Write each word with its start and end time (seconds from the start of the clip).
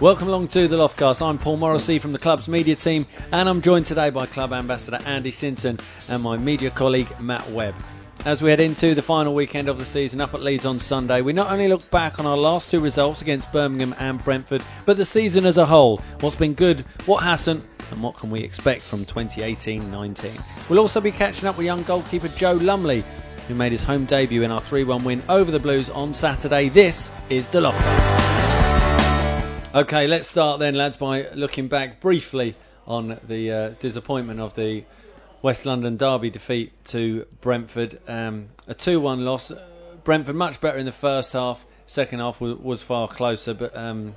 Welcome 0.00 0.28
along 0.28 0.46
to 0.48 0.68
the 0.68 0.76
Loftcast. 0.76 1.20
I'm 1.20 1.38
Paul 1.38 1.56
Morrissey 1.56 1.98
from 1.98 2.12
the 2.12 2.20
club's 2.20 2.46
media 2.46 2.76
team, 2.76 3.04
and 3.32 3.48
I'm 3.48 3.60
joined 3.60 3.86
today 3.86 4.10
by 4.10 4.26
club 4.26 4.52
ambassador 4.52 5.00
Andy 5.04 5.32
Sinton 5.32 5.80
and 6.08 6.22
my 6.22 6.36
media 6.36 6.70
colleague 6.70 7.08
Matt 7.18 7.50
Webb. 7.50 7.74
As 8.24 8.40
we 8.40 8.50
head 8.50 8.60
into 8.60 8.94
the 8.94 9.02
final 9.02 9.34
weekend 9.34 9.68
of 9.68 9.76
the 9.76 9.84
season 9.84 10.20
up 10.20 10.34
at 10.34 10.42
Leeds 10.42 10.66
on 10.66 10.78
Sunday, 10.78 11.20
we 11.20 11.32
not 11.32 11.50
only 11.50 11.66
look 11.66 11.90
back 11.90 12.20
on 12.20 12.26
our 12.26 12.36
last 12.36 12.70
two 12.70 12.78
results 12.78 13.22
against 13.22 13.50
Birmingham 13.52 13.92
and 13.98 14.22
Brentford, 14.22 14.62
but 14.86 14.96
the 14.96 15.04
season 15.04 15.44
as 15.44 15.58
a 15.58 15.66
whole. 15.66 16.00
What's 16.20 16.36
been 16.36 16.54
good, 16.54 16.80
what 17.06 17.24
hasn't, 17.24 17.64
and 17.90 18.00
what 18.00 18.16
can 18.16 18.30
we 18.30 18.40
expect 18.40 18.82
from 18.82 19.04
2018 19.04 19.90
19. 19.90 20.32
We'll 20.68 20.78
also 20.78 21.00
be 21.00 21.10
catching 21.10 21.48
up 21.48 21.56
with 21.56 21.66
young 21.66 21.82
goalkeeper 21.82 22.28
Joe 22.28 22.52
Lumley, 22.52 23.02
who 23.48 23.54
made 23.54 23.72
his 23.72 23.82
home 23.82 24.04
debut 24.04 24.42
in 24.42 24.50
our 24.50 24.60
3 24.60 24.84
1 24.84 25.04
win 25.04 25.22
over 25.28 25.50
the 25.50 25.58
Blues 25.58 25.88
on 25.88 26.12
Saturday. 26.12 26.68
This 26.68 27.10
is 27.30 27.48
the 27.48 27.60
Loftcast. 27.60 28.28
Okay, 29.74 30.06
let's 30.06 30.28
start 30.28 30.60
then, 30.60 30.74
lads, 30.74 30.98
by 30.98 31.28
looking 31.34 31.66
back 31.66 31.98
briefly 31.98 32.54
on 32.86 33.18
the 33.26 33.50
uh, 33.50 33.68
disappointment 33.78 34.38
of 34.38 34.54
the 34.54 34.84
West 35.40 35.64
London 35.64 35.96
Derby 35.96 36.30
defeat 36.30 36.72
to 36.86 37.26
Brentford. 37.40 37.98
Um, 38.06 38.50
a 38.66 38.74
2 38.74 39.00
1 39.00 39.24
loss. 39.24 39.50
Brentford 40.04 40.36
much 40.36 40.60
better 40.60 40.78
in 40.78 40.84
the 40.84 40.92
first 40.92 41.32
half, 41.32 41.64
second 41.86 42.18
half 42.18 42.40
was, 42.40 42.58
was 42.58 42.82
far 42.82 43.08
closer. 43.08 43.54
But 43.54 43.74
um, 43.74 44.14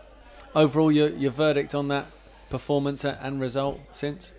overall, 0.54 0.92
your, 0.92 1.10
your 1.10 1.32
verdict 1.32 1.74
on 1.74 1.88
that 1.88 2.08
performance 2.50 3.06
and 3.06 3.40
result 3.40 3.80
since? 3.94 4.34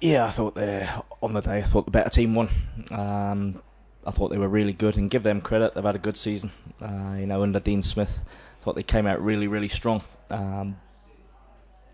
Yeah, 0.00 0.24
I 0.24 0.30
thought 0.30 0.54
they 0.54 0.88
on 1.20 1.32
the 1.32 1.40
day. 1.40 1.58
I 1.58 1.62
thought 1.62 1.84
the 1.84 1.90
better 1.90 2.10
team 2.10 2.34
won. 2.34 2.48
Um, 2.90 3.60
I 4.06 4.10
thought 4.10 4.28
they 4.28 4.38
were 4.38 4.48
really 4.48 4.72
good, 4.72 4.96
and 4.96 5.10
give 5.10 5.22
them 5.22 5.40
credit. 5.40 5.74
They've 5.74 5.84
had 5.84 5.96
a 5.96 6.00
good 6.00 6.16
season. 6.16 6.50
Uh, 6.80 7.16
you 7.18 7.26
know, 7.26 7.42
under 7.42 7.60
Dean 7.60 7.82
Smith, 7.82 8.20
I 8.60 8.64
thought 8.64 8.74
they 8.74 8.82
came 8.82 9.06
out 9.06 9.22
really, 9.22 9.46
really 9.46 9.68
strong. 9.68 10.02
Um, 10.30 10.76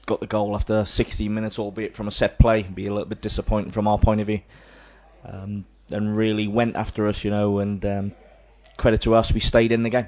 got 0.06 0.20
the 0.20 0.26
goal 0.26 0.54
after 0.54 0.84
60 0.84 1.28
minutes, 1.28 1.58
albeit 1.58 1.94
from 1.94 2.08
a 2.08 2.12
set 2.12 2.38
play. 2.38 2.62
Be 2.62 2.86
a 2.86 2.90
little 2.90 3.06
bit 3.06 3.20
disappointing 3.20 3.72
from 3.72 3.88
our 3.88 3.98
point 3.98 4.20
of 4.20 4.28
view. 4.28 4.40
Um, 5.24 5.64
and 5.92 6.16
really 6.16 6.48
went 6.48 6.76
after 6.76 7.06
us, 7.06 7.24
you 7.24 7.30
know. 7.30 7.58
And 7.58 7.84
um, 7.84 8.12
credit 8.76 9.00
to 9.02 9.14
us, 9.14 9.32
we 9.32 9.40
stayed 9.40 9.72
in 9.72 9.82
the 9.82 9.90
game. 9.90 10.06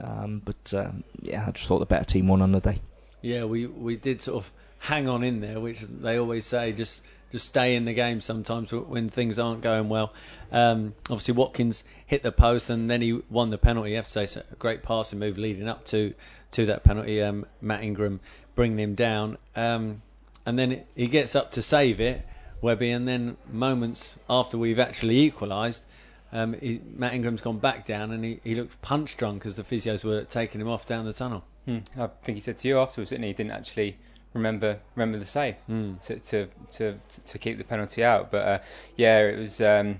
Um, 0.00 0.42
but 0.44 0.72
um, 0.74 1.04
yeah, 1.20 1.44
I 1.46 1.50
just 1.50 1.66
thought 1.66 1.80
the 1.80 1.86
better 1.86 2.04
team 2.04 2.28
won 2.28 2.42
on 2.42 2.52
the 2.52 2.60
day. 2.60 2.80
Yeah, 3.22 3.44
we 3.44 3.66
we 3.66 3.96
did 3.96 4.22
sort 4.22 4.44
of 4.44 4.52
hang 4.78 5.08
on 5.08 5.24
in 5.24 5.40
there, 5.40 5.60
which 5.60 5.80
they 5.80 6.18
always 6.18 6.46
say 6.46 6.72
just 6.72 7.02
just 7.32 7.46
stay 7.46 7.76
in 7.76 7.84
the 7.84 7.92
game 7.92 8.20
sometimes 8.20 8.72
when 8.72 9.08
things 9.08 9.38
aren't 9.38 9.60
going 9.60 9.88
well. 9.88 10.12
Um, 10.52 10.94
obviously, 11.08 11.34
Watkins 11.34 11.84
hit 12.06 12.22
the 12.22 12.32
post 12.32 12.70
and 12.70 12.90
then 12.90 13.00
he 13.00 13.20
won 13.30 13.50
the 13.50 13.58
penalty. 13.58 13.90
You 13.90 13.96
have 13.96 14.06
to 14.06 14.26
say 14.26 14.40
a 14.40 14.56
great 14.56 14.82
passing 14.82 15.18
move 15.18 15.38
leading 15.38 15.68
up 15.68 15.84
to 15.86 16.14
to 16.52 16.66
that 16.66 16.82
penalty. 16.82 17.22
Um, 17.22 17.46
Matt 17.60 17.82
Ingram 17.82 18.20
bringing 18.54 18.78
him 18.78 18.94
down, 18.94 19.38
um, 19.54 20.02
and 20.44 20.58
then 20.58 20.82
he 20.96 21.06
gets 21.06 21.36
up 21.36 21.52
to 21.52 21.62
save 21.62 22.00
it, 22.00 22.26
Webby, 22.60 22.90
and 22.90 23.06
then 23.06 23.36
moments 23.50 24.14
after 24.28 24.58
we've 24.58 24.80
actually 24.80 25.20
equalised. 25.20 25.84
Um, 26.32 26.54
he, 26.54 26.80
Matt 26.96 27.14
Ingram's 27.14 27.40
gone 27.40 27.58
back 27.58 27.84
down 27.84 28.12
and 28.12 28.24
he, 28.24 28.40
he 28.44 28.54
looked 28.54 28.80
punch 28.82 29.16
drunk 29.16 29.44
as 29.44 29.56
the 29.56 29.64
physios 29.64 30.04
were 30.04 30.22
taking 30.22 30.60
him 30.60 30.68
off 30.68 30.86
down 30.86 31.04
the 31.04 31.12
tunnel. 31.12 31.42
Hmm. 31.64 31.78
I 31.98 32.08
think 32.22 32.36
he 32.36 32.40
said 32.40 32.56
to 32.58 32.68
you 32.68 32.78
afterwards, 32.78 33.10
didn't 33.10 33.24
he? 33.24 33.28
He 33.30 33.34
didn't 33.34 33.52
actually 33.52 33.96
remember 34.34 34.78
remember 34.94 35.18
the 35.18 35.24
save 35.24 35.56
mm. 35.68 36.02
to, 36.06 36.18
to, 36.18 36.48
to 36.72 36.96
to 37.24 37.38
keep 37.38 37.58
the 37.58 37.64
penalty 37.64 38.04
out. 38.04 38.30
But 38.30 38.46
uh, 38.46 38.58
yeah, 38.96 39.18
it 39.20 39.38
was 39.38 39.60
um, 39.60 39.98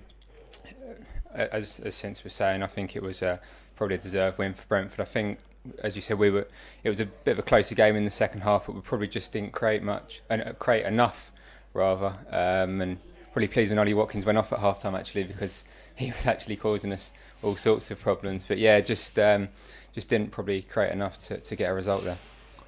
as 1.34 1.80
as 1.80 1.94
Since 1.94 2.24
was 2.24 2.32
saying. 2.32 2.62
I 2.62 2.66
think 2.66 2.96
it 2.96 3.02
was 3.02 3.22
uh, 3.22 3.38
probably 3.76 3.96
a 3.96 3.98
deserved 3.98 4.38
win 4.38 4.54
for 4.54 4.64
Brentford. 4.66 5.00
I 5.00 5.04
think. 5.04 5.38
As 5.84 5.94
you 5.94 6.00
said, 6.00 6.18
we 6.18 6.30
were. 6.30 6.48
It 6.84 6.88
was 6.88 7.00
a 7.00 7.06
bit 7.06 7.32
of 7.32 7.38
a 7.38 7.42
closer 7.42 7.74
game 7.74 7.94
in 7.94 8.04
the 8.04 8.10
second 8.10 8.40
half, 8.40 8.66
but 8.66 8.74
we 8.74 8.80
probably 8.80 9.08
just 9.08 9.30
didn't 9.32 9.52
create 9.52 9.82
much, 9.82 10.22
and 10.30 10.42
uh, 10.42 10.52
create 10.54 10.86
enough, 10.86 11.32
rather. 11.74 12.14
Um, 12.30 12.80
and 12.80 12.98
probably 13.32 13.48
pleased 13.48 13.70
when 13.70 13.78
Ollie 13.78 13.94
Watkins 13.94 14.24
went 14.24 14.38
off 14.38 14.52
at 14.52 14.58
half 14.58 14.80
time 14.80 14.94
actually, 14.94 15.24
because 15.24 15.64
he 15.96 16.06
was 16.10 16.26
actually 16.26 16.56
causing 16.56 16.92
us 16.92 17.12
all 17.42 17.56
sorts 17.56 17.90
of 17.90 18.00
problems. 18.00 18.46
But 18.46 18.56
yeah, 18.56 18.80
just 18.80 19.18
um, 19.18 19.48
just 19.92 20.08
didn't 20.08 20.30
probably 20.30 20.62
create 20.62 20.92
enough 20.92 21.18
to, 21.26 21.36
to 21.38 21.56
get 21.56 21.68
a 21.68 21.74
result 21.74 22.04
there. 22.04 22.18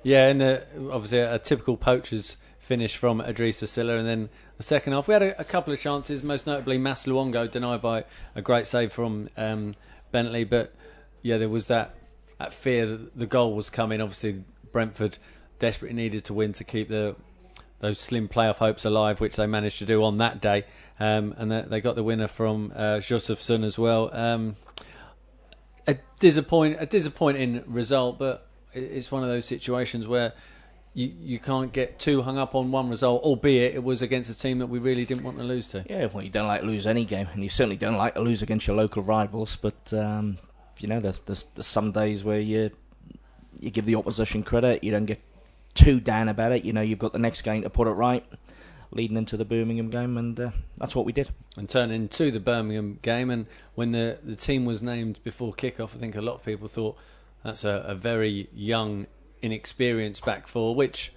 Yeah, 0.02 0.28
and 0.28 0.42
obviously 0.90 1.18
a, 1.18 1.34
a, 1.34 1.38
typical 1.38 1.76
poacher's 1.76 2.36
finish 2.58 2.96
from 2.96 3.20
Idrissa 3.20 3.68
Sylla, 3.68 3.98
and 3.98 4.08
then 4.08 4.30
the 4.56 4.62
second 4.64 4.94
half 4.94 5.06
we 5.06 5.12
had 5.14 5.22
a, 5.22 5.40
a 5.40 5.44
couple 5.44 5.72
of 5.72 5.80
chances, 5.80 6.22
most 6.22 6.46
notably 6.46 6.76
Mass 6.76 7.06
Luongo 7.06 7.48
denied 7.48 7.82
by 7.82 8.04
a 8.34 8.42
great 8.42 8.66
save 8.66 8.92
from 8.92 9.28
um, 9.36 9.76
Bentley, 10.10 10.44
but 10.44 10.74
yeah, 11.22 11.38
there 11.38 11.48
was 11.48 11.68
that, 11.68 11.94
that 12.38 12.52
fear 12.52 12.86
that 12.86 13.16
the 13.16 13.26
goal 13.26 13.54
was 13.54 13.70
coming. 13.70 14.00
Obviously, 14.00 14.42
Brentford 14.72 15.18
desperately 15.60 15.94
needed 15.94 16.24
to 16.24 16.34
win 16.34 16.52
to 16.54 16.64
keep 16.64 16.88
the 16.88 17.14
those 17.78 17.98
slim 17.98 18.28
playoff 18.28 18.56
hopes 18.56 18.84
alive, 18.84 19.20
which 19.20 19.34
they 19.34 19.46
managed 19.46 19.78
to 19.78 19.84
do 19.84 20.04
on 20.04 20.18
that 20.18 20.40
day, 20.40 20.64
um, 21.00 21.34
and 21.36 21.50
they 21.50 21.80
got 21.80 21.96
the 21.96 22.02
winner 22.04 22.28
from 22.28 22.72
uh, 22.76 22.98
Jozefzoon 22.98 23.64
as 23.64 23.76
well. 23.76 24.08
Um, 24.14 24.54
a 25.88 25.96
disappoint 26.20 26.76
a 26.78 26.86
disappointing 26.86 27.64
result, 27.66 28.20
but 28.20 28.46
it's 28.74 29.10
one 29.10 29.22
of 29.22 29.28
those 29.28 29.46
situations 29.46 30.06
where 30.06 30.32
you 30.94 31.12
you 31.20 31.38
can't 31.38 31.72
get 31.72 31.98
too 31.98 32.22
hung 32.22 32.38
up 32.38 32.54
on 32.54 32.70
one 32.70 32.88
result, 32.88 33.22
albeit 33.22 33.74
it 33.74 33.82
was 33.82 34.02
against 34.02 34.30
a 34.30 34.38
team 34.38 34.58
that 34.58 34.66
we 34.66 34.78
really 34.78 35.04
didn't 35.04 35.24
want 35.24 35.38
to 35.38 35.44
lose 35.44 35.68
to. 35.68 35.84
Yeah, 35.88 36.06
well, 36.06 36.22
you 36.22 36.30
don't 36.30 36.46
like 36.46 36.60
to 36.60 36.66
lose 36.66 36.86
any 36.86 37.04
game, 37.04 37.28
and 37.32 37.42
you 37.42 37.48
certainly 37.48 37.76
don't 37.76 37.96
like 37.96 38.14
to 38.14 38.20
lose 38.20 38.42
against 38.42 38.66
your 38.66 38.76
local 38.76 39.02
rivals. 39.02 39.56
But 39.56 39.92
um, 39.94 40.38
you 40.80 40.88
know, 40.88 41.00
there's, 41.00 41.18
there's, 41.20 41.44
there's 41.54 41.66
some 41.66 41.92
days 41.92 42.24
where 42.24 42.40
you 42.40 42.70
you 43.60 43.70
give 43.70 43.86
the 43.86 43.94
opposition 43.94 44.42
credit, 44.42 44.82
you 44.84 44.90
don't 44.90 45.06
get 45.06 45.20
too 45.74 46.00
down 46.00 46.28
about 46.28 46.52
it. 46.52 46.64
You 46.64 46.72
know, 46.72 46.82
you've 46.82 46.98
got 46.98 47.12
the 47.12 47.18
next 47.18 47.42
game 47.42 47.62
to 47.62 47.70
put 47.70 47.86
it 47.86 47.92
right, 47.92 48.24
leading 48.90 49.16
into 49.16 49.36
the 49.36 49.44
Birmingham 49.44 49.88
game, 49.90 50.18
and 50.18 50.38
uh, 50.38 50.50
that's 50.76 50.94
what 50.94 51.06
we 51.06 51.12
did. 51.12 51.30
And 51.56 51.68
turning 51.68 52.08
to 52.08 52.30
the 52.30 52.40
Birmingham 52.40 52.98
game, 53.00 53.30
and 53.30 53.46
when 53.74 53.92
the 53.92 54.18
the 54.22 54.36
team 54.36 54.66
was 54.66 54.82
named 54.82 55.20
before 55.24 55.54
kickoff, 55.54 55.94
I 55.94 55.98
think 55.98 56.16
a 56.16 56.20
lot 56.20 56.34
of 56.34 56.44
people 56.44 56.68
thought 56.68 56.96
that's 57.44 57.64
a, 57.64 57.84
a 57.86 57.94
very 57.94 58.48
young, 58.54 59.06
inexperienced 59.40 60.24
back 60.24 60.46
four, 60.46 60.74
which 60.74 61.12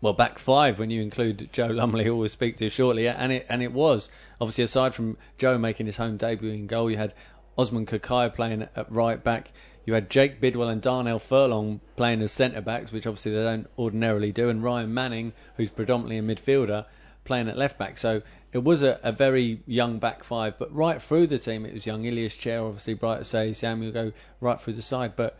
well, 0.00 0.12
back 0.12 0.38
five 0.38 0.80
when 0.80 0.90
you 0.90 1.00
include 1.00 1.50
Joe 1.52 1.68
Lumley, 1.68 2.04
who 2.04 2.16
we'll 2.16 2.28
speak 2.28 2.56
to 2.56 2.68
shortly, 2.68 3.06
and 3.08 3.32
it 3.32 3.46
and 3.48 3.62
it 3.62 3.72
was. 3.72 4.10
Obviously 4.40 4.64
aside 4.64 4.94
from 4.94 5.16
Joe 5.38 5.58
making 5.58 5.86
his 5.86 5.96
home 5.96 6.16
debut 6.16 6.50
in 6.50 6.66
goal, 6.66 6.90
you 6.90 6.96
had 6.96 7.14
Osman 7.56 7.86
Kakay 7.86 8.34
playing 8.34 8.62
at 8.74 8.90
right 8.90 9.22
back, 9.22 9.52
you 9.84 9.94
had 9.94 10.10
Jake 10.10 10.40
Bidwell 10.40 10.68
and 10.68 10.82
Darnell 10.82 11.18
Furlong 11.18 11.80
playing 11.96 12.20
as 12.22 12.32
centre 12.32 12.60
backs, 12.60 12.92
which 12.92 13.06
obviously 13.06 13.32
they 13.32 13.42
don't 13.42 13.68
ordinarily 13.78 14.32
do, 14.32 14.48
and 14.48 14.62
Ryan 14.62 14.92
Manning, 14.92 15.32
who's 15.56 15.70
predominantly 15.70 16.18
a 16.18 16.22
midfielder, 16.22 16.86
playing 17.24 17.48
at 17.48 17.56
left 17.56 17.78
back. 17.78 17.98
So 17.98 18.22
it 18.52 18.62
was 18.62 18.82
a, 18.82 18.98
a, 19.02 19.12
very 19.12 19.60
young 19.66 19.98
back 19.98 20.24
five, 20.24 20.58
but 20.58 20.74
right 20.74 21.00
through 21.00 21.28
the 21.28 21.38
team 21.38 21.64
it 21.64 21.74
was 21.74 21.86
young 21.86 22.04
Ilias 22.04 22.36
Chair, 22.36 22.62
obviously 22.62 22.94
Bright 22.94 23.20
Osayi-Samuel 23.20 23.92
go 23.92 24.12
right 24.40 24.60
through 24.60 24.74
the 24.74 24.82
side, 24.82 25.14
but 25.16 25.38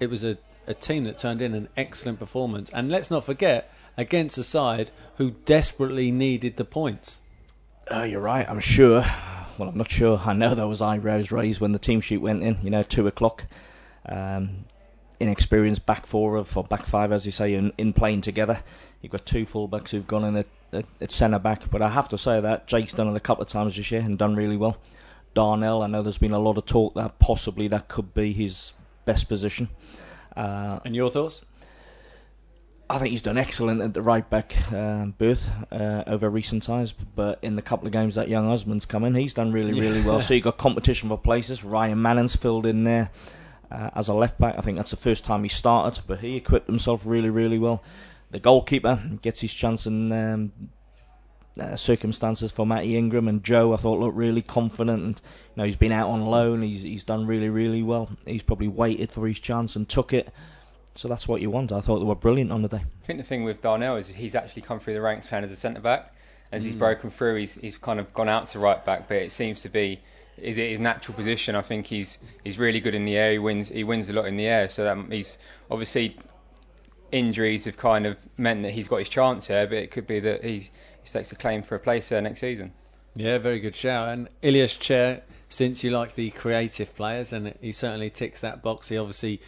it 0.00 0.10
was 0.10 0.24
a, 0.24 0.36
a 0.66 0.74
team 0.74 1.04
that 1.04 1.18
turned 1.18 1.40
in 1.40 1.54
an 1.54 1.68
excellent 1.76 2.18
performance. 2.18 2.70
And 2.70 2.90
let's 2.90 3.10
not 3.10 3.24
forget 3.24 3.72
against 3.96 4.38
a 4.38 4.42
side 4.42 4.90
who 5.16 5.30
desperately 5.30 6.10
needed 6.10 6.56
the 6.56 6.64
points. 6.64 7.20
Uh, 7.90 8.02
you're 8.02 8.20
right. 8.20 8.48
I'm 8.48 8.60
sure. 8.60 9.04
Well, 9.56 9.68
I'm 9.68 9.78
not 9.78 9.90
sure. 9.90 10.20
I 10.24 10.32
know 10.32 10.54
there 10.54 10.66
was 10.66 10.82
eyebrows 10.82 11.30
raised 11.30 11.60
when 11.60 11.72
the 11.72 11.78
team 11.78 12.00
sheet 12.00 12.16
went 12.16 12.42
in. 12.42 12.58
You 12.62 12.70
know, 12.70 12.82
two 12.82 13.06
o'clock. 13.06 13.46
Um, 14.06 14.64
inexperienced 15.20 15.86
back 15.86 16.06
four 16.06 16.36
of 16.36 16.56
or 16.56 16.64
back 16.64 16.86
five, 16.86 17.12
as 17.12 17.24
you 17.26 17.32
say, 17.32 17.54
in, 17.54 17.72
in 17.78 17.92
playing 17.92 18.22
together. 18.22 18.62
You've 19.00 19.12
got 19.12 19.26
two 19.26 19.46
fullbacks 19.46 19.90
who've 19.90 20.06
gone 20.06 20.24
in 20.24 20.36
at, 20.36 20.46
at, 20.74 20.84
at 21.00 21.12
centre 21.12 21.38
back, 21.38 21.70
but 21.70 21.82
I 21.82 21.90
have 21.90 22.08
to 22.10 22.18
say 22.18 22.40
that 22.40 22.66
Jake's 22.66 22.92
done 22.92 23.08
it 23.08 23.16
a 23.16 23.20
couple 23.20 23.42
of 23.42 23.48
times 23.48 23.76
this 23.76 23.90
year 23.90 24.00
and 24.00 24.18
done 24.18 24.34
really 24.34 24.56
well. 24.56 24.76
Darnell, 25.34 25.82
I 25.82 25.86
know 25.88 26.02
there's 26.02 26.18
been 26.18 26.32
a 26.32 26.38
lot 26.38 26.58
of 26.58 26.66
talk 26.66 26.94
that 26.94 27.18
possibly 27.18 27.68
that 27.68 27.88
could 27.88 28.14
be 28.14 28.32
his 28.32 28.72
best 29.04 29.28
position. 29.28 29.68
Uh, 30.36 30.80
and 30.84 30.94
your 30.94 31.10
thoughts? 31.10 31.44
I 32.88 32.98
think 32.98 33.12
he's 33.12 33.22
done 33.22 33.38
excellent 33.38 33.80
at 33.80 33.94
the 33.94 34.02
right 34.02 34.28
back 34.28 34.54
um, 34.72 35.14
berth 35.16 35.48
uh, 35.72 36.04
over 36.06 36.28
recent 36.28 36.62
times, 36.62 36.92
but 36.92 37.38
in 37.42 37.56
the 37.56 37.62
couple 37.62 37.86
of 37.86 37.92
games 37.92 38.14
that 38.16 38.28
young 38.28 38.46
Osman's 38.46 38.84
come 38.84 39.04
in, 39.04 39.14
he's 39.14 39.34
done 39.34 39.52
really, 39.52 39.72
really 39.72 40.02
well. 40.02 40.20
So 40.22 40.34
you've 40.34 40.44
got 40.44 40.58
competition 40.58 41.08
for 41.08 41.18
places. 41.18 41.64
Ryan 41.64 42.00
Manning's 42.00 42.36
filled 42.36 42.66
in 42.66 42.84
there 42.84 43.10
uh, 43.70 43.90
as 43.94 44.08
a 44.08 44.14
left 44.14 44.38
back. 44.38 44.56
I 44.58 44.60
think 44.60 44.76
that's 44.76 44.90
the 44.90 44.96
first 44.96 45.24
time 45.24 45.42
he 45.42 45.48
started, 45.48 46.02
but 46.06 46.20
he 46.20 46.36
equipped 46.36 46.66
himself 46.66 47.02
really, 47.04 47.30
really 47.30 47.58
well. 47.58 47.82
The 48.34 48.40
goalkeeper 48.40 49.00
gets 49.22 49.40
his 49.40 49.54
chance 49.54 49.86
in 49.86 50.10
um, 50.10 50.50
uh, 51.56 51.76
circumstances 51.76 52.50
for 52.50 52.66
Matty 52.66 52.96
Ingram 52.96 53.28
and 53.28 53.44
Joe. 53.44 53.72
I 53.72 53.76
thought 53.76 54.00
looked 54.00 54.16
really 54.16 54.42
confident, 54.42 55.04
and 55.04 55.14
you 55.14 55.52
know 55.54 55.62
he's 55.62 55.76
been 55.76 55.92
out 55.92 56.08
on 56.08 56.26
loan. 56.26 56.60
He's 56.60 56.82
he's 56.82 57.04
done 57.04 57.28
really, 57.28 57.48
really 57.48 57.84
well. 57.84 58.10
He's 58.26 58.42
probably 58.42 58.66
waited 58.66 59.12
for 59.12 59.28
his 59.28 59.38
chance 59.38 59.76
and 59.76 59.88
took 59.88 60.12
it. 60.12 60.32
So 60.96 61.06
that's 61.06 61.28
what 61.28 61.42
you 61.42 61.50
want. 61.50 61.70
I 61.70 61.80
thought 61.80 62.00
they 62.00 62.04
were 62.04 62.16
brilliant 62.16 62.50
on 62.50 62.62
the 62.62 62.68
day. 62.68 62.82
I 63.02 63.06
think 63.06 63.20
the 63.20 63.24
thing 63.24 63.44
with 63.44 63.62
Darnell 63.62 63.94
is 63.94 64.08
he's 64.08 64.34
actually 64.34 64.62
come 64.62 64.80
through 64.80 64.94
the 64.94 65.00
ranks 65.00 65.28
playing 65.28 65.44
as 65.44 65.52
a 65.52 65.56
centre 65.56 65.80
back. 65.80 66.12
As 66.50 66.64
mm. 66.64 66.66
he's 66.66 66.74
broken 66.74 67.10
through, 67.10 67.36
he's 67.36 67.54
he's 67.54 67.78
kind 67.78 68.00
of 68.00 68.12
gone 68.14 68.28
out 68.28 68.46
to 68.46 68.58
right 68.58 68.84
back, 68.84 69.06
but 69.06 69.18
it 69.18 69.30
seems 69.30 69.62
to 69.62 69.68
be 69.68 70.00
is 70.38 70.58
it 70.58 70.70
his 70.70 70.80
natural 70.80 71.14
position. 71.14 71.54
I 71.54 71.62
think 71.62 71.86
he's 71.86 72.18
he's 72.42 72.58
really 72.58 72.80
good 72.80 72.96
in 72.96 73.04
the 73.04 73.16
air. 73.16 73.30
He 73.30 73.38
wins 73.38 73.68
he 73.68 73.84
wins 73.84 74.08
a 74.08 74.12
lot 74.12 74.26
in 74.26 74.36
the 74.36 74.48
air. 74.48 74.66
So 74.66 74.90
um, 74.90 75.08
he's 75.08 75.38
obviously 75.70 76.16
injuries 77.14 77.64
have 77.64 77.76
kind 77.76 78.06
of 78.06 78.16
meant 78.36 78.62
that 78.62 78.72
he's 78.72 78.88
got 78.88 78.96
his 78.96 79.08
chance 79.08 79.46
here, 79.46 79.66
but 79.66 79.78
it 79.78 79.90
could 79.90 80.06
be 80.06 80.20
that 80.20 80.44
he's, 80.44 80.66
he 81.00 81.08
stakes 81.08 81.30
a 81.32 81.36
claim 81.36 81.62
for 81.62 81.76
a 81.76 81.78
place 81.78 82.08
there 82.08 82.20
next 82.20 82.40
season. 82.40 82.72
Yeah, 83.14 83.38
very 83.38 83.60
good 83.60 83.76
shout. 83.76 84.08
And 84.08 84.28
Ilias 84.42 84.76
Chair, 84.76 85.22
since 85.48 85.84
you 85.84 85.92
like 85.92 86.16
the 86.16 86.30
creative 86.30 86.94
players, 86.96 87.32
and 87.32 87.54
he 87.60 87.70
certainly 87.70 88.10
ticks 88.10 88.40
that 88.40 88.62
box. 88.62 88.88
He 88.88 88.98
obviously 88.98 89.40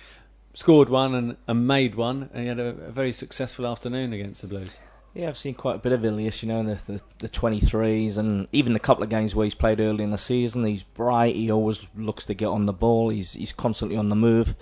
scored 0.55 0.89
one 0.89 1.15
and, 1.15 1.37
and 1.49 1.67
made 1.67 1.97
one, 1.97 2.31
and 2.33 2.43
he 2.43 2.49
had 2.49 2.61
a, 2.61 2.69
a 2.69 2.93
very 2.93 3.13
successful 3.13 3.67
afternoon 3.67 4.13
against 4.13 4.43
the 4.43 4.47
Blues. 4.47 4.79
Yeah, 5.13 5.29
I've 5.29 5.37
seen 5.37 5.55
quite 5.55 5.77
a 5.77 5.79
bit 5.79 5.93
of 5.93 6.05
Ilias, 6.05 6.43
you 6.43 6.49
know, 6.49 6.61
in 6.61 6.67
the, 6.67 6.75
the, 6.87 7.01
the 7.19 7.29
23s 7.29 8.19
and 8.19 8.47
even 8.53 8.75
the 8.75 8.79
couple 8.79 9.03
of 9.03 9.09
games 9.09 9.35
where 9.35 9.45
he's 9.45 9.55
played 9.55 9.81
early 9.81 10.05
in 10.05 10.11
the 10.11 10.19
season. 10.19 10.65
He's 10.65 10.83
bright, 10.83 11.35
he 11.35 11.51
always 11.51 11.85
looks 11.97 12.27
to 12.27 12.35
get 12.35 12.47
on 12.47 12.67
the 12.67 12.73
ball, 12.73 13.09
he's 13.09 13.33
he's 13.33 13.53
constantly 13.53 13.97
on 13.97 14.11
the 14.11 14.15
move, 14.15 14.55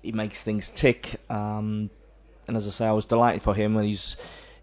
he 0.00 0.12
makes 0.12 0.42
things 0.42 0.70
tick. 0.70 1.20
Um, 1.28 1.90
and 2.48 2.56
as 2.56 2.66
I 2.66 2.70
say, 2.70 2.86
I 2.86 2.92
was 2.92 3.06
delighted 3.06 3.42
for 3.42 3.54
him 3.54 3.74
with 3.74 3.84
his, 3.84 4.16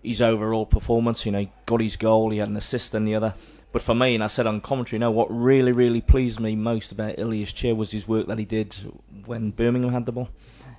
his 0.04 0.22
overall 0.22 0.66
performance. 0.66 1.26
You 1.26 1.32
know, 1.32 1.40
he 1.40 1.52
got 1.66 1.82
his 1.82 1.96
goal, 1.96 2.32
he 2.32 2.40
had 2.40 2.50
an 2.50 2.58
assist 2.58 2.94
and 2.94 3.08
the 3.08 3.16
other. 3.16 3.36
But 3.72 3.84
for 3.84 3.94
me, 3.94 4.16
and 4.16 4.24
I 4.24 4.28
said 4.28 4.48
on 4.48 4.62
commentary, 4.62 4.98
you 4.98 5.02
know, 5.02 5.12
what 5.12 5.28
really, 5.30 5.72
really 5.72 6.02
pleased 6.02 6.40
me 6.40 6.56
most 6.56 6.92
about 6.92 7.20
Ilias 7.20 7.54
Chair 7.54 7.76
was 7.76 7.92
his 7.92 8.08
work 8.08 8.28
that 8.28 8.40
he 8.40 8.46
did 8.46 8.76
when 9.26 9.52
Birmingham 9.52 9.92
had 9.92 10.06
the 10.06 10.12
ball. 10.12 10.30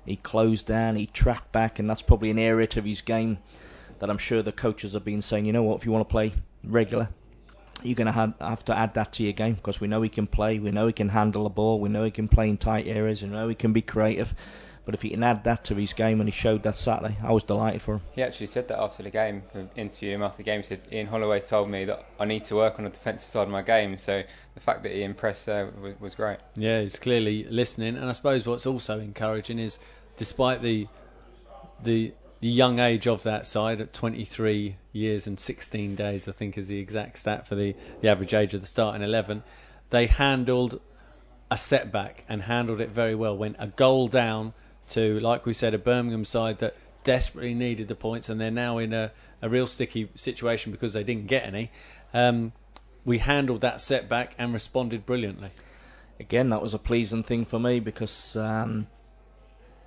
He 0.05 0.17
closed 0.17 0.67
down, 0.67 0.97
he 0.97 1.07
tracked 1.07 1.53
back, 1.53 1.79
and 1.79 1.89
that's 1.91 2.03
probably 2.03 2.31
an 2.31 2.39
area 2.39 2.69
of 2.77 2.85
his 2.85 3.01
game 3.01 3.39
that 3.99 4.09
I'm 4.11 4.19
sure 4.19 4.43
the 4.43 4.53
coaches 4.53 4.93
have 4.93 5.05
been 5.05 5.23
saying, 5.23 5.47
you 5.47 5.53
know 5.53 5.63
what, 5.63 5.77
if 5.77 5.87
you 5.87 5.93
want 5.93 6.09
to 6.09 6.13
play 6.13 6.33
regular, 6.65 7.09
you're 7.83 7.95
going 7.95 8.07
to 8.07 8.35
have 8.41 8.65
to 8.65 8.77
add 8.77 8.95
that 8.95 9.13
to 9.15 9.25
your 9.25 9.33
game 9.33 9.55
because 9.55 9.81
we 9.81 9.89
know 9.89 10.03
he 10.03 10.09
can 10.09 10.27
play, 10.27 10.59
we 10.59 10.71
know 10.71 10.87
he 10.87 10.93
can 10.93 11.11
handle 11.11 11.45
the 11.45 11.51
ball, 11.51 11.81
we 11.81 11.89
know 11.89 12.05
he 12.05 12.11
can 12.11 12.29
play 12.29 12.49
in 12.49 12.57
tight 12.57 12.87
areas, 12.87 13.23
we 13.23 13.29
know 13.29 13.49
he 13.49 13.55
can 13.55 13.73
be 13.73 13.83
creative. 13.83 14.35
But 14.87 14.95
if 14.95 15.03
he 15.03 15.11
can 15.11 15.25
add 15.25 15.43
that 15.45 15.65
to 15.65 15.75
his 15.75 15.93
game, 15.93 16.21
and 16.21 16.29
he 16.29 16.33
showed 16.33 16.63
that 16.63 16.79
Saturday, 16.79 17.17
I 17.21 17.33
was 17.33 17.43
delighted 17.43 17.83
for 17.83 17.97
him. 17.97 18.03
He 18.13 18.23
actually 18.23 18.47
said 18.47 18.69
that 18.69 18.81
after 18.81 19.03
the 19.03 19.11
game, 19.11 19.43
interviewed 19.75 20.13
him 20.13 20.23
after 20.23 20.39
the 20.39 20.45
game. 20.45 20.61
He 20.61 20.67
said, 20.67 20.81
Ian 20.93 21.09
Holloway 21.09 21.41
told 21.41 21.69
me 21.69 21.85
that 21.87 22.07
I 22.21 22.25
need 22.25 22.45
to 22.45 22.55
work 22.55 22.79
on 22.79 22.85
the 22.85 22.91
defensive 22.91 23.29
side 23.29 23.43
of 23.43 23.49
my 23.49 23.63
game. 23.63 23.99
So 23.99 24.23
the 24.55 24.61
fact 24.61 24.85
that 24.85 24.93
he 24.93 25.03
impressed 25.03 25.47
there 25.47 25.73
was, 25.83 26.01
was 26.01 26.15
great. 26.15 26.39
Yeah, 26.55 26.83
he's 26.83 27.01
clearly 27.01 27.43
listening. 27.45 27.97
And 27.97 28.07
I 28.07 28.13
suppose 28.13 28.47
what's 28.47 28.65
also 28.65 29.01
encouraging 29.01 29.59
is, 29.59 29.81
despite 30.17 30.63
the 30.63 30.87
the 31.83 32.15
the 32.41 32.49
young 32.49 32.79
age 32.79 33.09
of 33.09 33.25
that 33.25 33.47
side 33.47 33.81
at 33.81 33.93
23 33.93 34.77
years 34.93 35.27
and 35.27 35.41
16 35.41 35.97
days, 35.97 36.29
I 36.29 36.33
think 36.33 36.57
is 36.57 36.69
the 36.69 36.79
exact 36.79 37.19
stat 37.19 37.49
for 37.49 37.55
the, 37.55 37.75
the 38.03 38.09
average 38.09 38.35
age 38.35 38.55
of 38.55 38.61
the 38.61 38.67
starting 38.67 39.03
11. 39.03 39.43
They 39.91 40.07
handled 40.07 40.81
a 41.51 41.57
setback 41.57 42.25
and 42.29 42.43
handled 42.43 42.81
it 42.81 42.91
very 42.91 43.15
well. 43.15 43.37
Went 43.37 43.57
a 43.59 43.69
goal 43.69 44.07
down 44.07 44.53
to, 44.89 45.21
like 45.21 45.47
we 45.47 45.53
said, 45.53 45.75
a 45.75 45.79
Birmingham 45.79 46.25
side 46.25 46.59
that 46.59 46.77
desperately 47.05 47.55
needed 47.55 47.89
the 47.89 47.95
points, 47.95 48.29
and 48.29 48.41
they're 48.41 48.51
now 48.51 48.79
in 48.79 48.93
a, 48.93 49.13
a 49.43 49.49
real 49.49 49.67
sticky 49.67 50.11
situation 50.15 50.73
because 50.73 50.93
they 50.93 51.05
didn't 51.05 51.27
get 51.27 51.47
any. 51.47 51.71
Um, 52.13 52.53
we 53.05 53.19
handled 53.19 53.61
that 53.61 53.81
setback 53.81 54.35
and 54.39 54.53
responded 54.53 55.07
brilliantly. 55.07 55.51
Again, 56.19 56.51
that 56.51 56.61
was 56.61 56.75
a 56.75 56.79
pleasing 56.79 57.23
thing 57.23 57.45
for 57.45 57.61
me 57.61 57.79
because 57.79 58.37
um, 58.37 58.89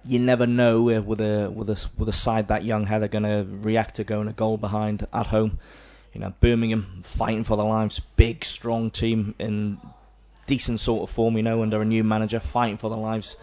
you 0.05 0.19
never 0.19 0.47
know 0.47 0.81
with 0.81 1.19
a 1.19 1.49
with 1.49 1.69
a 1.69 1.85
with 1.97 2.07
a 2.07 2.13
side 2.13 2.47
that 2.47 2.63
young 2.63 2.85
how 2.85 2.99
they're 2.99 3.07
going 3.07 3.23
to 3.23 3.45
react 3.61 3.95
to 3.95 4.03
going 4.03 4.27
a 4.27 4.33
goal 4.33 4.57
behind 4.57 5.05
at 5.11 5.27
home. 5.27 5.59
You 6.13 6.21
know, 6.21 6.33
Birmingham 6.39 7.01
fighting 7.03 7.43
for 7.43 7.57
their 7.57 7.65
lives, 7.65 7.99
big, 8.15 8.45
strong 8.45 8.89
team 8.89 9.35
in 9.37 9.79
decent 10.47 10.79
sort 10.79 11.03
of 11.03 11.13
form. 11.13 11.35
You 11.35 11.43
know, 11.43 11.61
under 11.61 11.81
a 11.81 11.85
new 11.85 12.03
manager, 12.03 12.39
fighting 12.39 12.77
for 12.77 12.89
their 12.89 12.99
lives. 12.99 13.35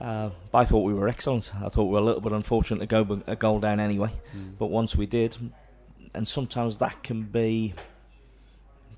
Uh, 0.00 0.30
I 0.52 0.64
thought 0.64 0.80
we 0.80 0.94
were 0.94 1.08
excellent. 1.08 1.50
I 1.54 1.68
thought 1.68 1.84
we 1.84 1.92
were 1.92 1.98
a 1.98 2.04
little 2.04 2.20
bit 2.20 2.32
unfortunate 2.32 2.80
to 2.80 2.86
go 2.86 3.22
a 3.26 3.36
goal 3.36 3.60
down 3.60 3.80
anyway, 3.80 4.10
mm. 4.36 4.58
but 4.58 4.66
once 4.66 4.94
we 4.94 5.06
did, 5.06 5.36
and 6.14 6.26
sometimes 6.28 6.76
that 6.78 7.02
can 7.02 7.22
be 7.22 7.74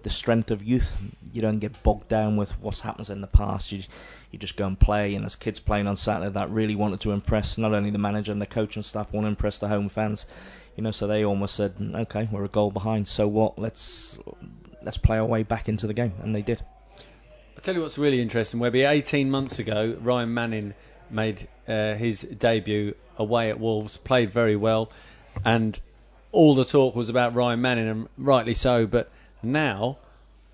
the 0.02 0.10
strength 0.10 0.50
of 0.50 0.62
youth. 0.62 0.94
You 1.32 1.42
don't 1.42 1.58
get 1.58 1.82
bogged 1.82 2.08
down 2.08 2.36
with 2.36 2.52
what 2.60 2.78
happens 2.78 3.10
in 3.10 3.20
the 3.20 3.26
past. 3.26 3.72
You 3.72 3.82
you 4.30 4.38
just 4.38 4.56
go 4.56 4.66
and 4.66 4.78
play. 4.78 5.14
And 5.14 5.24
as 5.24 5.36
kids 5.36 5.60
playing 5.60 5.86
on 5.86 5.96
Saturday, 5.96 6.30
that 6.32 6.50
really 6.50 6.76
wanted 6.76 7.00
to 7.00 7.12
impress 7.12 7.58
not 7.58 7.74
only 7.74 7.90
the 7.90 7.98
manager 7.98 8.32
and 8.32 8.40
the 8.40 8.46
coach 8.46 8.76
and 8.76 8.84
staff, 8.84 9.12
want 9.12 9.24
to 9.24 9.28
impress 9.28 9.58
the 9.58 9.68
home 9.68 9.88
fans. 9.88 10.26
You 10.76 10.82
know, 10.82 10.92
so 10.92 11.06
they 11.06 11.24
almost 11.24 11.56
said, 11.56 11.74
"Okay, 11.80 12.28
we're 12.30 12.44
a 12.44 12.48
goal 12.48 12.70
behind. 12.70 13.08
So 13.08 13.26
what? 13.26 13.58
Let's 13.58 14.18
let's 14.82 14.98
play 14.98 15.18
our 15.18 15.26
way 15.26 15.42
back 15.42 15.68
into 15.68 15.86
the 15.86 15.94
game," 15.94 16.12
and 16.22 16.34
they 16.34 16.42
did. 16.42 16.62
I 17.58 17.60
tell 17.60 17.74
you 17.74 17.80
what's 17.80 17.98
really 17.98 18.20
interesting. 18.20 18.60
Webby, 18.60 18.82
18 18.82 19.32
months 19.32 19.58
ago, 19.58 19.96
Ryan 20.00 20.32
Manning 20.32 20.74
made 21.10 21.48
uh, 21.66 21.94
his 21.94 22.20
debut 22.22 22.94
away 23.16 23.50
at 23.50 23.58
Wolves, 23.58 23.96
played 23.96 24.30
very 24.30 24.54
well, 24.54 24.92
and 25.44 25.78
all 26.30 26.54
the 26.54 26.64
talk 26.64 26.94
was 26.94 27.08
about 27.08 27.34
Ryan 27.34 27.60
Manning, 27.60 27.88
and 27.88 28.08
rightly 28.16 28.54
so. 28.54 28.86
But 28.86 29.10
now 29.42 29.98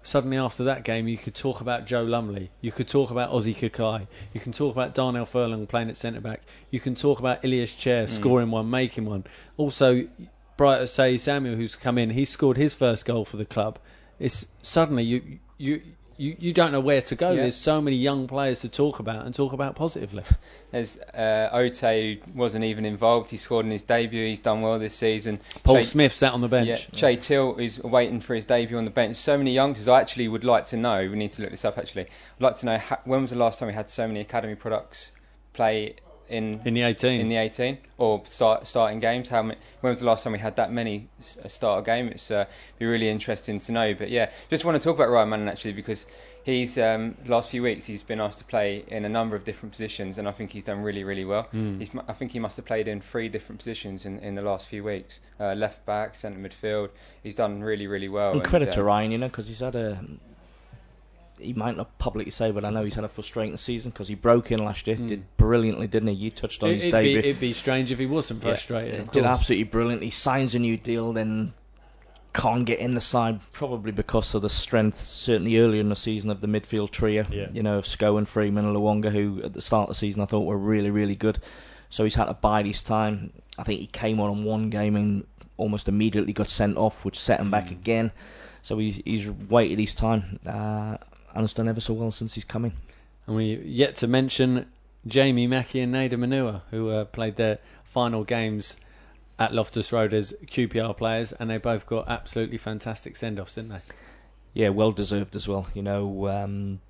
suddenly 0.01 0.39
after 0.39 0.65
that 0.65 0.85
game 0.85 1.07
you 1.07 1.19
could 1.19 1.35
talk 1.35 1.61
about 1.61 1.85
Joe 1.85 2.05
Lumley, 2.05 2.51
you 2.63 2.73
could 2.73 2.89
talk 2.89 3.11
about 3.11 3.31
Ossie 3.33 3.55
Kirkcaldy, 3.55 4.07
you 4.33 4.41
can 4.41 4.53
talk 4.53 4.75
about 4.75 4.95
Darnell 4.95 5.27
Furlong 5.27 5.67
playing 5.67 5.91
at 5.91 5.99
centre 5.99 6.23
back, 6.23 6.41
you 6.71 6.81
can 6.81 6.95
talk 6.95 7.19
about 7.19 7.45
Ilias 7.45 7.75
Chair 7.75 8.05
mm. 8.05 8.09
scoring 8.09 8.51
one, 8.51 8.71
making 8.71 9.05
one. 9.05 9.25
Also, 9.59 10.09
Bright 10.57 10.81
Osayi-Samuel, 10.81 11.57
who's 11.57 11.77
come 11.77 11.99
in, 11.99 12.09
he 12.09 12.25
scored 12.25 12.57
his 12.57 12.73
first 12.73 13.05
goal 13.05 13.27
for 13.27 13.37
the 13.37 13.45
club. 13.45 13.79
It's 14.19 14.47
suddenly 14.63 15.05
you 15.05 15.41
you 15.59 15.83
you, 16.17 16.37
you 16.39 16.53
don't 16.53 16.73
know 16.73 16.81
where 16.81 17.03
to 17.03 17.15
go. 17.15 17.31
Yeah. 17.31 17.43
There's 17.43 17.57
so 17.57 17.81
many 17.81 17.97
young 17.97 18.27
players 18.27 18.61
to 18.61 18.69
talk 18.69 18.99
about 18.99 19.27
and 19.27 19.35
talk 19.35 19.53
about 19.53 19.75
positively. 19.75 20.23
There's 20.71 20.99
uh, 20.99 21.51
Oteh 21.53 22.21
who 22.25 22.33
wasn't 22.39 22.65
even 22.65 22.85
involved. 22.85 23.31
He 23.31 23.37
scored 23.37 23.65
in 23.65 23.71
his 23.73 23.83
debut. 23.83 24.27
He's 24.27 24.41
done 24.41 24.61
well 24.61 24.79
this 24.79 24.95
season. 24.95 25.41
Paul 25.63 25.77
che- 25.77 25.83
Smith 25.85 26.15
sat 26.15 26.33
on 26.33 26.41
the 26.41 26.49
bench. 26.49 26.69
Yeah, 26.69 26.77
Che 26.77 27.17
Till 27.17 27.57
is 27.59 27.83
waiting 27.83 28.21
for 28.21 28.35
his 28.35 28.45
debut 28.45 28.77
on 28.77 28.85
the 28.85 28.91
bench. 28.91 29.17
So 29.17 29.39
many 29.39 29.53
youngsters. 29.53 29.89
I 29.89 30.01
actually 30.01 30.29
would 30.29 30.45
like 30.45 30.65
to 30.67 30.77
know. 30.77 30.99
We 31.09 31.17
need 31.17 31.31
to 31.33 31.43
look 31.43 31.51
this 31.51 31.65
up. 31.65 31.79
Actually, 31.79 32.03
I'd 32.03 32.41
like 32.41 32.55
to 32.57 32.67
know 32.67 32.79
how, 32.79 32.99
when 33.05 33.23
was 33.23 33.31
the 33.31 33.39
last 33.39 33.59
time 33.59 33.69
we 33.69 33.75
had 33.75 33.89
so 33.91 34.07
many 34.07 34.21
academy 34.21 34.55
products 34.55 35.13
play 35.53 35.95
in 36.29 36.61
in 36.65 36.75
the 36.75 36.83
18 36.83 37.21
in 37.21 37.29
the 37.29 37.37
18 37.37 37.79
or 37.99 38.23
start 38.25 38.67
starting 38.67 39.01
games. 39.01 39.29
How 39.29 39.43
many, 39.43 39.59
when 39.81 39.91
was 39.91 40.01
the 40.01 40.07
last 40.07 40.25
time 40.25 40.33
we 40.33 40.39
had 40.39 40.57
that 40.57 40.73
many 40.73 41.09
start 41.19 41.81
a 41.81 41.85
game? 41.85 42.09
It's 42.09 42.31
uh, 42.31 42.47
be 42.79 42.87
really 42.87 43.09
interesting 43.09 43.59
to 43.61 43.73
know. 43.73 43.95
But 43.95 44.11
yeah 44.11 44.31
just 44.51 44.65
want 44.65 44.81
to 44.81 44.85
talk 44.85 44.97
about 44.97 45.11
Ryan 45.11 45.29
Manning 45.29 45.49
actually 45.49 45.73
because 45.73 46.07
he's 46.45 46.79
um, 46.79 47.17
last 47.27 47.51
few 47.51 47.63
weeks 47.63 47.85
he's 47.87 48.03
been 48.03 48.21
asked 48.21 48.39
to 48.39 48.45
play 48.45 48.85
in 48.89 49.05
a 49.05 49.09
number 49.09 49.37
of 49.37 49.45
different 49.45 49.73
positions 49.73 50.19
and 50.19 50.29
I 50.29 50.33
think 50.33 50.51
he's 50.51 50.65
done 50.65 50.83
really 50.83 51.05
really 51.05 51.25
well. 51.25 51.49
Mm. 51.53 52.05
I 52.09 52.13
think 52.13 52.33
he 52.33 52.39
must 52.39 52.57
have 52.57 52.65
played 52.65 52.89
in 52.89 53.01
three 53.01 53.29
different 53.29 53.59
positions 53.59 54.07
in, 54.07 54.19
in 54.21 54.35
the 54.35 54.43
last 54.43 54.67
few 54.67 54.85
weeks. 54.85 55.21
Uh, 55.39 55.53
left 55.55 55.85
back 55.87 56.15
centre 56.15 56.39
midfield. 56.39 56.91
He's 57.23 57.37
done 57.37 57.63
really 57.63 57.87
really 57.87 58.09
well 58.09 58.33
and 58.33 58.45
credit 58.45 58.69
and, 58.69 58.73
uh, 58.73 58.77
to 58.77 58.85
Ryan 58.85 59.11
you 59.13 59.19
know 59.19 59.29
because 59.29 59.49
he's 59.49 59.61
had 59.61 59.77
a 59.77 60.01
he 61.39 61.53
might 61.53 61.77
not 61.77 61.99
publicly 61.99 62.31
say, 62.31 62.51
but 62.51 62.65
I 62.65 62.71
know 62.71 62.85
he's 62.85 62.95
had 62.95 63.05
a 63.05 63.09
frustrating 63.09 63.57
season 63.57 63.91
because 63.91 64.09
he 64.09 64.15
broke 64.15 64.53
in 64.53 64.65
last 64.65 64.87
year, 64.87 64.97
mm. 64.97 65.09
did 65.09 65.37
brilliantly, 65.37 65.87
didn't 65.87 66.09
he? 66.09 66.15
You 66.15 66.31
touched 66.31 66.63
on 66.63 66.71
it, 66.71 66.75
his 66.75 66.85
it'd 66.85 66.93
debut. 66.93 67.23
Be, 67.23 67.29
it'd 67.29 67.41
be 67.41 67.53
strange 67.53 67.91
if 67.93 67.99
he 67.99 68.07
wasn't 68.07 68.43
frustrated. 68.43 69.07
Yeah, 69.07 69.13
did 69.13 69.25
absolutely 69.25 69.65
brilliantly. 69.65 70.11
Signs 70.11 70.55
a 70.55 70.59
new 70.59 70.77
deal, 70.77 71.13
then 71.13 71.53
can't 72.35 72.67
get 72.67 72.81
in 72.81 72.95
the 72.95 73.01
side, 73.01 73.41
probably 73.53 73.93
because 73.93 74.35
of 74.35 74.43
the 74.43 74.51
strength, 74.51 75.01
certainly 75.01 75.59
earlier 75.59 75.81
in 75.81 75.89
the 75.89 75.97
season, 75.97 76.31
of 76.31 76.41
the 76.41 76.49
midfield 76.49 76.91
trio. 76.91 77.25
Yeah. 77.31 77.47
You 77.53 77.63
know, 77.63 77.79
of 77.79 78.03
and 78.03 78.29
Freeman 78.29 78.67
and 78.67 78.77
Luongo, 78.77 79.11
who 79.11 79.41
at 79.43 79.53
the 79.55 79.63
start 79.63 79.85
of 79.85 79.89
the 79.89 79.95
season 79.95 80.21
I 80.21 80.27
thought 80.27 80.41
were 80.41 80.59
really, 80.59 80.91
really 80.91 81.15
good. 81.17 81.39
So 81.91 82.03
he's 82.03 82.17
had 82.17 82.25
to 82.25 82.35
bide 82.35 82.67
his 82.67 82.83
time. 82.83 83.33
I 83.57 83.63
think 83.63 83.81
he 83.81 83.87
came 83.87 84.19
on 84.19 84.39
in 84.39 84.45
one 84.45 84.69
game 84.69 84.97
and 84.97 85.27
almost 85.57 85.89
immediately 85.89 86.33
got 86.33 86.49
sent 86.49 86.77
off, 86.77 87.05
which 87.05 87.19
set 87.19 87.39
him 87.39 87.51
back 87.51 87.69
hmm. 87.69 87.75
again. 87.75 88.13
So 88.63 88.79
he, 88.79 89.03
he's 89.05 89.31
waited 89.31 89.79
his 89.79 89.95
time. 89.95 90.41
Uh, 90.45 90.97
and 91.35 91.43
has 91.43 91.53
done 91.53 91.69
ever 91.69 91.81
so 91.81 91.93
well 91.93 92.11
since 92.11 92.35
he's 92.35 92.45
coming. 92.45 92.73
And 93.27 93.37
we 93.37 93.57
yet 93.65 93.97
to 93.97 94.07
mention 94.07 94.67
Jamie 95.07 95.47
Mackie 95.47 95.81
and 95.81 95.95
Nedum 95.95 96.25
Onuoha, 96.25 96.63
who 96.71 96.91
uh, 96.91 97.05
played 97.05 97.37
their 97.37 97.59
final 97.85 98.25
games 98.25 98.77
at 99.39 99.53
Loftus 99.53 99.93
Road 99.93 100.15
as 100.15 100.35
QPR 100.47 100.97
players, 100.97 101.33
and 101.33 101.51
they 101.51 101.59
both 101.59 101.87
got 101.87 102.09
absolutely 102.09 102.59
fantastic 102.59 103.17
send 103.17 103.41
offs, 103.41 103.57
didn't 103.57 103.71
they? 103.71 103.81
Yeah, 104.53 104.69
well 104.69 104.93
deserved 104.93 105.35
as 105.35 105.49
well. 105.49 105.67
You 105.75 105.83
know, 105.83 106.29
um, 106.29 106.81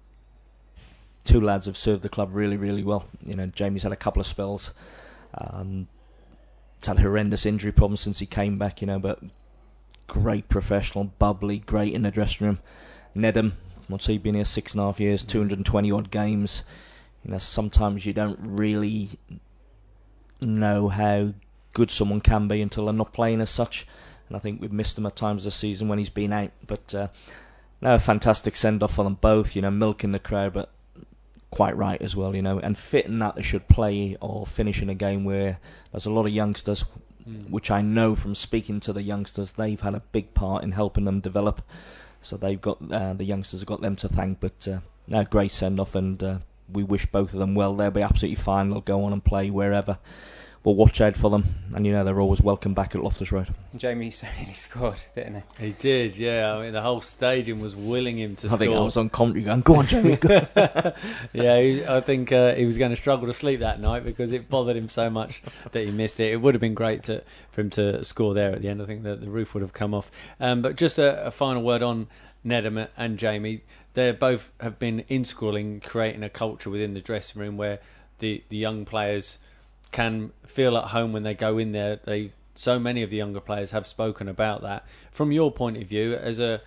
two 1.25 1.41
lads 1.41 1.67
have 1.67 1.77
served 1.77 2.03
the 2.03 2.09
club 2.09 2.31
really, 2.33 2.57
really 2.57 2.83
well. 2.83 3.07
You 3.25 3.35
know, 3.35 3.47
Jamie's 3.47 3.83
had 3.83 3.93
a 3.93 3.97
couple 3.97 4.21
of 4.21 4.27
spells. 4.27 4.73
Um, 5.37 5.89
he's 6.79 6.87
had 6.87 6.99
horrendous 6.99 7.47
injury 7.47 7.73
problems 7.73 8.01
since 8.01 8.19
he 8.19 8.27
came 8.27 8.59
back, 8.59 8.81
you 8.83 8.87
know, 8.87 8.99
but 8.99 9.21
great 10.07 10.49
professional, 10.51 11.05
bubbly, 11.05 11.59
great 11.59 11.95
in 11.95 12.03
the 12.03 12.11
dressing 12.11 12.47
room. 12.47 12.59
Nedum, 13.17 13.53
What's 13.89 14.07
he 14.07 14.19
been 14.19 14.35
here 14.35 14.45
six 14.45 14.73
and 14.73 14.81
a 14.81 14.85
half 14.85 15.01
years, 15.01 15.23
220 15.23 15.93
odd 15.93 16.11
games. 16.11 16.63
You 17.25 17.33
know, 17.33 17.39
sometimes 17.39 18.05
you 18.07 18.13
don't 18.13 18.39
really 18.41 19.11
know 20.41 20.89
how 20.89 21.33
good 21.73 21.91
someone 21.91 22.21
can 22.21 22.49
be 22.49 22.63
until 22.63 22.85
they're 22.85 22.95
not 22.95 23.13
playing 23.13 23.41
as 23.41 23.51
such. 23.51 23.87
And 24.29 24.37
I 24.37 24.41
think 24.41 24.61
we've 24.61 24.73
missed 24.73 24.97
him 24.97 25.07
at 25.07 25.17
times 25.17 25.45
this 25.45 25.55
season 25.55 25.89
when 25.89 25.99
he's 25.99 26.11
been 26.11 26.33
out. 26.33 26.51
But 26.67 26.95
uh, 26.95 27.09
No, 27.81 27.99
fantastic 27.99 28.57
send 28.57 28.83
off 28.83 28.95
for 28.95 29.05
them 29.05 29.19
both. 29.21 29.55
You 29.55 29.63
know, 29.63 29.71
milking 29.71 30.13
the 30.13 30.19
crowd, 30.19 30.55
but 30.55 30.71
quite 31.51 31.77
right 31.77 32.01
as 32.01 32.17
well. 32.17 32.35
You 32.35 32.43
know, 32.43 32.59
and 32.59 32.77
fitting 32.77 33.19
that 33.19 33.37
they 33.37 33.43
should 33.43 33.69
play 33.69 34.17
or 34.21 34.47
finish 34.47 34.81
in 34.81 34.89
a 34.89 34.95
game 34.95 35.25
where 35.25 35.59
there's 35.93 36.07
a 36.07 36.11
lot 36.11 36.27
of 36.27 36.33
youngsters, 36.33 36.85
mm. 37.29 37.51
which 37.51 37.71
I 37.71 37.83
know 37.83 38.15
from 38.15 38.35
speaking 38.35 38.81
to 38.81 38.93
the 38.93 39.03
youngsters, 39.03 39.53
they've 39.53 39.81
had 39.81 39.95
a 39.95 40.03
big 40.13 40.35
part 40.35 40.65
in 40.65 40.73
helping 40.73 41.05
them 41.05 41.21
develop. 41.21 41.63
So 42.25 42.37
they've 42.37 42.61
got 42.61 42.79
uh, 42.91 43.13
the 43.13 43.25
youngsters 43.25 43.61
have 43.61 43.69
got 43.69 43.81
them 43.81 43.97
to 43.97 44.09
thank. 44.09 44.41
But 44.41 44.67
uh, 44.67 44.79
no, 45.07 45.25
great 45.25 45.53
send 45.53 45.79
off, 45.79 45.95
and 45.95 46.23
uh, 46.23 46.39
we 46.73 46.83
wish 46.83 47.07
both 47.07 47.33
of 47.33 47.39
them 47.39 47.55
well. 47.55 47.75
They'll 47.75 47.91
be 47.91 48.03
absolutely 48.03 48.43
fine. 48.43 48.71
They'll 48.71 48.81
go 48.81 49.05
on 49.05 49.13
and 49.13 49.25
play 49.25 49.51
wherever 49.51 49.99
we'll 50.65 50.75
watch 50.75 51.01
out 51.01 51.17
for 51.17 51.31
them. 51.31 51.55
And 51.75 51.87
you 51.87 51.93
know 51.93 52.05
they're 52.05 52.21
always 52.21 52.41
welcome 52.41 52.75
back 52.75 52.95
at 52.95 53.03
Loftus 53.03 53.31
Road. 53.31 53.49
Jamie 53.77 54.11
certainly 54.13 54.55
scored, 54.55 55.01
didn't 55.15 55.43
he? 55.59 55.67
He 55.67 55.73
did, 55.73 56.17
yeah. 56.17 56.55
I 56.55 56.63
mean, 56.63 56.73
the 56.73 56.83
whole 56.83 57.01
stadium 57.01 57.61
was 57.61 57.77
willing 57.77 58.19
him 58.19 58.37
to 58.37 58.47
I 58.47 58.49
score. 58.49 58.57
I 58.57 58.59
think 58.59 58.77
I 58.77 58.81
was 58.81 58.97
on 58.97 59.11
commentary 59.11 59.45
going, 59.45 59.61
"Go 59.61 59.77
on, 59.77 59.87
Jamie." 59.87 60.17
Go. 60.17 60.47
yeah, 61.33 61.61
he, 61.61 61.85
I 61.87 62.01
think 62.01 62.33
uh, 62.33 62.55
he 62.55 62.65
was 62.65 62.79
going 62.79 62.91
to 62.91 62.97
struggle 62.97 63.27
to 63.27 63.33
sleep 63.33 63.61
that 63.61 63.81
night 63.81 64.05
because 64.05 64.33
it 64.33 64.49
bothered 64.49 64.77
him 64.77 64.89
so 64.89 65.11
much 65.11 65.43
that 65.73 65.85
he 65.85 65.91
missed 65.91 66.19
it. 66.21 66.33
It 66.33 66.41
would 66.41 66.55
have 66.55 66.61
been 66.61 66.75
great 66.75 67.05
to, 67.05 67.23
for 67.53 67.61
him 67.61 67.71
to 67.71 68.05
score 68.05 68.35
there 68.35 68.53
at 68.53 68.63
the 68.63 68.69
end. 68.69 68.81
I 68.81 68.87
think 68.87 69.03
that 69.03 69.21
the 69.21 69.31
roof 69.31 69.55
would 69.55 69.63
have 69.63 69.73
come 69.73 69.95
off. 69.95 70.11
Um, 70.41 70.63
but 70.63 70.77
just 70.77 70.99
a, 70.99 71.27
a 71.27 71.31
final 71.31 71.63
word 71.63 71.83
on 71.83 72.09
Nedum 72.45 72.89
and 72.97 73.19
Jamie. 73.19 73.63
They 73.95 74.11
both 74.11 74.51
have 74.61 74.79
been 74.79 75.01
in 75.09 75.25
schooling, 75.25 75.81
creating 75.81 76.25
a 76.25 76.29
culture 76.29 76.69
within 76.69 76.95
the 76.95 77.01
dressing 77.01 77.41
room 77.41 77.57
where 77.57 77.79
the, 78.19 78.43
the 78.49 78.57
young 78.57 78.85
players 78.85 79.39
can 79.95 80.33
feel 80.45 80.77
at 80.77 80.87
home 80.87 81.13
when 81.13 81.23
they 81.23 81.35
go 81.35 81.57
in 81.57 81.71
there. 81.71 82.01
They 82.05 82.33
so 82.57 82.81
many 82.81 83.05
of 83.05 83.11
the 83.11 83.17
younger 83.17 83.41
players 83.41 83.71
have 83.71 83.87
spoken 83.87 84.29
about 84.29 84.63
that. 84.63 84.85
From 85.13 85.31
your 85.31 85.53
point 85.53 85.77
of 85.77 85.87
view, 85.87 86.15
as 86.15 86.41
a 86.41 86.61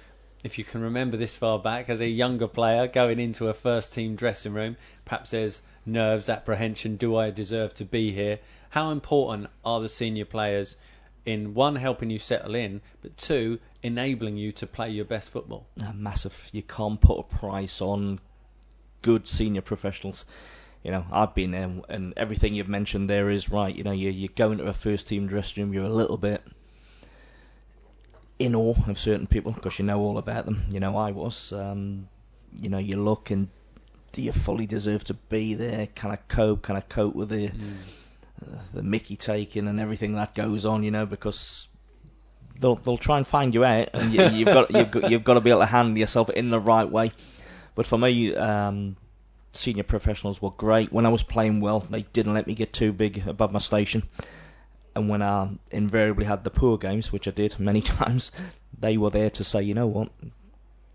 if 0.46 0.58
you 0.58 0.64
can 0.64 0.82
remember 0.82 1.18
this 1.18 1.38
far 1.38 1.60
back, 1.60 1.90
as 1.90 2.00
a 2.00 2.08
younger 2.08 2.48
player 2.48 2.88
going 2.88 3.20
into 3.20 3.50
a 3.50 3.54
first 3.54 3.92
team 3.92 4.16
dressing 4.16 4.54
room, 4.54 4.78
perhaps 5.04 5.32
there's 5.32 5.62
nerves, 5.86 6.30
apprehension. 6.30 6.96
Do 6.96 7.18
I 7.18 7.30
deserve 7.30 7.74
to 7.76 7.86
be 7.86 8.14
here? 8.14 8.40
How 8.70 8.92
important 8.92 9.50
are 9.66 9.82
the 9.82 9.90
senior 9.90 10.26
players 10.26 10.78
in 11.26 11.54
one 11.54 11.76
helping 11.76 12.10
you 12.10 12.20
settle 12.20 12.56
in, 12.56 12.80
but 13.02 13.18
two 13.18 13.60
enabling 13.84 14.38
you 14.38 14.54
to 14.54 14.66
play 14.66 14.90
your 14.90 15.06
best 15.06 15.32
football? 15.32 15.68
Uh, 15.82 15.92
massive. 15.94 16.48
You 16.54 16.62
can't 16.62 17.02
put 17.02 17.20
a 17.20 17.24
price 17.24 17.82
on 17.82 18.22
good 19.02 19.28
senior 19.28 19.62
professionals 19.62 20.24
you 20.88 20.94
know, 20.94 21.06
I've 21.12 21.36
been 21.36 21.51
there, 21.51 21.70
and 21.89 22.13
everything 22.15 22.53
you've 22.53 22.70
mentioned 22.70 23.10
there 23.10 23.29
is 23.29 23.50
right. 23.50 23.75
You 23.75 23.84
know, 23.84 23.91
you 23.91 24.10
you 24.10 24.29
go 24.29 24.53
into 24.53 24.63
a 24.63 24.74
first 24.74 25.10
team 25.10 25.27
dressing 25.27 25.65
room, 25.65 25.74
you're 25.74 25.84
a 25.84 25.89
little 25.89 26.15
bit 26.15 26.41
in 28.39 28.56
awe 28.56 28.77
of 28.88 28.98
certain 28.98 29.27
people 29.27 29.51
because 29.51 29.79
you 29.79 29.84
know 29.84 30.00
all 30.00 30.17
about 30.17 30.46
them. 30.46 30.63
You 30.70 30.79
know, 30.79 30.96
I 30.96 31.12
was. 31.12 31.51
Um, 31.51 32.08
you 32.58 32.70
know, 32.70 32.77
you 32.77 32.96
look 32.96 33.32
and 33.32 33.50
do 34.13 34.22
you 34.22 34.32
fully 34.32 34.65
deserve 34.65 35.03
to 35.03 35.13
be 35.13 35.56
there? 35.56 35.88
Can 35.88 36.12
I 36.12 36.15
cope? 36.15 36.62
Can 36.62 36.77
I 36.77 36.82
cope 36.82 37.15
with 37.15 37.27
the 37.27 37.50
mm. 37.50 37.74
uh, 38.41 38.60
the 38.74 38.82
Mickey 38.82 39.17
taking 39.17 39.67
and 39.67 39.82
everything 39.82 40.15
that 40.15 40.36
goes 40.36 40.65
on? 40.65 40.84
You 40.84 40.91
know, 40.91 41.06
because 41.06 41.67
they'll 42.62 42.75
they'll 42.75 42.98
try 42.98 43.17
and 43.17 43.27
find 43.27 43.53
you 43.53 43.65
out, 43.65 43.89
and 43.94 44.13
you, 44.13 44.46
have 44.46 44.53
got 44.53 44.72
you've 44.72 44.91
got 44.91 45.12
you've 45.12 45.24
got 45.25 45.34
to 45.34 45.41
be 45.41 45.50
able 45.50 45.60
to 45.60 45.65
handle 45.65 45.98
yourself 45.98 46.29
in 46.29 46.48
the 46.48 46.62
right 46.62 46.89
way. 46.89 47.12
But 47.75 47.86
for 47.86 47.98
me, 47.98 48.34
um, 48.34 48.96
senior 49.58 49.84
professionals 49.84 50.42
were 50.42 50.52
great. 50.52 50.92
When 50.92 51.06
I 51.06 51.10
was 51.10 51.24
playing 51.24 51.62
well, 51.62 51.82
they 51.82 52.04
didn't 52.14 52.34
let 52.34 52.48
me 52.48 52.54
get 52.54 52.74
too 52.74 52.94
big 52.94 53.28
above 53.28 53.52
my 53.52 53.60
station. 53.60 54.04
And 54.96 55.10
when 55.10 55.22
I 55.22 55.50
invariably 55.72 56.26
had 56.26 56.44
the 56.44 56.50
poor 56.50 56.78
games, 56.78 57.12
which 57.12 57.28
I 57.28 57.32
did 57.32 57.60
many 57.60 57.82
times, 58.00 58.32
they 58.78 58.98
were 58.98 59.10
there 59.10 59.30
to 59.32 59.44
say, 59.44 59.62
you 59.62 59.74
know 59.74 59.88
what, 59.88 60.10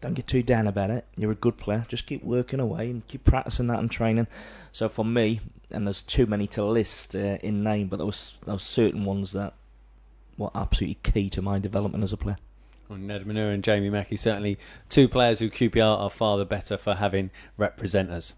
don't 0.01 0.15
get 0.15 0.27
too 0.27 0.43
down 0.43 0.67
about 0.67 0.91
it. 0.91 1.07
You're 1.17 1.33
a 1.33 1.37
good 1.37 1.57
player. 1.57 1.87
Just 1.89 2.07
keep 2.07 2.25
working 2.25 2.61
away 2.61 2.91
and 2.91 3.07
keep 3.07 3.25
practicing 3.25 3.69
that 3.69 3.79
and 3.79 3.91
training. 3.91 4.27
So 4.73 4.89
for 4.89 5.05
me, 5.05 5.41
and 5.71 5.87
there's 5.87 6.03
too 6.03 6.27
many 6.27 6.47
to 6.49 6.65
list 6.65 7.15
uh, 7.15 7.39
in 7.43 7.63
name, 7.63 7.87
but 7.87 7.97
there 7.99 8.07
was 8.07 8.35
there 8.45 8.55
was 8.55 8.63
certain 8.63 9.05
ones 9.05 9.33
that 9.33 9.55
were 10.37 10.51
absolutely 10.55 10.99
key 11.03 11.31
to 11.31 11.41
my 11.41 11.59
development 11.59 12.05
as 12.05 12.13
a 12.13 12.17
player. 12.17 12.37
Nedum 12.91 13.27
Onuoha 13.27 13.55
and 13.55 13.65
Jamie 13.65 13.89
Mackie 13.89 14.17
certainly 14.17 14.59
two 14.91 15.09
players 15.09 15.39
who 15.39 15.49
QPR 15.49 15.99
are 15.99 16.11
far 16.11 16.37
the 16.37 16.45
better 16.45 16.77
for 16.77 16.95
having 16.95 17.31
representers. 17.59 18.35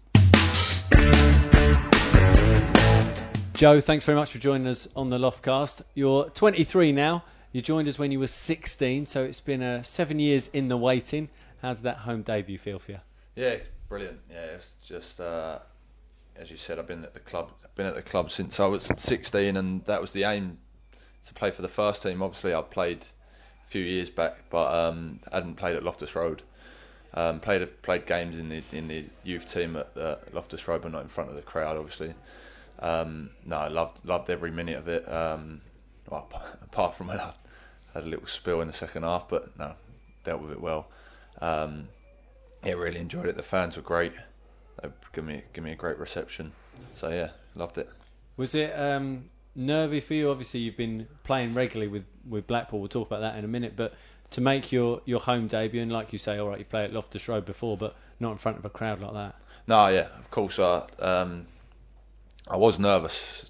Joe, 3.53 3.79
thanks 3.79 4.03
very 4.05 4.17
much 4.17 4.31
for 4.31 4.37
joining 4.37 4.67
us 4.67 4.87
on 4.95 5.09
the 5.09 5.17
Loftcast. 5.17 5.81
You're 5.93 6.29
23 6.29 6.91
now. 6.91 7.23
You 7.51 7.61
joined 7.61 7.87
us 7.87 7.97
when 7.97 8.11
you 8.11 8.19
were 8.19 8.27
16, 8.27 9.05
so 9.05 9.23
it's 9.23 9.39
been 9.39 9.63
uh, 9.63 9.81
seven 9.81 10.19
years 10.19 10.47
in 10.47 10.67
the 10.67 10.77
waiting. 10.77 11.29
How's 11.61 11.81
that 11.83 11.97
home 11.97 12.21
debut 12.21 12.57
feel 12.57 12.79
for 12.79 12.91
you? 12.91 12.99
Yeah, 13.35 13.55
brilliant. 13.87 14.19
Yeah, 14.29 14.45
it's 14.55 14.73
just 14.85 15.21
uh, 15.21 15.59
as 16.35 16.51
you 16.51 16.57
said, 16.57 16.79
I've 16.79 16.87
been 16.87 17.03
at 17.03 17.13
the 17.13 17.19
club. 17.19 17.51
I've 17.63 17.73
been 17.75 17.85
at 17.85 17.95
the 17.95 18.01
club 18.01 18.31
since 18.31 18.59
I 18.59 18.65
was 18.65 18.89
16, 18.97 19.55
and 19.55 19.83
that 19.85 20.01
was 20.01 20.11
the 20.11 20.23
aim 20.23 20.57
to 21.25 21.33
play 21.33 21.51
for 21.51 21.61
the 21.61 21.69
first 21.69 22.03
team. 22.03 22.21
Obviously, 22.21 22.53
I 22.53 22.61
played 22.61 23.05
a 23.65 23.69
few 23.69 23.81
years 23.81 24.09
back, 24.09 24.49
but 24.49 24.73
um, 24.73 25.19
I 25.31 25.35
hadn't 25.35 25.55
played 25.55 25.75
at 25.75 25.83
Loftus 25.83 26.15
Road. 26.15 26.43
Um, 27.15 27.39
played 27.39 27.81
played 27.81 28.05
games 28.05 28.37
in 28.37 28.49
the 28.49 28.61
in 28.71 28.87
the 28.87 29.05
youth 29.23 29.51
team 29.51 29.77
at 29.77 29.89
uh, 29.97 30.17
Loftus 30.33 30.67
Road, 30.67 30.81
but 30.81 30.91
not 30.91 31.01
in 31.01 31.07
front 31.07 31.29
of 31.29 31.35
the 31.35 31.41
crowd, 31.41 31.77
obviously. 31.77 32.13
Um, 32.79 33.29
no, 33.45 33.57
I 33.57 33.69
loved 33.69 34.05
loved 34.05 34.29
every 34.29 34.51
minute 34.51 34.77
of 34.77 34.87
it. 34.87 35.09
Um, 35.11 35.61
well, 36.09 36.27
apart 36.61 36.95
from 36.95 37.07
when 37.07 37.19
I 37.19 37.33
had 37.93 38.03
a 38.03 38.07
little 38.07 38.27
spill 38.27 38.61
in 38.61 38.67
the 38.67 38.73
second 38.73 39.03
half, 39.03 39.29
but 39.29 39.57
no, 39.57 39.73
dealt 40.25 40.41
with 40.41 40.51
it 40.51 40.61
well. 40.61 40.87
Um, 41.41 41.87
yeah, 42.65 42.73
really 42.73 42.99
enjoyed 42.99 43.27
it. 43.27 43.35
The 43.35 43.43
fans 43.43 43.77
were 43.77 43.83
great. 43.83 44.13
They 44.81 44.89
give 45.13 45.23
me 45.23 45.43
give 45.53 45.63
me 45.63 45.71
a 45.71 45.75
great 45.75 45.97
reception. 45.97 46.51
So 46.95 47.09
yeah, 47.09 47.29
loved 47.55 47.77
it. 47.77 47.89
Was 48.35 48.55
it 48.55 48.77
um, 48.77 49.29
nervy 49.55 49.99
for 49.99 50.13
you? 50.13 50.29
Obviously, 50.29 50.59
you've 50.61 50.77
been 50.77 51.07
playing 51.23 51.53
regularly 51.53 51.87
with, 51.87 52.05
with 52.27 52.47
Blackpool. 52.47 52.79
We'll 52.79 52.89
talk 52.89 53.07
about 53.07 53.21
that 53.21 53.37
in 53.37 53.45
a 53.45 53.47
minute. 53.47 53.73
But 53.75 53.93
to 54.31 54.41
make 54.41 54.71
your, 54.71 55.01
your 55.05 55.19
home 55.19 55.47
debut, 55.47 55.81
and 55.81 55.91
like 55.91 56.11
you 56.13 56.19
say, 56.19 56.37
all 56.37 56.49
right, 56.49 56.59
you 56.59 56.65
played 56.65 56.85
at 56.85 56.93
Loftus 56.93 57.27
Road 57.27 57.45
before, 57.45 57.77
but 57.77 57.95
not 58.19 58.31
in 58.31 58.37
front 58.37 58.57
of 58.57 58.65
a 58.65 58.69
crowd 58.69 59.01
like 59.01 59.13
that. 59.13 59.35
No, 59.67 59.87
yeah, 59.87 60.07
of 60.19 60.29
course. 60.31 60.59
I 60.59 60.83
um, 60.99 61.47
I 62.47 62.57
was 62.57 62.77
nervous, 62.77 63.45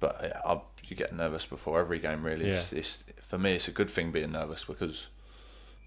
but 0.00 0.18
yeah, 0.22 0.40
I, 0.44 0.60
you 0.84 0.96
get 0.96 1.14
nervous 1.14 1.46
before 1.46 1.78
every 1.78 1.98
game. 1.98 2.24
Really, 2.24 2.48
yeah. 2.48 2.54
it's, 2.54 2.72
it's, 2.72 3.04
for 3.20 3.38
me, 3.38 3.54
it's 3.54 3.68
a 3.68 3.72
good 3.72 3.88
thing 3.88 4.10
being 4.10 4.32
nervous 4.32 4.64
because 4.64 5.08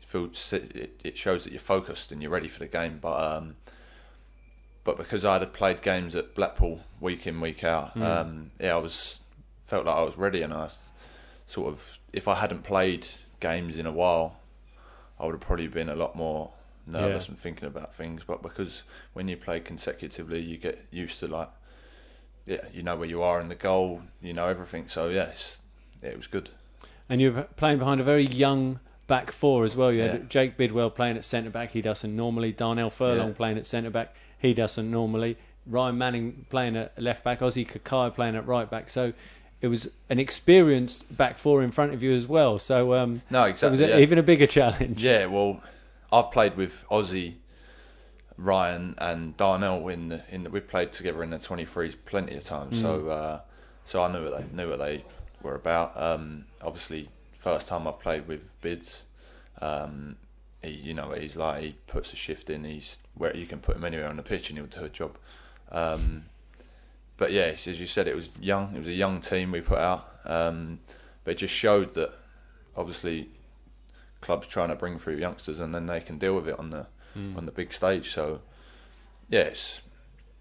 it, 0.01 0.07
feels, 0.07 0.53
it, 0.53 1.01
it 1.03 1.17
shows 1.17 1.43
that 1.43 1.51
you're 1.51 1.59
focused 1.59 2.11
and 2.11 2.21
you're 2.21 2.31
ready 2.31 2.47
for 2.47 2.59
the 2.59 2.67
game. 2.67 2.99
But 3.01 3.19
um, 3.19 3.55
but 4.85 4.97
because 4.97 5.25
I 5.25 5.39
had 5.39 5.51
played 5.51 5.81
games 5.81 6.15
at 6.15 6.35
Blackpool 6.35 6.79
week 7.01 7.27
in 7.27 7.41
week 7.41 7.63
out, 7.65 7.97
mm. 7.97 8.03
um, 8.03 8.51
yeah, 8.61 8.75
I 8.75 8.77
was 8.77 9.19
felt 9.65 9.87
like 9.87 9.95
I 9.97 10.03
was 10.03 10.17
ready, 10.17 10.43
and 10.43 10.53
I 10.53 10.69
sort 11.47 11.73
of 11.73 11.97
if 12.13 12.29
I 12.29 12.35
hadn't 12.35 12.63
played 12.63 13.05
games 13.41 13.77
in 13.77 13.87
a 13.87 13.91
while, 13.91 14.37
I 15.19 15.25
would 15.25 15.33
have 15.33 15.41
probably 15.41 15.67
been 15.67 15.89
a 15.89 15.95
lot 15.95 16.15
more 16.15 16.51
nervous 16.85 17.25
yeah. 17.25 17.31
and 17.31 17.39
thinking 17.39 17.67
about 17.67 17.95
things. 17.95 18.23
But 18.25 18.43
because 18.43 18.83
when 19.13 19.27
you 19.27 19.35
play 19.35 19.59
consecutively, 19.59 20.39
you 20.39 20.57
get 20.57 20.85
used 20.91 21.19
to 21.19 21.27
like, 21.27 21.49
yeah, 22.45 22.61
you 22.71 22.83
know 22.83 22.95
where 22.95 23.09
you 23.09 23.23
are 23.23 23.41
in 23.41 23.49
the 23.49 23.55
goal, 23.55 24.03
you 24.21 24.33
know 24.33 24.45
everything. 24.45 24.87
So 24.87 25.09
yes, 25.09 25.59
yeah, 26.03 26.09
it 26.09 26.17
was 26.17 26.27
good. 26.27 26.51
And 27.09 27.19
you're 27.19 27.41
playing 27.57 27.79
behind 27.79 28.01
a 28.01 28.03
very 28.03 28.25
young 28.25 28.79
back 29.07 29.31
four 29.31 29.63
as 29.63 29.75
well. 29.75 29.91
You 29.91 30.01
had 30.01 30.29
Jake 30.29 30.57
Bidwell 30.57 30.91
playing 30.91 31.17
at 31.17 31.25
centre 31.25 31.49
back. 31.49 31.71
He 31.71 31.81
doesn't 31.81 32.15
normally. 32.15 32.51
Darnell 32.51 32.91
Furlong 32.91 33.29
yeah. 33.29 33.33
playing 33.33 33.57
at 33.57 33.65
centre 33.65 33.89
back. 33.89 34.15
He 34.45 34.53
doesn't 34.53 34.89
normally. 34.89 35.37
Ryan 35.65 35.97
Manning 35.97 36.45
playing 36.49 36.77
at 36.77 37.01
left 37.01 37.23
back. 37.23 37.39
Ossie 37.39 37.67
Kakay 37.67 38.13
playing 38.13 38.35
at 38.35 38.45
right 38.45 38.69
back. 38.69 38.89
So 38.89 39.11
it 39.61 39.67
was 39.67 39.89
an 40.09 40.19
experienced 40.19 41.17
back 41.17 41.39
four 41.39 41.63
in 41.63 41.71
front 41.71 41.93
of 41.93 42.03
you 42.03 42.13
as 42.13 42.27
well. 42.27 42.59
So 42.59 42.93
um, 42.93 43.23
no, 43.31 43.43
exactly. 43.45 43.79
It 43.79 43.81
was 43.81 43.95
yeah. 43.95 43.99
even 43.99 44.19
a 44.19 44.23
bigger 44.23 44.45
challenge. 44.45 45.03
Yeah, 45.03 45.25
well, 45.25 45.61
I've 46.11 46.31
played 46.31 46.55
with 46.55 46.83
Ossie, 46.91 47.33
Ryan, 48.37 48.93
and 48.99 49.35
Darnell 49.35 49.87
in 49.87 50.09
the, 50.09 50.21
in 50.29 50.43
the, 50.43 50.51
we've 50.51 50.67
played 50.67 50.91
together 50.91 51.23
in 51.23 51.31
the 51.31 51.39
23s 51.39 51.95
plenty 52.05 52.35
of 52.35 52.43
times. 52.43 52.77
Mm. 52.77 52.81
So 52.81 53.09
uh, 53.09 53.39
so 53.85 54.03
I 54.03 54.11
knew 54.11 54.29
what 54.29 54.37
they 54.37 54.55
knew 54.55 54.69
what 54.69 54.79
they 54.79 55.03
were 55.41 55.55
about. 55.55 55.99
Um, 55.99 56.45
obviously, 56.61 57.09
first 57.39 57.67
time 57.67 57.87
I've 57.87 57.99
played 57.99 58.27
with 58.27 58.41
Bids. 58.61 59.03
Um, 59.61 60.17
he, 60.65 60.73
you 60.73 60.93
know, 60.93 61.11
he's 61.11 61.35
like 61.35 61.63
he 61.63 61.75
puts 61.87 62.13
a 62.13 62.15
shift 62.15 62.49
in. 62.49 62.63
He's 62.63 62.99
where 63.15 63.35
you 63.35 63.45
can 63.45 63.59
put 63.59 63.75
him 63.75 63.85
anywhere 63.85 64.07
on 64.07 64.17
the 64.17 64.23
pitch 64.23 64.49
and 64.49 64.57
he'll 64.57 64.67
do 64.67 64.85
a 64.85 64.89
job. 64.89 65.17
Um, 65.71 66.25
but 67.17 67.31
yeah, 67.31 67.53
as 67.65 67.79
you 67.79 67.87
said, 67.87 68.07
it 68.07 68.15
was 68.15 68.29
young. 68.39 68.75
It 68.75 68.79
was 68.79 68.87
a 68.87 68.93
young 68.93 69.21
team 69.21 69.51
we 69.51 69.61
put 69.61 69.79
out, 69.79 70.19
um, 70.25 70.79
but 71.23 71.31
it 71.31 71.37
just 71.37 71.53
showed 71.53 71.93
that 71.93 72.13
obviously 72.75 73.29
clubs 74.21 74.47
trying 74.47 74.69
to 74.69 74.75
bring 74.75 74.99
through 74.99 75.15
youngsters, 75.15 75.59
and 75.59 75.73
then 75.73 75.85
they 75.85 76.01
can 76.01 76.17
deal 76.17 76.35
with 76.35 76.47
it 76.47 76.59
on 76.59 76.71
the 76.71 76.87
mm. 77.17 77.37
on 77.37 77.45
the 77.45 77.51
big 77.51 77.71
stage. 77.71 78.11
So 78.11 78.41
yes, 79.29 79.81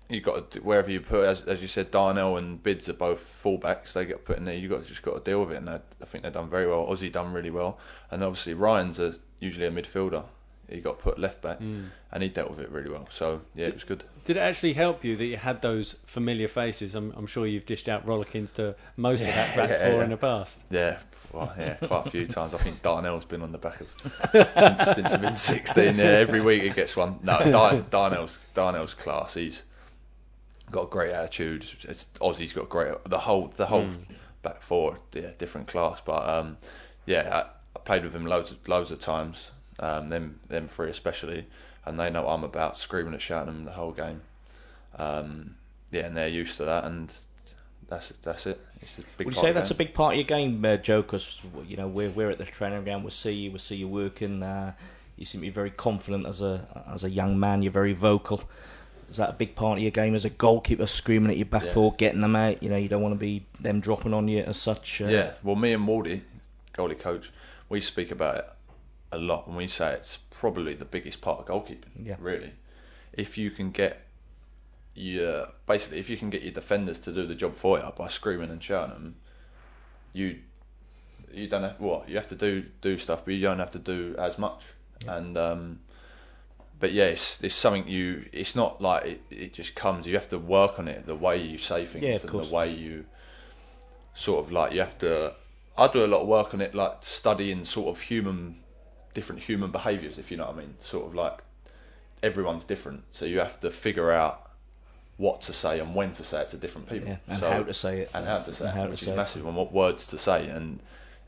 you 0.08 0.20
got 0.20 0.50
to, 0.52 0.60
wherever 0.60 0.90
you 0.90 1.00
put, 1.00 1.24
as, 1.24 1.42
as 1.42 1.62
you 1.62 1.68
said, 1.68 1.90
Darnell 1.90 2.36
and 2.36 2.62
Bids 2.62 2.88
are 2.88 2.94
both 2.94 3.20
fullbacks. 3.42 3.92
They 3.92 4.04
get 4.04 4.24
put 4.24 4.36
in 4.36 4.44
there. 4.44 4.56
You 4.56 4.68
got 4.68 4.84
just 4.84 5.02
got 5.02 5.14
to 5.14 5.30
deal 5.30 5.44
with 5.44 5.52
it, 5.52 5.58
and 5.58 5.70
I 5.70 5.80
think 6.04 6.24
they've 6.24 6.32
done 6.32 6.50
very 6.50 6.66
well. 6.66 6.86
Ossie 6.86 7.12
done 7.12 7.32
really 7.32 7.50
well, 7.50 7.78
and 8.10 8.22
obviously 8.22 8.54
Ryan's 8.54 8.98
a, 8.98 9.16
usually 9.40 9.66
a 9.66 9.70
midfielder. 9.70 10.24
he 10.70 10.80
got 10.80 10.98
put 10.98 11.18
left 11.18 11.42
back, 11.42 11.60
and 11.60 12.22
he 12.22 12.28
dealt 12.28 12.50
with 12.50 12.58
it 12.60 12.70
really 12.70 12.90
well. 12.90 13.06
So 13.10 13.40
yeah, 13.54 13.66
it 13.66 13.74
was 13.74 13.84
good. 13.84 14.04
Did 14.24 14.36
it 14.38 14.40
actually 14.40 14.72
help 14.72 15.04
you 15.04 15.16
that 15.16 15.26
you 15.26 15.36
had 15.36 15.60
those 15.60 15.92
familiar 16.06 16.48
faces? 16.48 16.94
I'm, 16.94 17.12
I'm 17.16 17.26
sure 17.26 17.46
you've 17.46 17.66
dished 17.66 17.88
out 17.88 18.06
rollickins 18.06 18.54
to 18.54 18.74
most 18.96 19.20
of 19.22 19.34
that 19.34 19.54
back 19.56 19.68
Yeah, 19.70 19.90
four 19.90 19.98
yeah. 19.98 20.04
in 20.04 20.10
the 20.10 20.16
past. 20.16 20.62
Yeah, 20.70 20.98
well, 21.32 21.52
yeah, 21.58 21.74
quite 21.74 22.06
a 22.06 22.10
few 22.10 22.26
times. 22.26 22.54
I 22.54 22.58
think 22.58 22.80
Darnell's 22.82 23.26
been 23.26 23.42
on 23.42 23.52
the 23.52 23.58
back 23.58 23.80
of 23.82 23.88
since, 24.54 24.82
since 24.94 25.12
I've 25.12 25.20
been 25.20 25.36
16. 25.36 25.98
Yeah, 25.98 26.04
every 26.04 26.40
week 26.40 26.62
he 26.62 26.70
gets 26.70 26.96
one. 26.96 27.18
No, 27.22 27.38
Dar- 27.50 27.82
Darnell's 27.90 28.38
Darnell's 28.54 28.94
class. 28.94 29.34
He's 29.34 29.62
got 30.70 30.84
a 30.84 30.86
great 30.90 31.12
attitude. 31.12 31.66
It's, 31.82 32.06
Ossie's 32.22 32.52
got 32.54 32.68
great. 32.70 32.94
The 33.04 33.18
whole 33.18 33.48
the 33.56 33.66
whole 33.66 33.88
back 34.42 34.62
four, 34.62 34.98
yeah, 35.12 35.30
different 35.38 35.68
class. 35.68 36.00
But 36.04 36.26
um, 36.26 36.56
yeah, 37.04 37.42
I, 37.44 37.50
I 37.76 37.78
played 37.80 38.04
with 38.04 38.14
him 38.14 38.26
loads 38.26 38.50
of 38.50 38.66
loads 38.68 38.90
of 38.90 38.98
times. 38.98 39.50
Um, 39.80 40.08
them 40.08 40.40
them 40.48 40.68
three 40.68 40.90
especially, 40.90 41.46
and 41.84 41.98
they 41.98 42.10
know 42.10 42.22
what 42.22 42.32
I'm 42.34 42.44
about, 42.44 42.78
screaming 42.78 43.12
and 43.12 43.22
shouting 43.22 43.52
them 43.52 43.64
the 43.64 43.72
whole 43.72 43.92
game. 43.92 44.20
Um, 44.96 45.56
yeah, 45.90 46.06
and 46.06 46.16
they're 46.16 46.28
used 46.28 46.56
to 46.58 46.64
that, 46.64 46.84
and 46.84 47.12
that's 47.88 48.10
that's 48.22 48.46
it. 48.46 48.60
It's 48.80 48.98
a 48.98 49.02
big 49.16 49.26
Would 49.26 49.34
you 49.34 49.40
say 49.40 49.52
that's 49.52 49.70
a 49.70 49.74
big 49.74 49.94
part 49.94 50.14
of 50.14 50.18
your 50.18 50.26
game, 50.26 50.64
uh, 50.64 50.76
Joe? 50.76 51.02
Because 51.02 51.40
you 51.66 51.76
know 51.76 51.88
we're 51.88 52.10
we're 52.10 52.30
at 52.30 52.38
the 52.38 52.44
training 52.44 52.84
ground. 52.84 53.04
We 53.04 53.10
see 53.10 53.32
you. 53.32 53.50
We 53.52 53.58
see 53.58 53.76
you 53.76 53.88
working. 53.88 54.42
Uh, 54.42 54.72
you 55.16 55.24
seem 55.24 55.40
to 55.40 55.46
be 55.46 55.50
very 55.50 55.70
confident 55.70 56.26
as 56.26 56.40
a 56.40 56.84
as 56.92 57.04
a 57.04 57.10
young 57.10 57.38
man. 57.38 57.62
You're 57.62 57.72
very 57.72 57.92
vocal. 57.92 58.42
Is 59.10 59.18
that 59.18 59.30
a 59.30 59.32
big 59.34 59.54
part 59.54 59.78
of 59.78 59.82
your 59.82 59.90
game 59.90 60.14
as 60.14 60.24
a 60.24 60.30
goalkeeper, 60.30 60.86
screaming 60.86 61.30
at 61.30 61.36
your 61.36 61.46
back 61.46 61.64
Yeah. 61.64 61.72
four, 61.72 61.92
getting 61.94 62.20
them 62.20 62.34
out? 62.34 62.62
You 62.62 62.70
know, 62.70 62.76
you 62.76 62.88
don't 62.88 63.02
want 63.02 63.14
to 63.14 63.20
be 63.20 63.44
them 63.60 63.80
dropping 63.80 64.14
on 64.14 64.26
you 64.28 64.42
as 64.42 64.56
such. 64.56 65.00
Uh, 65.00 65.06
Yeah, 65.06 65.32
well, 65.42 65.56
me 65.56 65.72
and 65.72 65.86
Waldy, 65.86 66.22
goalie 66.76 66.98
coach, 66.98 67.30
we 67.68 67.80
speak 67.80 68.10
about 68.10 68.36
it 68.36 68.46
a 69.12 69.18
lot, 69.18 69.46
and 69.46 69.56
we 69.56 69.68
say 69.68 69.92
it's 69.92 70.18
probably 70.30 70.74
the 70.74 70.84
biggest 70.84 71.20
part 71.20 71.40
of 71.40 71.46
goalkeeping. 71.46 72.04
Yeah. 72.04 72.16
really. 72.18 72.52
If 73.12 73.38
you 73.38 73.50
can 73.50 73.70
get 73.70 74.06
your 74.94 75.48
basically, 75.66 75.98
if 75.98 76.10
you 76.10 76.16
can 76.16 76.30
get 76.30 76.42
your 76.42 76.52
defenders 76.52 76.98
to 77.00 77.12
do 77.12 77.26
the 77.26 77.34
job 77.34 77.56
for 77.56 77.78
you 77.78 77.92
by 77.96 78.08
screaming 78.08 78.50
and 78.50 78.62
shouting 78.62 78.94
them, 78.94 79.16
you 80.12 80.38
you 81.32 81.48
don't 81.48 81.62
have 81.62 81.80
what 81.80 82.08
you 82.08 82.16
have 82.16 82.28
to 82.28 82.36
do 82.36 82.64
do 82.80 82.98
stuff, 82.98 83.24
but 83.24 83.34
you 83.34 83.40
don't 83.40 83.58
have 83.58 83.70
to 83.70 83.78
do 83.78 84.14
as 84.18 84.38
much. 84.38 84.62
And 85.06 85.36
um, 85.36 85.80
but 86.78 86.92
yeah, 86.92 87.06
it's, 87.06 87.42
it's 87.42 87.54
something 87.54 87.88
you. 87.88 88.26
It's 88.32 88.54
not 88.54 88.80
like 88.80 89.04
it, 89.04 89.22
it 89.30 89.54
just 89.54 89.74
comes. 89.74 90.06
You 90.06 90.14
have 90.14 90.28
to 90.30 90.38
work 90.38 90.78
on 90.78 90.88
it. 90.88 91.06
The 91.06 91.14
way 91.14 91.40
you 91.40 91.58
say 91.58 91.86
things 91.86 92.04
Yeah, 92.04 92.18
and 92.20 92.44
the 92.44 92.54
way 92.54 92.72
you 92.72 93.06
sort 94.14 94.44
of 94.44 94.52
like 94.52 94.72
you 94.72 94.80
have 94.80 94.98
to. 94.98 95.34
I 95.76 95.88
do 95.88 96.04
a 96.04 96.06
lot 96.08 96.20
of 96.22 96.28
work 96.28 96.54
on 96.54 96.60
it, 96.60 96.74
like 96.74 96.98
studying 97.00 97.64
sort 97.64 97.88
of 97.96 98.02
human, 98.02 98.56
different 99.12 99.42
human 99.42 99.70
behaviours. 99.70 100.18
If 100.18 100.30
you 100.30 100.36
know 100.36 100.46
what 100.46 100.54
I 100.56 100.58
mean, 100.58 100.74
sort 100.80 101.06
of 101.06 101.14
like 101.14 101.40
everyone's 102.22 102.64
different, 102.64 103.04
so 103.10 103.24
you 103.24 103.38
have 103.40 103.60
to 103.60 103.70
figure 103.70 104.10
out 104.12 104.50
what 105.16 105.40
to 105.42 105.52
say 105.52 105.78
and 105.78 105.94
when 105.94 106.12
to 106.12 106.24
say 106.24 106.40
it 106.42 106.48
to 106.50 106.56
different 106.56 106.88
people. 106.88 107.08
Yeah, 107.08 107.16
and 107.28 107.40
So- 107.40 107.50
how 107.50 107.62
to 107.62 107.74
say 107.74 108.00
it. 108.00 108.10
and 108.14 108.26
how 108.26 108.38
to 108.38 108.52
say 108.52 108.64
And 108.66 108.76
it, 108.76 108.80
how 108.80 108.84
to 108.84 108.90
which 108.90 109.00
say 109.00 109.06
is 109.06 109.12
it. 109.12 109.16
massive, 109.16 109.46
and 109.46 109.56
what 109.56 109.72
words 109.72 110.06
to 110.08 110.18
say, 110.18 110.48
and 110.48 110.80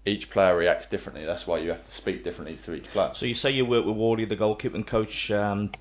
each 0.05 0.31
player 0.31 0.57
reacts 0.57 0.87
differently. 0.87 1.25
That's 1.25 1.47
why 1.47 1.59
you 1.59 1.71
have 1.71 1.85
to 1.85 1.93
speak 1.93 2.23
differently 2.25 2.57
to 2.65 2.75
each 2.75 2.85
player. 2.91 3.11
So 3.15 3.26
you 3.26 3.35
say 3.35 3.50
you 3.50 3.65
work 3.65 3.85
with 3.85 3.97
Wardy, 3.97 4.29
the 4.29 4.37
goalkeeping 4.37 4.87
coach. 4.87 5.31
Um, 5.31 5.73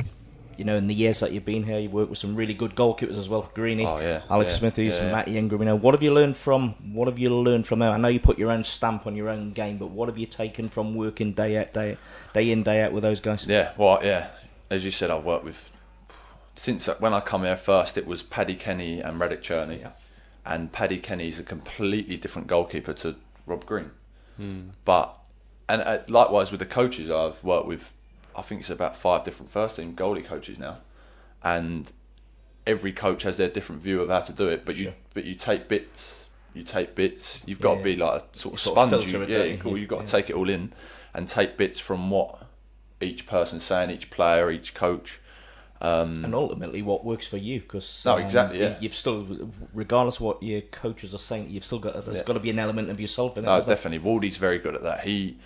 you 0.57 0.65
know, 0.65 0.75
in 0.75 0.87
the 0.87 0.93
years 0.93 1.19
that 1.21 1.31
you've 1.31 1.45
been 1.45 1.63
here, 1.63 1.79
you 1.79 1.89
worked 1.89 2.09
with 2.09 2.19
some 2.19 2.35
really 2.35 2.53
good 2.53 2.75
goalkeepers 2.75 3.17
as 3.17 3.27
well. 3.29 3.49
Greeny, 3.53 3.85
Oh, 3.85 3.99
yeah, 3.99 4.21
Alex 4.29 4.53
yeah, 4.53 4.59
Smithies, 4.59 4.95
yeah, 4.95 5.01
and 5.01 5.09
yeah. 5.09 5.15
Matt 5.15 5.27
Ingram. 5.27 5.61
You 5.61 5.65
know, 5.65 5.75
what 5.75 5.93
have 5.93 6.03
you 6.03 6.13
learned 6.13 6.37
from? 6.37 6.71
What 6.93 7.07
have 7.07 7.19
you 7.19 7.29
learned 7.33 7.67
from 7.67 7.79
them? 7.79 7.91
I 7.93 7.97
know 7.97 8.07
you 8.07 8.19
put 8.19 8.37
your 8.39 8.51
own 8.51 8.63
stamp 8.63 9.05
on 9.07 9.15
your 9.15 9.29
own 9.29 9.51
game, 9.53 9.77
but 9.77 9.87
what 9.91 10.09
have 10.09 10.17
you 10.17 10.25
taken 10.25 10.69
from 10.69 10.95
working 10.95 11.33
day 11.33 11.57
out, 11.57 11.73
day 11.73 11.97
day 12.33 12.51
in, 12.51 12.63
day 12.63 12.81
out 12.81 12.91
with 12.93 13.03
those 13.03 13.19
guys? 13.19 13.45
Yeah, 13.45 13.71
well, 13.77 13.99
yeah. 14.03 14.27
As 14.69 14.83
you 14.83 14.91
said, 14.91 15.11
I've 15.11 15.23
worked 15.25 15.43
with 15.45 15.71
since 16.55 16.87
when 16.99 17.13
I 17.13 17.19
come 17.19 17.43
here 17.43 17.57
first. 17.57 17.97
It 17.97 18.07
was 18.07 18.23
Paddy 18.23 18.55
Kenny 18.55 18.99
and 19.01 19.19
Radek 19.19 19.41
Cerny, 19.41 19.81
Yeah. 19.81 19.89
and 20.45 20.71
Paddy 20.71 20.97
Kenny's 20.97 21.37
a 21.39 21.43
completely 21.43 22.17
different 22.17 22.47
goalkeeper 22.47 22.93
to 22.93 23.15
Rob 23.45 23.65
Green. 23.65 23.91
But 24.85 25.17
and 25.69 25.81
uh, 25.81 25.99
likewise 26.09 26.51
with 26.51 26.59
the 26.59 26.65
coaches, 26.65 27.09
I've 27.09 27.43
worked 27.43 27.67
with. 27.67 27.91
I 28.37 28.41
think 28.41 28.61
it's 28.61 28.69
about 28.69 28.95
five 28.95 29.23
different 29.23 29.51
first 29.51 29.75
team 29.77 29.95
goalie 29.95 30.25
coaches 30.25 30.57
now, 30.59 30.77
and 31.43 31.91
every 32.67 32.91
coach 32.91 33.23
has 33.23 33.37
their 33.37 33.49
different 33.49 33.81
view 33.81 34.01
of 34.01 34.09
how 34.09 34.19
to 34.21 34.33
do 34.33 34.47
it. 34.49 34.65
But 34.65 34.75
you 34.75 34.93
but 35.13 35.25
you 35.25 35.35
take 35.35 35.67
bits. 35.67 36.25
You 36.53 36.63
take 36.63 36.95
bits. 36.95 37.43
You've 37.45 37.59
got 37.61 37.73
Yeah. 37.73 37.77
to 37.77 37.83
be 37.83 37.95
like 37.97 38.21
a 38.21 38.37
sort 38.37 38.53
of 38.55 38.59
sort 38.61 38.77
of 38.77 38.89
sponge. 38.89 39.03
filter 39.05 39.25
You, 39.31 39.37
yeah, 39.37 39.43
you? 39.43 39.75
You've 39.75 39.89
got 39.89 39.99
Yeah. 40.01 40.05
to 40.05 40.11
take 40.11 40.29
it 40.29 40.35
all 40.35 40.49
in 40.49 40.73
and 41.13 41.27
take 41.27 41.57
bits 41.57 41.79
from 41.79 42.09
what 42.09 42.43
each 43.01 43.27
person's 43.27 43.63
saying, 43.63 43.89
each 43.89 44.09
player, 44.09 44.49
each 44.49 44.73
coach. 44.73 45.19
Um, 45.81 46.23
And 46.23 46.33
ultimately, 46.33 46.81
what 46.81 47.03
works 47.03 47.27
for 47.27 47.35
you? 47.37 47.59
Because 47.59 48.03
No, 48.05 48.15
exactly, 48.15 48.59
yeah. 48.61 48.77
You've 48.79 48.95
still, 48.95 49.51
regardless 49.73 50.15
of 50.15 50.21
what 50.21 50.41
your 50.41 50.61
coaches 50.61 51.13
are 51.13 51.17
saying, 51.19 51.49
you've 51.49 51.65
still 51.65 51.79
got. 51.79 52.05
There's 52.05 52.17
Yeah. 52.17 52.23
got 52.23 52.33
to 52.33 52.39
be 52.39 52.49
an 52.49 52.59
element 52.59 52.89
of 52.89 52.99
yourself 53.01 53.37
in 53.37 53.43
it. 53.43 53.47
No, 53.47 53.59
definitely. 53.59 53.99
Waldy's 53.99 54.37
very 54.37 54.57
good 54.57 54.73
at 54.75 54.83
that. 54.83 55.01
He 55.01 55.37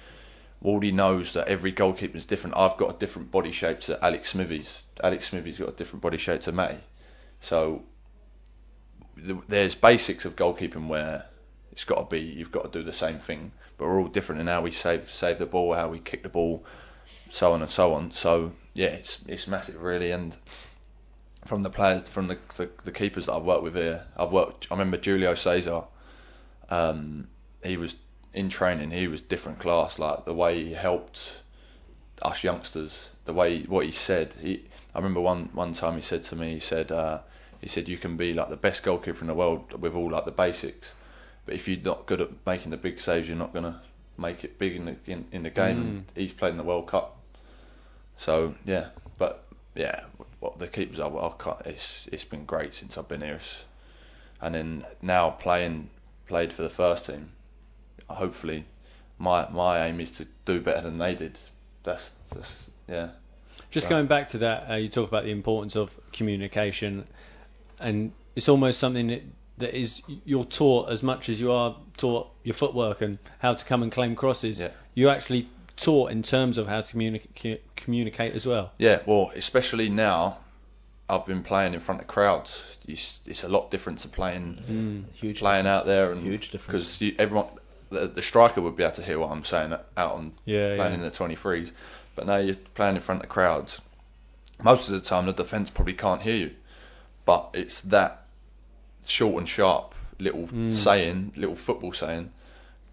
Waldy 0.64 0.92
knows 0.94 1.34
that 1.34 1.48
every 1.48 1.72
goalkeeper 1.72 2.18
is 2.18 2.26
different. 2.26 2.58
I've 2.58 2.78
got 2.78 2.96
a 2.96 2.98
different 2.98 3.32
body 3.32 3.52
shape 3.52 3.80
to 3.82 4.04
Alex 4.04 4.32
Smithies. 4.32 4.84
Alex 5.02 5.30
Smithies 5.30 5.58
got 5.58 5.70
a 5.70 5.74
different 5.74 6.02
body 6.02 6.18
shape 6.18 6.42
to 6.42 6.52
Matty. 6.52 6.80
So 7.40 7.84
there's 9.16 9.76
basics 9.76 10.26
of 10.26 10.36
goalkeeping 10.36 10.88
where 10.88 11.26
it's 11.72 11.84
got 11.84 11.96
to 11.96 12.04
be 12.06 12.20
you've 12.20 12.52
got 12.52 12.72
to 12.72 12.80
do 12.80 12.84
the 12.84 12.94
same 12.94 13.18
thing, 13.18 13.54
but 13.78 13.88
we're 13.88 14.02
all 14.02 14.08
different 14.08 14.42
in 14.42 14.48
how 14.48 14.62
we 14.62 14.72
save 14.72 15.10
save 15.10 15.40
the 15.40 15.46
ball, 15.46 15.74
how 15.74 15.88
we 15.88 16.00
kick 16.00 16.24
the 16.24 16.30
ball, 16.30 16.66
so 17.30 17.54
on 17.54 17.62
and 17.62 17.72
so 17.72 17.94
on. 17.94 18.12
So 18.12 18.52
yeah, 18.74 18.88
it's 18.88 19.20
it's 19.28 19.48
massive 19.48 19.82
really, 19.82 20.12
and 20.12 20.36
from 21.46 21.64
the 21.64 21.70
players, 21.70 22.10
from 22.10 22.28
the 22.28 22.38
the, 22.58 22.70
the 22.84 22.92
keepers 22.92 23.28
that 23.28 23.34
I've 23.34 23.44
worked 23.44 23.64
with 23.64 23.76
here, 23.76 24.08
I've 24.18 24.32
worked. 24.32 24.68
I 24.70 24.74
remember 24.74 24.98
Julio 24.98 25.36
Cesar. 25.36 25.84
Um, 26.70 27.30
he 27.64 27.78
was 27.78 27.96
in 28.34 28.50
training. 28.50 28.92
He 28.92 29.08
was 29.08 29.22
different 29.22 29.60
class. 29.60 30.00
Like 30.00 30.26
the 30.26 30.34
way 30.34 30.64
he 30.64 30.74
helped 30.74 31.42
us 32.22 32.44
youngsters, 32.44 33.10
the 33.26 33.34
way 33.34 33.64
what 33.64 33.86
he 33.86 33.92
said. 33.92 34.36
He, 34.42 34.66
I 34.94 35.00
remember 35.00 35.22
one 35.22 35.50
one 35.54 35.74
time 35.74 35.96
he 35.96 36.02
said 36.02 36.24
to 36.24 36.36
me, 36.36 36.54
he 36.54 36.60
said, 36.60 36.92
uh, 36.92 37.20
he 37.62 37.68
said 37.68 37.88
you 37.88 37.98
can 37.98 38.18
be 38.18 38.34
like 38.34 38.50
the 38.50 38.58
best 38.58 38.84
goalkeeper 38.84 39.22
in 39.22 39.28
the 39.28 39.34
world 39.34 39.82
with 39.82 39.96
all 39.96 40.12
like 40.12 40.26
the 40.26 40.32
basics, 40.32 40.94
but 41.46 41.56
if 41.56 41.68
you're 41.68 41.80
not 41.80 42.06
good 42.06 42.22
at 42.22 42.30
making 42.46 42.72
the 42.72 42.78
big 42.78 43.00
saves, 43.00 43.28
you're 43.28 43.38
not 43.38 43.54
gonna 43.54 43.82
make 44.18 44.44
it 44.44 44.60
big 44.60 44.76
in 44.76 44.86
the 44.86 44.96
in, 45.06 45.26
in 45.32 45.44
the 45.44 45.50
game. 45.50 45.78
And 45.80 46.06
he's 46.16 46.34
played 46.34 46.52
in 46.52 46.58
the 46.58 46.64
World 46.64 46.88
Cup, 46.88 47.18
so 48.18 48.56
yeah. 48.66 48.88
But 49.18 49.46
yeah, 49.76 50.06
what 50.40 50.60
the 50.60 50.68
keepers 50.68 51.00
are, 51.00 51.16
I 51.18 51.32
can't, 51.42 51.62
it's 51.66 52.08
it's 52.12 52.24
been 52.24 52.46
great 52.46 52.74
since 52.74 52.98
I've 52.98 53.08
been 53.08 53.22
here. 53.22 53.40
And 54.42 54.56
then 54.56 54.86
now 55.02 55.32
playing 55.32 55.90
played 56.26 56.54
for 56.54 56.62
the 56.62 56.70
first 56.70 57.06
team. 57.06 57.32
Hopefully, 58.10 58.66
my 59.18 59.48
my 59.50 59.86
aim 59.88 60.00
is 60.00 60.12
to 60.12 60.28
do 60.46 60.60
better 60.62 60.82
than 60.82 60.98
they 60.98 61.16
did. 61.16 61.38
That's 61.84 62.12
that's 62.34 62.56
yeah. 62.88 63.10
Just 63.72 63.86
Right. 63.86 63.90
going 63.92 64.08
back 64.08 64.28
to 64.30 64.38
that, 64.40 64.70
uh, 64.72 64.76
you 64.76 64.90
talk 64.90 65.08
about 65.08 65.24
the 65.26 65.32
importance 65.32 65.76
of 65.76 66.00
communication, 66.12 67.06
and 67.80 68.12
it's 68.36 68.50
almost 68.50 68.80
something 68.80 69.08
that, 69.08 69.22
that 69.60 69.78
is 69.78 70.02
you're 70.26 70.44
taught 70.44 70.90
as 70.90 71.04
much 71.04 71.30
as 71.30 71.40
you 71.40 71.52
are 71.52 71.76
taught 71.98 72.32
your 72.44 72.54
footwork 72.56 73.02
and 73.02 73.20
how 73.40 73.54
to 73.54 73.64
come 73.66 73.84
and 73.84 73.92
claim 73.92 74.16
crosses. 74.16 74.60
Yeah. 74.62 74.70
You're 74.96 75.12
actually 75.12 75.48
taught 75.78 76.12
in 76.12 76.24
terms 76.24 76.58
of 76.58 76.68
how 76.68 76.82
to 76.82 76.92
communicate 76.92 77.62
communicate 77.76 78.34
as 78.34 78.46
well. 78.48 78.72
Yeah, 78.80 79.00
well, 79.06 79.32
especially 79.36 79.88
now, 79.90 80.38
I've 81.08 81.26
been 81.26 81.44
playing 81.44 81.74
in 81.76 81.80
front 81.80 82.02
of 82.02 82.08
crowds. 82.08 82.78
You, 82.86 82.96
it's 83.26 83.44
a 83.44 83.48
lot 83.50 83.70
different 83.70 84.00
to 84.00 84.08
playing 84.08 85.06
Huge. 85.14 85.40
playing 85.40 85.68
out 85.68 85.86
there 85.86 86.12
and 86.12 86.24
Huge 86.24 86.50
difference. 86.52 86.98
because 86.98 87.16
everyone, 87.20 87.48
the, 87.90 88.08
the 88.08 88.22
striker 88.22 88.62
would 88.62 88.76
be 88.76 88.84
able 88.84 88.96
to 88.96 89.04
hear 89.04 89.20
what 89.20 89.32
I'm 89.32 89.44
saying 89.44 89.74
out 89.74 90.12
on 90.12 90.34
Yeah, 90.46 90.76
playing 90.76 90.94
yeah. 90.94 90.98
in 90.98 91.02
the 91.02 91.12
23s, 91.12 91.72
but 92.16 92.28
now 92.28 92.38
you're 92.38 92.56
playing 92.56 92.96
in 92.96 93.02
front 93.02 93.24
of 93.24 93.30
crowds. 93.30 93.82
Most 94.62 94.88
of 94.90 94.94
the 94.94 95.02
time, 95.02 95.26
the 95.26 95.34
defence 95.34 95.70
probably 95.70 95.94
can't 95.94 96.22
hear 96.22 96.36
you, 96.36 96.52
but 97.26 97.50
it's 97.54 97.82
that 97.82 98.26
short 99.06 99.38
and 99.38 99.48
sharp 99.50 99.96
little 100.20 100.48
Mm. 100.48 100.74
saying, 100.74 101.32
little 101.38 101.56
football 101.56 101.94
saying, 101.94 102.32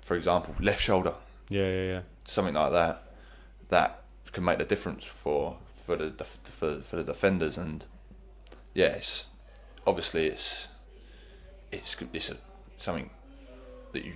for 0.01 0.15
example, 0.17 0.55
left 0.61 0.81
shoulder, 0.83 1.15
Yeah, 1.49 1.67
yeah, 1.69 1.83
yeah. 1.93 2.01
something 2.25 2.55
like 2.55 2.73
that, 2.73 3.03
that 3.69 4.03
can 4.33 4.45
make 4.45 4.59
the 4.59 4.65
difference 4.65 5.05
for 5.05 5.57
for 5.85 5.97
the 5.97 6.11
for 6.25 6.81
for 6.81 6.97
the 6.97 7.05
defenders. 7.05 7.59
And 7.59 7.85
yeah, 8.75 8.93
it's 8.95 9.29
obviously 9.87 10.27
it's 10.27 10.69
it's 11.73 11.97
it's 12.13 12.31
a, 12.31 12.37
something 12.79 13.11
that 13.93 14.05
you 14.05 14.15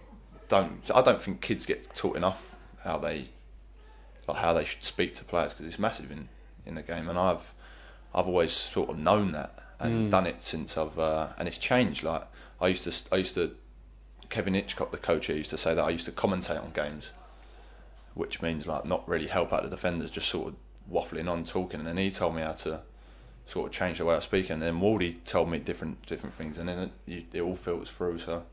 don't. 0.51 0.83
I 0.95 1.01
don't 1.01 1.23
think 1.23 1.41
kids 1.41 1.65
get 1.65 1.95
taught 1.95 2.17
enough 2.17 2.55
how 2.85 2.99
they 2.99 3.31
like 4.29 4.37
how 4.37 4.53
they 4.53 4.65
should 4.65 4.85
speak 4.85 5.15
to 5.15 5.25
players 5.25 5.53
because 5.53 5.67
it's 5.67 5.79
massive 5.79 6.11
in 6.11 6.29
in 6.67 6.75
the 6.75 6.83
game. 6.83 7.09
And 7.09 7.19
I've 7.19 7.55
I've 8.15 8.27
always 8.27 8.53
sort 8.53 8.91
of 8.91 8.99
known 8.99 9.33
that 9.33 9.59
and 9.79 10.11
done 10.11 10.27
it 10.27 10.43
since 10.43 10.77
I've 10.77 10.99
uh, 10.99 11.29
and 11.39 11.49
it's 11.49 11.57
changed. 11.57 12.03
Like 12.03 12.25
I 12.61 12.69
used 12.69 12.85
to 12.85 13.15
I 13.15 13.17
used 13.17 13.35
to 13.37 13.57
Kevin 14.29 14.53
Hitchcock, 14.53 14.91
the 14.91 14.99
coach 14.99 15.27
here, 15.27 15.37
used 15.37 15.51
to 15.51 15.59
say 15.59 15.75
that 15.75 15.83
I 15.83 15.89
used 15.89 16.05
to 16.05 16.13
commentate 16.13 16.63
on 16.63 16.73
games 16.73 17.11
which 18.15 18.43
means 18.43 18.67
like 18.67 18.85
not 18.85 19.09
really 19.09 19.27
help 19.27 19.53
out 19.53 19.63
the 19.63 19.69
defenders, 19.71 20.11
just 20.11 20.29
sort 20.29 20.49
of 20.49 20.55
waffling 20.93 21.31
on, 21.31 21.45
talking, 21.45 21.81
and 21.81 21.89
then 21.89 21.97
he 21.97 22.11
told 22.11 22.35
me 22.35 22.43
how 22.43 22.53
to 22.53 22.81
sort 23.47 23.67
of 23.67 23.73
change 23.73 23.99
the 23.99 24.05
way 24.05 24.15
I 24.15 24.19
speak, 24.19 24.51
and 24.51 24.61
then 24.61 24.81
Waldy 24.81 25.25
told 25.25 25.51
me 25.51 25.59
different 25.59 26.05
different 26.07 26.35
things, 26.35 26.59
and 26.59 26.69
then 26.69 26.91
it, 27.07 27.25
it 27.33 27.41
all 27.41 27.55
filters 27.55 27.91
through. 27.91 28.19
So, 28.19 28.45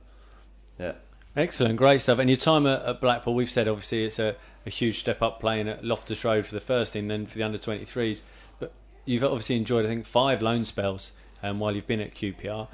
yeah. 0.80 0.94
Excellent, 1.38 1.76
great 1.76 2.02
stuff. 2.02 2.18
And 2.18 2.32
your 2.32 2.38
time 2.38 2.66
at, 2.66 2.82
at 2.82 3.00
Blackpool, 3.00 3.36
we've 3.36 3.50
said 3.50 3.68
obviously 3.68 4.06
it's 4.06 4.18
a, 4.18 4.36
a, 4.66 4.72
huge 4.72 4.98
step 4.98 5.22
up 5.22 5.40
playing 5.40 5.70
at 5.70 5.86
Loftus 5.86 6.26
Road 6.26 6.48
for 6.48 6.56
the 6.56 6.60
first 6.60 6.94
team, 6.94 7.08
then 7.08 7.28
for 7.28 7.38
the 7.38 7.44
under 7.44 7.60
23s. 7.60 8.24
But 8.60 8.74
you've 9.06 9.24
obviously 9.24 9.56
enjoyed, 9.56 9.86
I 9.86 9.88
think, 9.88 10.08
five 10.08 10.42
loan 10.42 10.66
spells 10.66 11.12
um, 11.44 11.60
while 11.60 11.76
you've 11.76 11.86
been 11.86 12.02
at 12.02 12.16
QPR. 12.16 12.68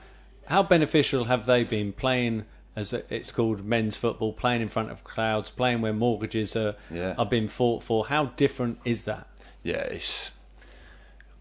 How 0.46 0.64
beneficial 0.64 1.26
have 1.26 1.46
they 1.46 1.66
been 1.66 1.92
playing, 1.92 2.46
as 2.78 2.94
it's 2.94 3.34
called, 3.34 3.66
men's 3.66 3.98
football, 3.98 4.32
playing 4.32 4.62
in 4.62 4.70
front 4.70 4.92
of 4.92 5.04
crowds, 5.04 5.50
playing 5.50 5.82
where 5.82 5.94
mortgages 5.94 6.56
are, 6.56 6.76
Yeah. 6.90 7.16
are 7.18 7.26
being 7.26 7.50
fought 7.50 7.84
for? 7.84 8.06
How 8.06 8.28
different 8.38 8.80
is 8.86 9.04
that? 9.04 9.28
yeah, 9.64 9.78
it's 9.78 10.32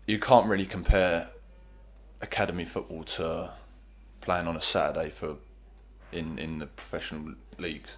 you 0.07 0.19
can't 0.19 0.47
really 0.47 0.67
compare 0.67 1.29
academy 2.21 2.65
football 2.65 3.03
to 3.05 3.53
playing 4.21 4.47
on 4.47 4.57
a 4.57 4.61
Saturday 4.61 5.11
for 5.11 5.37
in 6.13 6.39
in 6.39 6.59
the 6.59 6.67
professional 6.67 7.35
leagues. 7.59 7.97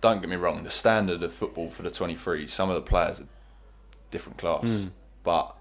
Don't 0.00 0.20
get 0.20 0.30
me 0.30 0.36
wrong, 0.36 0.62
the 0.62 0.70
standard 0.70 1.22
of 1.24 1.34
football 1.34 1.70
for 1.70 1.82
the 1.82 1.90
23, 1.90 2.46
some 2.46 2.68
of 2.68 2.76
the 2.76 2.82
players 2.82 3.20
are 3.20 3.26
different 4.12 4.38
class, 4.38 4.80
but 5.24 5.56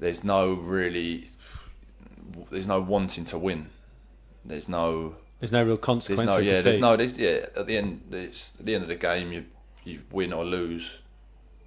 there's 0.00 0.24
no 0.24 0.54
really 0.54 1.30
there's 2.50 2.66
no 2.66 2.80
wanting 2.80 3.24
to 3.26 3.38
win. 3.38 3.70
There's 4.44 4.68
no 4.68 5.14
There's 5.40 5.52
no 5.52 5.64
real 5.64 5.76
there's 6.16 6.26
no 6.26 6.38
yeah 6.38 6.50
defeat. 6.52 6.64
there's 6.64 6.78
no 6.78 6.96
there's, 6.96 7.18
yeah 7.18 7.46
at 7.56 7.66
the 7.66 7.76
end 7.76 8.02
it's, 8.12 8.52
at 8.58 8.66
the 8.66 8.74
end 8.74 8.82
of 8.82 8.88
the 8.88 8.96
game 8.96 9.32
you 9.32 9.44
you 9.84 10.00
win 10.10 10.32
or 10.32 10.44
lose 10.44 10.98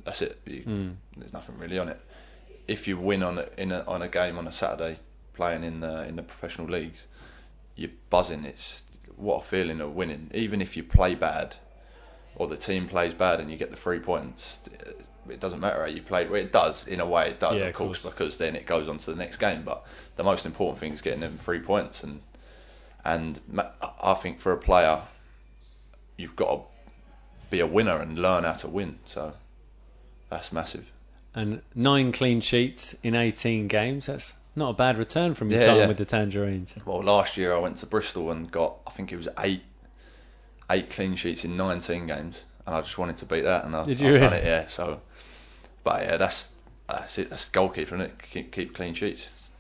that's 0.03 0.21
it 0.21 0.39
you, 0.45 0.61
Hmm. 0.63 0.89
there's 1.17 1.31
nothing 1.33 1.57
really 1.57 1.79
on 1.79 1.87
it 1.87 1.99
if 2.67 2.87
you 2.87 2.97
win 2.97 3.23
on 3.23 3.37
a, 3.37 3.47
in 3.57 3.71
a, 3.71 3.83
on 3.87 4.01
a 4.01 4.07
game 4.07 4.37
on 4.37 4.47
a 4.47 4.51
Saturday 4.51 4.99
playing 5.33 5.63
in 5.63 5.79
the 5.79 6.03
in 6.03 6.15
the 6.17 6.23
professional 6.23 6.67
leagues 6.67 7.05
you're 7.79 7.89
buzzing 8.09 8.43
it's 8.45 8.83
what 9.15 9.37
a 9.37 9.41
feeling 9.41 9.79
of 9.81 9.95
winning 9.95 10.29
even 10.33 10.61
if 10.61 10.75
you 10.77 10.83
play 10.83 11.15
bad 11.15 11.55
or 12.35 12.47
the 12.47 12.57
team 12.57 12.87
plays 12.87 13.13
bad 13.13 13.39
and 13.39 13.49
you 13.51 13.57
get 13.57 13.69
the 13.71 13.75
three 13.77 13.99
points 13.99 14.59
it 15.29 15.39
doesn't 15.39 15.59
matter 15.59 15.79
how 15.81 15.85
you 15.87 16.01
played 16.01 16.29
well 16.29 16.41
it 16.41 16.51
does 16.51 16.87
in 16.87 16.99
a 16.99 17.05
way 17.05 17.29
it 17.29 17.39
does 17.39 17.59
Yeah, 17.59 17.67
of 17.67 17.75
course, 17.75 18.03
course. 18.03 18.13
because 18.13 18.37
then 18.37 18.55
it 18.55 18.65
goes 18.65 18.87
on 18.89 18.97
to 18.99 19.11
the 19.11 19.17
next 19.17 19.37
game 19.37 19.61
but 19.63 19.85
the 20.15 20.23
most 20.23 20.45
important 20.45 20.79
thing 20.79 20.91
is 20.93 21.01
getting 21.01 21.19
them 21.21 21.37
three 21.37 21.59
points 21.59 22.03
and 22.03 22.21
and 23.05 23.39
I 24.03 24.13
think 24.15 24.39
for 24.39 24.51
a 24.51 24.57
player, 24.57 24.99
you've 26.17 26.35
got 26.35 26.49
to 26.55 26.61
be 27.49 27.61
a 27.61 27.65
winner 27.65 27.97
and 27.97 28.19
learn 28.19 28.43
how 28.43 28.51
to 28.53 28.67
win. 28.67 28.99
So 29.05 29.33
that's 30.29 30.51
massive. 30.51 30.91
and 31.33 31.61
nine 31.73 32.11
clean 32.11 32.41
sheets 32.41 32.95
in 33.01 33.15
18 33.15 33.69
games. 33.69 34.07
That's 34.07 34.33
not 34.59 34.69
a 34.71 34.73
bad 34.73 34.97
return 34.97 35.33
from 35.33 35.49
your 35.49 35.59
Yeah, 35.61 35.67
time 35.67 35.77
yeah. 35.77 35.87
with 35.87 35.97
the 35.97 36.05
Tangerines. 36.05 36.75
Well, 36.85 37.01
last 37.01 37.35
year 37.37 37.53
I 37.55 37.57
went 37.57 37.77
to 37.77 37.85
Bristol 37.87 38.29
and 38.31 38.51
got 38.51 38.75
I 38.85 38.91
think 38.91 39.11
it 39.11 39.17
was 39.17 39.27
eight 39.39 39.63
eight 40.69 40.89
clean 40.91 41.15
sheets 41.15 41.43
in 41.45 41.57
19 41.57 42.05
games, 42.05 42.43
and 42.67 42.75
I 42.75 42.81
just 42.81 42.97
wanted 42.99 43.17
to 43.17 43.25
beat 43.25 43.41
that. 43.43 43.65
And 43.65 43.75
I, 43.75 43.83
Did 43.85 43.99
you 43.99 44.13
I've 44.13 44.21
done 44.21 44.31
really? 44.31 44.43
it, 44.43 44.45
yeah. 44.45 44.67
So, 44.67 45.01
but 45.83 46.03
yeah, 46.03 46.17
that's 46.17 46.51
that's 46.87 47.17
it. 47.17 47.29
That's 47.31 47.49
goalkeeper, 47.49 47.95
is 47.95 48.01
it? 48.01 48.13
Keep, 48.31 48.51
keep 48.51 48.75
clean 48.75 48.93
sheets. 48.93 49.51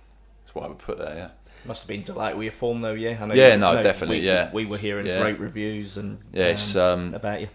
That's 0.45 0.53
what 0.55 0.65
I 0.65 0.67
would 0.67 0.77
put 0.79 0.97
there. 0.99 1.15
Yeah. 1.15 1.29
Must 1.65 1.81
have 1.83 1.87
been 1.87 2.03
delighted 2.03 2.37
with 2.37 2.45
your 2.45 2.53
form, 2.53 2.81
though. 2.81 2.93
Yeah, 2.93 3.17
I 3.21 3.25
know. 3.25 3.33
Yeah, 3.33 3.53
you- 3.53 3.59
no, 3.59 3.81
definitely, 3.83 4.19
We, 4.21 4.27
yeah. 4.27 4.51
we 4.53 4.65
were 4.65 4.77
hearing 4.77 5.05
Yeah. 5.05 5.19
great 5.21 5.39
reviews 5.39 5.97
and 5.97 6.19
Yeah, 6.31 6.45
it's, 6.45 6.75
um, 6.75 7.13
about 7.13 7.41
you. 7.41 7.49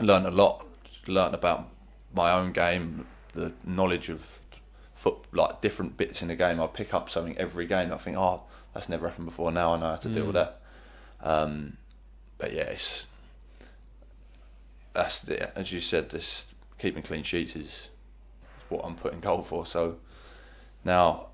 learned 0.00 0.26
a 0.26 0.30
lot. 0.30 0.64
Learned 1.06 1.34
about 1.34 1.68
my 2.14 2.32
own 2.32 2.52
game, 2.52 3.06
the 3.34 3.52
knowledge 3.64 4.08
of 4.08 4.40
foot, 5.06 5.24
like 5.32 5.60
different 5.60 5.96
bits 5.96 6.20
in 6.22 6.28
the 6.28 6.34
game. 6.34 6.60
I 6.60 6.66
pick 6.66 6.92
up 6.92 7.08
something 7.10 7.38
every 7.38 7.66
game. 7.66 7.92
I 7.92 7.98
think, 7.98 8.16
oh, 8.16 8.42
that's 8.74 8.88
never 8.88 9.08
happened 9.08 9.26
before. 9.26 9.52
Now 9.52 9.74
I 9.74 9.78
know 9.78 9.90
how 9.90 9.96
to 9.96 10.08
deal 10.08 10.26
with 10.26 10.34
that. 10.34 10.60
Um, 11.22 11.76
but 12.38 12.52
yeah, 12.52 12.64
it's 12.64 13.06
that's 14.92 15.20
the, 15.20 15.56
as 15.56 15.70
you 15.72 15.80
said. 15.80 16.10
This 16.10 16.46
keeping 16.78 17.02
clean 17.02 17.22
sheets 17.22 17.54
is, 17.54 17.66
is 17.66 17.88
what 18.68 18.84
I'm 18.84 18.96
putting 18.96 19.20
goal 19.20 19.42
for. 19.42 19.64
So 19.64 19.96
now, 20.84 21.28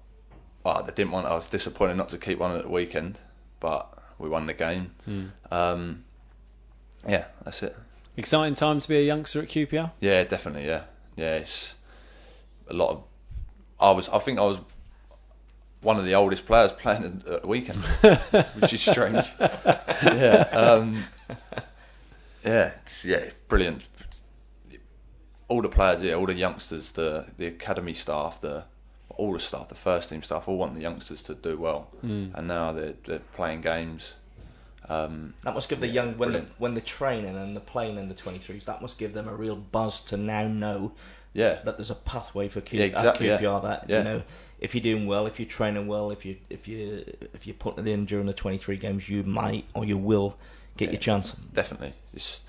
well, 0.65 0.85
I 0.87 0.91
didn't 0.91 1.11
want. 1.11 1.27
I 1.27 1.35
was 1.35 1.47
disappointed 1.47 1.97
not 1.97 2.11
to 2.11 2.19
keep 2.19 2.39
one 2.39 2.55
at 2.55 2.63
the 2.63 2.69
weekend, 2.69 3.21
but 3.59 3.99
we 4.19 4.29
won 4.29 4.47
the 4.47 4.55
game. 4.55 4.93
Um, 5.51 6.05
yeah, 7.09 7.25
that's 7.45 7.63
it. 7.63 7.75
Exciting 8.17 8.55
time 8.55 8.79
to 8.81 8.89
be 8.89 8.99
a 8.99 9.03
youngster 9.03 9.41
at 9.41 9.49
QPR. 9.49 9.93
Yeah, 10.01 10.25
definitely. 10.25 10.67
Yeah, 10.67 10.83
yeah. 11.17 11.37
It's 11.37 11.75
a 12.69 12.75
lot 12.75 12.91
of. 12.91 13.05
I 13.83 13.91
was. 13.91 14.09
I 14.09 14.19
think 14.19 14.39
I 14.39 14.43
was 14.43 14.59
one 15.83 15.99
of 15.99 16.05
the 16.05 16.15
oldest 16.15 16.47
players 16.47 16.73
playing 16.73 17.05
at 17.05 17.27
at 17.33 17.43
the 17.43 17.49
weekend, 17.49 17.79
which 18.61 18.73
is 18.73 18.81
strange. 18.81 19.27
yeah. 19.41 20.49
Um, 20.53 21.05
yeah. 22.45 22.73
Yeah. 23.05 23.31
Brilliant. 23.49 23.87
All 25.49 25.61
the 25.61 25.69
players 25.69 26.01
here, 26.01 26.17
all 26.17 26.27
the 26.27 26.35
youngsters, 26.35 26.93
the 26.93 27.27
the 27.37 27.47
academy 27.47 27.95
staff, 27.95 28.41
the 28.41 28.65
all 29.11 29.33
the 29.35 29.41
staff, 29.41 29.69
the 29.69 29.75
first 29.75 30.09
team 30.09 30.23
staff, 30.23 30.49
all 30.49 30.57
want 30.57 30.75
the 30.75 30.81
youngsters 30.81 31.23
to 31.25 31.35
do 31.35 31.59
well, 31.59 31.89
and 32.03 32.49
now 32.49 32.73
they're, 32.73 32.95
they're 33.05 33.19
playing 33.35 33.61
games. 33.61 34.15
Um, 34.89 35.35
That 35.45 35.55
must 35.55 35.69
give 35.69 35.81
the 35.81 35.87
young 35.87 36.17
when 36.19 36.33
the, 36.33 36.45
when 36.59 36.75
they're 36.75 36.83
training 36.83 37.37
and 37.37 37.55
they're 37.55 37.61
playing 37.63 37.99
in 37.99 38.09
the 38.09 38.15
23s. 38.15 38.65
That 38.65 38.81
must 38.83 38.99
give 38.99 39.13
them 39.13 39.29
a 39.29 39.35
real 39.35 39.55
buzz 39.55 40.01
to 40.01 40.17
now 40.17 40.49
know 40.49 40.93
yeah, 41.35 41.61
that 41.65 41.77
there's 41.79 41.91
a 41.91 41.95
pathway 41.95 42.49
for 42.49 42.61
Q- 42.61 42.81
Yeah, 42.81 42.87
exactly, 42.87 43.31
at 43.31 43.41
yeah. 43.43 43.49
QPR. 43.49 43.63
That 43.63 43.85
Yeah. 43.89 43.99
you 43.99 44.05
know, 44.05 44.23
if 44.61 44.75
you're 44.75 44.83
doing 44.83 45.07
well, 45.07 45.27
if 45.27 45.41
you're 45.41 45.49
training 45.49 45.87
well, 45.87 46.11
if 46.11 46.25
you 46.25 46.37
if 46.51 46.69
you 46.69 47.05
if 47.35 47.47
you're 47.47 47.55
putting 47.55 47.87
it 47.87 47.91
in 47.91 48.05
during 48.05 48.27
the 48.27 48.33
23 48.33 48.77
games, 48.77 49.09
you 49.09 49.23
might 49.23 49.65
or 49.75 49.85
you 49.85 49.97
will 49.99 50.37
get 50.77 50.87
Yeah. 50.87 50.93
your 50.93 51.01
chance. 51.01 51.37
definitely. 51.53 51.95
It's, 52.15 52.41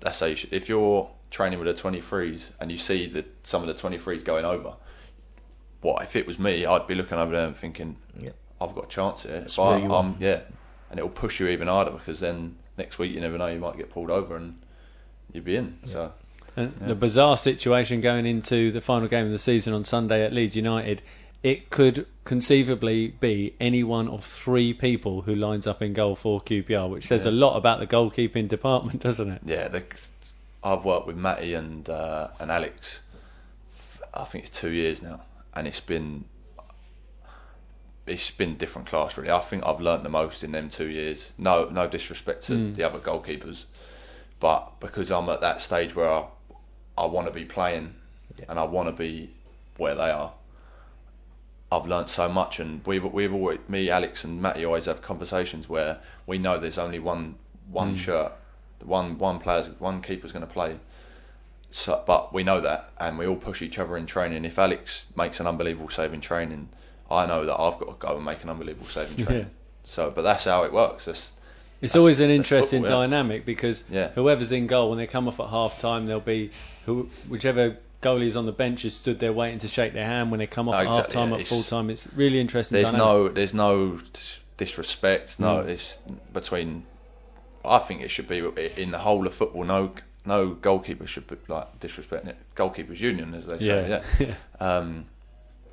that's 0.00 0.20
how 0.20 0.26
you 0.26 0.36
should, 0.36 0.52
if 0.52 0.68
you're 0.68 1.08
training 1.30 1.58
with 1.58 1.74
the 1.74 1.82
23s 1.82 2.42
and 2.60 2.70
you 2.70 2.78
see 2.78 3.06
that 3.08 3.26
some 3.46 3.66
of 3.66 3.68
the 3.68 3.74
23s 3.74 4.22
going 4.24 4.44
over, 4.44 4.74
what 5.80 6.02
if 6.02 6.16
it 6.16 6.26
was 6.26 6.38
me? 6.38 6.64
I'd 6.66 6.86
be 6.86 6.94
looking 6.94 7.18
over 7.18 7.32
there 7.32 7.46
and 7.46 7.56
thinking, 7.56 7.96
Yeah. 8.18 8.30
I've 8.60 8.74
got 8.74 8.84
a 8.84 8.88
chance 8.88 9.22
here. 9.24 9.46
I, 9.58 9.76
you 9.78 9.92
I'm, 9.94 10.16
yeah, 10.20 10.40
and 10.90 10.98
it'll 10.98 11.08
push 11.10 11.40
you 11.40 11.48
even 11.48 11.68
harder 11.68 11.90
because 11.90 12.20
then 12.20 12.56
next 12.78 12.98
week 12.98 13.12
you 13.12 13.20
never 13.20 13.36
know 13.38 13.46
you 13.48 13.58
might 13.58 13.76
get 13.76 13.90
pulled 13.90 14.10
over 14.10 14.36
and 14.36 14.60
you'd 15.32 15.44
be 15.44 15.56
in. 15.56 15.78
So 15.84 16.12
And 16.56 16.72
the 16.78 16.94
bizarre 16.94 17.36
situation 17.36 18.00
going 18.00 18.26
into 18.26 18.70
the 18.70 18.80
final 18.80 19.08
game 19.08 19.26
of 19.26 19.32
the 19.32 19.38
season 19.38 19.72
on 19.72 19.84
Sunday 19.84 20.24
at 20.24 20.32
Leeds 20.32 20.54
United, 20.54 21.02
it 21.42 21.68
could 21.70 22.06
conceivably 22.24 23.08
be 23.08 23.54
any 23.60 23.82
one 23.82 24.08
of 24.08 24.24
three 24.24 24.72
people 24.72 25.22
who 25.22 25.34
lines 25.34 25.66
up 25.66 25.82
in 25.82 25.92
goal 25.92 26.16
for 26.16 26.40
QPR, 26.40 26.88
which 26.88 27.06
says 27.06 27.26
a 27.26 27.30
lot 27.30 27.56
about 27.56 27.80
the 27.80 27.86
goalkeeping 27.86 28.48
department, 28.48 29.00
doesn't 29.02 29.30
it? 29.30 29.42
yeah, 29.44 29.68
the, 29.68 29.82
I've 30.62 30.84
worked 30.84 31.06
with 31.06 31.16
Matty 31.16 31.54
and 31.54 31.88
uh, 31.88 32.28
and 32.40 32.50
Alex. 32.50 33.00
I 34.14 34.24
think 34.24 34.46
it's 34.46 34.58
two 34.58 34.70
years 34.70 35.02
now, 35.02 35.20
and 35.54 35.66
it's 35.66 35.80
been 35.80 36.24
it's 38.06 38.30
been 38.30 38.56
different 38.56 38.88
class 38.88 39.16
really. 39.16 39.30
I 39.30 39.40
think 39.40 39.66
I've 39.66 39.80
learnt 39.80 40.02
the 40.02 40.08
most 40.08 40.42
in 40.44 40.52
them 40.52 40.70
two 40.70 40.88
years. 40.88 41.32
No, 41.36 41.68
no 41.68 41.86
disrespect 41.86 42.44
to 42.44 42.72
the 42.72 42.84
other 42.84 42.98
goalkeepers, 42.98 43.64
but 44.40 44.80
because 44.80 45.10
I'm 45.10 45.28
at 45.28 45.40
that 45.42 45.60
stage 45.60 45.94
where 45.94 46.10
I, 46.10 46.24
I 46.96 47.06
want 47.06 47.26
to 47.26 47.32
be 47.32 47.44
playing 47.44 47.94
and 48.48 48.58
I 48.58 48.64
want 48.64 48.88
to 48.88 48.92
be 48.92 49.30
where 49.76 49.94
they 49.94 50.10
are. 50.10 50.32
I've 51.70 51.86
learnt 51.86 52.10
so 52.10 52.28
much, 52.28 52.60
and 52.60 52.84
we've 52.86 53.04
we've 53.04 53.32
always 53.32 53.58
me, 53.68 53.90
Alex, 53.90 54.22
and 54.22 54.40
Matty 54.40 54.64
always 54.64 54.84
have 54.84 55.02
conversations 55.02 55.68
where 55.68 55.98
we 56.26 56.38
know 56.38 56.58
there's 56.58 56.78
only 56.78 56.98
one 56.98 57.34
one 57.70 57.94
mm. 57.94 57.98
shirt, 57.98 58.32
one 58.82 59.18
one 59.18 59.40
player's 59.40 59.68
one 59.80 60.00
keeper's 60.00 60.30
going 60.30 60.46
to 60.46 60.52
play. 60.52 60.78
So, 61.70 62.02
but 62.06 62.32
we 62.32 62.44
know 62.44 62.60
that, 62.60 62.90
and 63.00 63.18
we 63.18 63.26
all 63.26 63.36
push 63.36 63.60
each 63.60 63.78
other 63.78 63.96
in 63.96 64.06
training. 64.06 64.44
If 64.44 64.58
Alex 64.58 65.06
makes 65.16 65.40
an 65.40 65.48
unbelievable 65.48 65.88
save 65.88 66.12
in 66.12 66.20
training, 66.20 66.68
I 67.10 67.26
know 67.26 67.44
that 67.44 67.58
I've 67.58 67.78
got 67.78 67.86
to 67.86 68.06
go 68.06 68.16
and 68.16 68.24
make 68.24 68.44
an 68.44 68.50
unbelievable 68.50 68.86
save 68.86 69.18
in 69.18 69.24
training. 69.26 69.42
Yeah. 69.44 69.48
So, 69.82 70.12
but 70.12 70.22
that's 70.22 70.44
how 70.44 70.62
it 70.62 70.72
works. 70.72 71.06
That's, 71.06 71.32
It's 71.84 71.96
always 71.96 72.20
an 72.20 72.30
interesting 72.30 72.82
football, 72.82 73.02
yeah. 73.02 73.06
dynamic 73.06 73.44
because 73.44 73.84
Yeah. 73.90 74.08
whoever's 74.14 74.52
in 74.52 74.66
goal 74.66 74.88
when 74.90 74.98
they 74.98 75.06
come 75.06 75.28
off 75.28 75.38
at 75.40 75.48
half 75.48 75.78
time, 75.78 76.06
there'll 76.06 76.20
be 76.20 76.50
who, 76.86 77.08
whichever 77.28 77.76
goalie's 78.02 78.36
on 78.36 78.46
the 78.46 78.52
bench 78.52 78.84
is 78.84 78.94
stood 78.96 79.18
there 79.18 79.32
waiting 79.32 79.58
to 79.60 79.68
shake 79.68 79.92
their 79.94 80.04
hand 80.06 80.30
when 80.30 80.38
they 80.38 80.46
come 80.46 80.68
off 80.68 80.74
Oh, 80.74 80.78
at 80.78 80.86
half 80.86 81.08
time 81.08 81.30
yeah, 81.30 81.38
at 81.38 81.46
full 81.46 81.62
time. 81.62 81.90
It's 81.90 82.08
really 82.14 82.40
interesting. 82.40 82.76
there's 82.76 82.90
dynamic. 82.92 83.06
no 83.06 83.28
there's 83.28 83.54
no 83.54 83.98
disrespect. 84.56 85.38
No, 85.40 85.62
Mm. 85.64 85.68
it's 85.68 85.98
between. 86.32 86.84
I 87.64 87.78
think 87.78 88.02
it 88.02 88.10
should 88.10 88.28
be 88.28 88.38
in 88.76 88.90
the 88.90 88.98
whole 88.98 89.26
of 89.26 89.34
football. 89.34 89.64
No, 89.64 89.92
no 90.26 90.48
goalkeeper 90.50 91.06
should 91.06 91.26
be 91.26 91.36
like 91.48 91.80
disrespecting 91.80 92.28
it. 92.28 92.36
Goalkeepers 92.56 93.00
union, 93.00 93.34
as 93.34 93.46
they 93.46 93.58
say. 93.58 93.88
Yeah. 93.88 94.02
Yeah. 94.18 94.34
Um, 94.60 95.06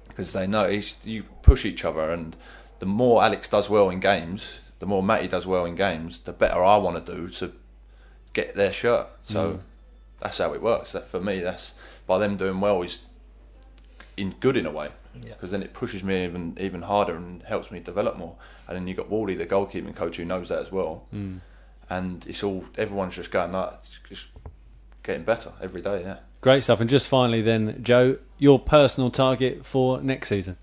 because 0.08 0.34
they 0.34 0.46
know 0.48 0.64
it's, 0.64 0.98
you 1.06 1.24
push 1.42 1.64
each 1.64 1.86
other, 1.86 2.12
and 2.12 2.36
the 2.80 2.86
more 2.86 3.24
Alex 3.24 3.48
does 3.48 3.70
well 3.70 3.90
in 3.90 4.02
games, 4.02 4.60
the 4.82 4.88
more 4.88 5.02
Matty 5.04 5.28
does 5.28 5.46
well 5.46 5.64
in 5.66 5.76
games, 5.76 6.20
the 6.26 6.34
better 6.34 6.62
I 6.64 6.76
want 6.78 7.06
to 7.06 7.16
do 7.16 7.30
to 7.30 7.54
get 8.34 8.56
their 8.56 8.74
shirt. 8.74 9.08
So 9.22 9.60
that's 10.20 10.40
how 10.40 10.54
it 10.56 10.62
works. 10.62 10.92
That 10.92 11.06
for 11.08 11.22
me, 11.22 11.40
that's 11.40 11.76
by 12.08 12.18
them 12.18 12.36
doing 12.36 12.60
well 12.60 12.82
is 12.82 13.02
in 14.18 14.32
good 14.40 14.58
in 14.58 14.66
a 14.66 14.72
way 14.72 14.90
Yeah. 15.16 15.34
because 15.34 15.52
then 15.52 15.62
it 15.62 15.74
pushes 15.74 16.04
me 16.04 16.26
even 16.26 16.58
even 16.60 16.82
harder 16.82 17.16
and 17.16 17.44
helps 17.44 17.70
me 17.70 17.80
develop 17.80 18.18
more. 18.18 18.36
And 18.68 18.76
then 18.76 18.88
you 18.88 18.96
got 18.96 19.08
Wally, 19.10 19.36
the 19.36 19.46
goalkeeping 19.46 19.96
coach, 19.96 20.18
who 20.18 20.26
knows 20.26 20.50
that 20.50 20.60
as 20.60 20.72
well. 20.72 21.06
Mm. 21.14 21.42
And 21.90 22.26
it's 22.28 22.44
all 22.44 22.66
everyone's 22.76 23.16
just 23.16 23.30
going 23.30 23.52
like 23.52 23.74
just 24.10 24.26
getting 25.04 25.24
better 25.24 25.52
every 25.62 25.82
day. 25.84 26.02
Yeah. 26.02 26.18
Great 26.42 26.64
stuff. 26.64 26.82
And 26.82 26.90
just 26.90 27.08
finally, 27.08 27.44
then, 27.44 27.84
Joe, 27.84 28.18
your 28.40 28.58
personal 28.58 29.12
target 29.12 29.64
for 29.64 30.02
next 30.02 30.28
season? 30.30 30.58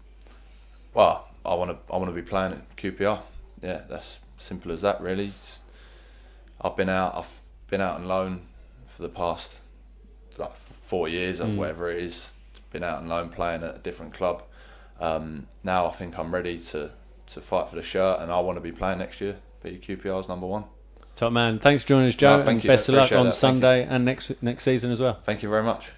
Well, 0.93 1.29
I 1.47 1.55
want 1.55 1.71
to 1.71 1.93
I 1.95 1.97
want 1.99 2.09
to 2.11 2.15
be 2.15 2.23
playing 2.23 2.55
at 2.55 2.77
QPR. 2.77 3.21
Yeah, 3.62 3.83
that's 3.88 4.18
simple 4.37 4.73
as 4.73 4.83
that. 4.83 5.01
Really. 5.01 5.33
I've 6.61 6.77
been 6.77 6.88
out. 6.88 7.14
I've 7.16 7.40
been 7.68 7.81
out 7.81 7.97
on 7.97 8.07
loan 8.09 8.42
for 8.87 9.03
the 9.03 9.09
past 9.09 9.57
like 10.37 10.57
four 10.57 11.09
years 11.09 11.40
or 11.40 11.44
Mm. 11.47 11.57
whatever 11.57 11.90
it 11.90 12.03
is. 12.03 12.35
Been 12.71 12.83
out 12.85 12.99
on 12.99 13.09
loan 13.09 13.29
playing 13.31 13.62
at 13.64 13.75
a 13.75 13.79
different 13.79 14.12
club. 14.14 14.42
Um, 15.01 15.47
now 15.64 15.87
I 15.87 15.90
think 15.90 16.18
I'm 16.18 16.33
ready 16.33 16.59
to 16.59 16.90
to 17.29 17.40
fight 17.42 17.68
for 17.68 17.77
the 17.77 17.83
shirt, 17.83 18.21
and 18.21 18.33
I 18.33 18.40
want 18.40 18.57
to 18.57 18.61
be 18.61 18.73
playing 18.73 18.99
next 18.99 19.21
year. 19.21 19.37
Be 19.62 19.77
QPR's 19.79 20.29
number 20.29 20.47
one. 20.47 20.64
Top 21.14 21.33
man. 21.33 21.59
Thanks 21.59 21.83
for 21.83 21.88
joining 21.90 22.09
us, 22.09 22.14
Joe. 22.14 22.38
No, 22.38 22.42
thank 22.42 22.57
and 22.57 22.64
you. 22.64 22.68
best 22.71 22.88
of 22.88 22.94
luck 22.94 23.12
on 23.12 23.27
that. 23.27 23.33
Sunday 23.33 23.85
and 23.85 24.05
next 24.05 24.33
next 24.42 24.62
season 24.62 24.90
as 24.92 25.01
well. 25.01 25.18
Thank 25.25 25.42
you 25.42 25.49
very 25.49 25.62
much. 25.64 25.90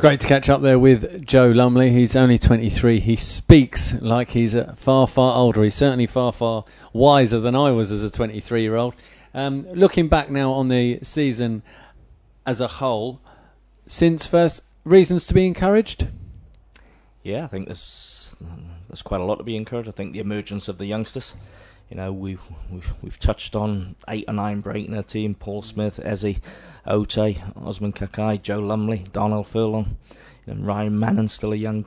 Great 0.00 0.20
to 0.20 0.26
catch 0.26 0.48
up 0.48 0.62
there 0.62 0.78
with 0.78 1.26
Joe 1.26 1.48
Lumley. 1.48 1.90
He's 1.90 2.16
only 2.16 2.38
23. 2.38 3.00
He 3.00 3.16
speaks 3.16 3.92
like 4.00 4.30
he's 4.30 4.56
uh, 4.56 4.74
far, 4.78 5.06
far 5.06 5.36
older. 5.36 5.62
He's 5.62 5.74
certainly 5.74 6.06
far, 6.06 6.32
far 6.32 6.64
wiser 6.94 7.38
than 7.38 7.54
I 7.54 7.70
was 7.72 7.92
as 7.92 8.02
a 8.02 8.08
23 8.08 8.62
year 8.62 8.76
old. 8.76 8.94
Um, 9.34 9.70
looking 9.72 10.08
back 10.08 10.30
now 10.30 10.52
on 10.52 10.68
the 10.68 11.00
season 11.02 11.62
as 12.46 12.62
a 12.62 12.66
whole, 12.66 13.20
since 13.86 14.26
first, 14.26 14.62
reasons 14.84 15.26
to 15.26 15.34
be 15.34 15.46
encouraged? 15.46 16.08
Yeah, 17.22 17.44
I 17.44 17.48
think 17.48 17.66
there's 17.66 18.36
there's 18.88 19.02
quite 19.02 19.20
a 19.20 19.24
lot 19.24 19.36
to 19.36 19.44
be 19.44 19.54
encouraged. 19.54 19.90
I 19.90 19.92
think 19.92 20.14
the 20.14 20.20
emergence 20.20 20.66
of 20.66 20.78
the 20.78 20.86
youngsters. 20.86 21.34
You 21.90 21.98
know, 21.98 22.10
we've 22.10 22.40
we've, 22.70 22.90
we've 23.02 23.18
touched 23.18 23.54
on 23.54 23.96
eight 24.08 24.24
or 24.28 24.32
nine 24.32 24.60
breaking 24.60 24.96
our 24.96 25.02
team: 25.02 25.34
Paul 25.34 25.60
Smyth, 25.60 26.00
Ezzy, 26.02 26.38
Oteh, 26.90 27.40
Osman 27.64 27.92
Kakay, 27.92 28.42
Joe 28.42 28.58
Lumley, 28.58 29.06
Darnell 29.12 29.44
Furlong, 29.44 29.96
and 30.46 30.66
Ryan 30.66 30.98
Manning, 30.98 31.28
still 31.28 31.52
a 31.52 31.56
young 31.56 31.86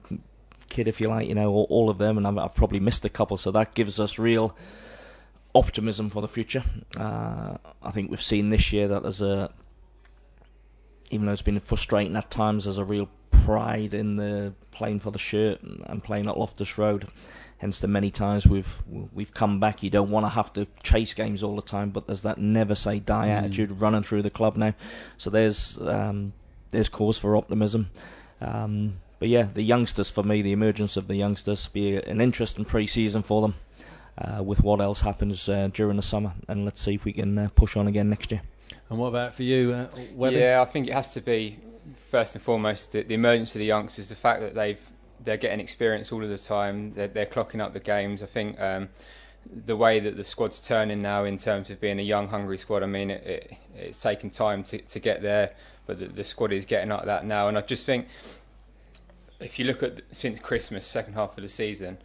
kid, 0.70 0.88
if 0.88 1.02
you 1.02 1.10
like. 1.10 1.28
You 1.28 1.36
know, 1.36 1.52
all, 1.52 1.68
all 1.70 1.90
of 1.90 1.98
them, 1.98 2.18
and 2.18 2.26
I've, 2.26 2.38
I've 2.38 2.56
probably 2.56 2.80
missed 2.80 3.04
a 3.04 3.10
couple, 3.10 3.38
so 3.38 3.52
that 3.52 3.76
gives 3.76 4.00
us 4.00 4.18
real 4.18 4.56
optimism 5.54 6.10
for 6.10 6.22
the 6.22 6.28
future. 6.28 6.64
Uh, 6.98 7.58
I 7.84 7.92
think 7.92 8.10
we've 8.10 8.22
seen 8.22 8.50
this 8.50 8.72
year 8.72 8.88
that 8.88 9.04
there's 9.04 9.22
a, 9.22 9.52
even 11.12 11.26
though 11.26 11.34
it's 11.34 11.42
been 11.42 11.60
frustrating 11.60 12.16
at 12.16 12.32
times, 12.32 12.64
there's 12.64 12.78
a 12.78 12.86
real 12.86 13.10
pride 13.46 13.94
in 13.94 14.16
the 14.16 14.54
playing 14.72 15.00
for 15.00 15.12
the 15.12 15.20
shirt 15.20 15.62
and, 15.62 15.84
and 15.88 16.04
playing 16.04 16.28
at 16.28 16.38
Loftus 16.38 16.78
Road. 16.78 17.08
Hence 17.64 17.80
the 17.80 17.88
many 17.88 18.12
times 18.12 18.46
we've 18.46 18.84
we've 19.14 19.34
come 19.34 19.58
back. 19.58 19.84
You 19.84 19.90
don't 19.90 20.12
want 20.12 20.26
to 20.26 20.30
have 20.30 20.52
to 20.52 20.68
chase 20.84 21.14
games 21.14 21.44
all 21.44 21.56
the 21.56 21.62
time, 21.62 21.92
but 21.92 22.08
there's 22.08 22.24
that 22.24 22.38
never 22.38 22.76
say 22.76 23.00
die 23.00 23.28
Mm. 23.30 23.38
attitude 23.38 23.72
running 23.80 24.04
through 24.04 24.22
the 24.22 24.30
club 24.30 24.58
now. 24.58 24.74
So 25.18 25.30
there's 25.30 25.78
um, 25.80 26.34
there's 26.72 26.90
cause 26.90 27.18
for 27.18 27.38
optimism. 27.38 27.90
Um, 28.42 28.96
but 29.18 29.30
yeah, 29.30 29.48
the 29.54 29.62
youngsters 29.62 30.10
for 30.10 30.24
me, 30.24 30.42
the 30.42 30.52
emergence 30.52 30.98
of 30.98 31.08
the 31.08 31.16
youngsters, 31.16 31.68
be 31.68 31.96
an 31.96 32.20
interesting 32.20 32.66
pre-season 32.66 33.24
for 33.24 33.42
them. 33.42 33.56
Uh, 34.18 34.44
with 34.44 34.62
what 34.62 34.82
else 34.82 35.00
happens 35.00 35.48
uh, 35.48 35.70
during 35.74 35.96
the 35.96 36.04
summer, 36.04 36.34
and 36.50 36.66
let's 36.66 36.82
see 36.82 36.96
if 36.96 37.06
we 37.06 37.14
can 37.14 37.38
uh, 37.38 37.50
push 37.56 37.78
on 37.78 37.88
again 37.88 38.10
next 38.10 38.30
year. 38.30 38.42
And 38.90 39.00
what 39.00 39.08
about 39.08 39.36
for 39.36 39.44
you, 39.44 39.72
uh, 39.72 39.90
Webby? 40.16 40.36
Yeah, 40.36 40.62
I 40.62 40.66
think 40.66 40.90
it 40.90 40.94
has 40.94 41.14
to 41.14 41.22
be 41.22 41.60
first 41.96 42.36
and 42.36 42.44
foremost 42.44 42.92
the, 42.92 43.04
the 43.04 43.14
emergence 43.14 43.56
of 43.56 43.60
the 43.60 43.66
youngsters, 43.66 44.10
the 44.10 44.16
fact 44.16 44.42
that 44.42 44.54
they've 44.54 44.82
they're 45.24 45.38
getting 45.38 45.60
experience 45.60 46.12
all 46.12 46.24
of 46.24 46.30
the 46.30 46.38
time, 46.38 46.94
they're, 46.94 47.08
they're 47.08 47.26
clocking 47.26 47.62
up 47.62 47.74
the 47.74 47.80
games. 47.80 48.24
I 48.24 48.26
think 48.26 48.60
um, 48.60 48.90
the 49.66 49.76
way 49.76 50.00
that 50.00 50.18
the 50.18 50.24
squad's 50.24 50.60
turning 50.62 51.00
now 51.00 51.24
in 51.26 51.38
terms 51.38 51.70
of 51.70 51.80
being 51.80 52.00
a 52.00 52.04
young, 52.04 52.28
hungry 52.28 52.58
squad. 52.58 52.84
I 52.84 52.88
mean, 52.88 53.12
it, 53.12 53.24
it, 53.26 53.54
it's 53.76 54.02
taken 54.02 54.30
time 54.30 54.64
to, 54.66 54.80
to 54.80 55.00
get 55.00 55.22
there, 55.22 55.54
but 55.86 56.00
the, 56.00 56.08
the 56.08 56.24
squad 56.24 56.52
is 56.52 56.66
getting 56.66 56.90
like 56.90 57.06
that 57.06 57.26
now. 57.26 57.48
And 57.48 57.58
I 57.58 57.62
just 57.62 57.86
think 57.86 58.08
if 59.40 59.60
you 59.60 59.66
look 59.66 59.84
at 59.84 60.02
since 60.12 60.40
Christmas, 60.40 60.86
second 60.86 61.14
half 61.14 61.38
of 61.38 61.42
the 61.44 61.50
season. 61.50 61.98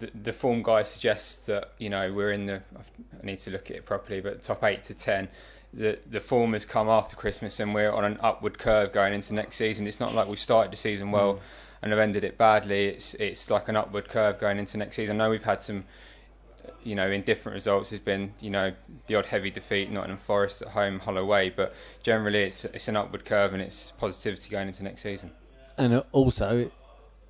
The, 0.00 0.10
the 0.14 0.34
form 0.34 0.62
guide 0.62 0.86
suggests 0.86 1.46
that 1.46 1.72
you 1.78 1.88
know 1.88 2.12
we're 2.12 2.32
in 2.32 2.44
the. 2.44 2.56
I 2.76 3.24
need 3.24 3.38
to 3.38 3.50
look 3.50 3.70
at 3.70 3.76
it 3.78 3.86
properly, 3.86 4.20
but 4.20 4.42
top 4.42 4.62
eight 4.62 4.82
to 4.82 4.92
ten 4.92 5.28
the 5.72 5.98
the 6.10 6.20
form 6.20 6.52
has 6.52 6.64
come 6.64 6.88
after 6.88 7.16
Christmas 7.16 7.60
and 7.60 7.74
we're 7.74 7.92
on 7.92 8.04
an 8.04 8.18
upward 8.22 8.58
curve 8.58 8.92
going 8.92 9.14
into 9.14 9.34
next 9.34 9.56
season. 9.56 9.86
It's 9.86 10.00
not 10.00 10.14
like 10.14 10.28
we 10.28 10.36
started 10.36 10.72
the 10.72 10.76
season 10.76 11.10
well 11.10 11.34
Mm. 11.34 11.40
And 11.82 11.92
have 11.92 11.98
ended 11.98 12.24
it 12.24 12.38
badly. 12.38 12.86
It's 12.86 13.14
it's 13.14 13.50
like 13.50 13.68
an 13.68 13.76
upward 13.76 14.08
curve 14.08 14.38
going 14.38 14.58
into 14.58 14.76
next 14.76 14.96
season. 14.96 15.20
I 15.20 15.24
know 15.24 15.30
we've 15.30 15.42
had 15.42 15.62
some, 15.62 15.84
you 16.82 16.94
know, 16.94 17.10
in 17.10 17.22
different 17.22 17.54
results. 17.54 17.90
There's 17.90 18.00
been 18.00 18.32
you 18.40 18.50
know 18.50 18.72
the 19.06 19.14
odd 19.14 19.26
heavy 19.26 19.50
defeat, 19.50 19.90
Nottingham 19.90 20.18
Forest 20.18 20.62
at 20.62 20.68
home, 20.68 20.98
Holloway, 20.98 21.50
but 21.50 21.74
generally 22.02 22.42
it's 22.42 22.64
it's 22.64 22.88
an 22.88 22.96
upward 22.96 23.24
curve 23.24 23.52
and 23.52 23.62
it's 23.62 23.92
positivity 23.98 24.50
going 24.50 24.68
into 24.68 24.82
next 24.82 25.02
season. 25.02 25.30
And 25.76 25.94
uh, 25.94 26.02
also, 26.12 26.70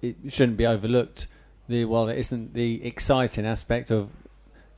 it 0.00 0.16
shouldn't 0.28 0.56
be 0.56 0.66
overlooked. 0.66 1.26
The 1.68 1.84
while 1.84 2.08
it 2.08 2.18
isn't 2.18 2.54
the 2.54 2.84
exciting 2.84 3.44
aspect 3.44 3.90
of 3.90 4.08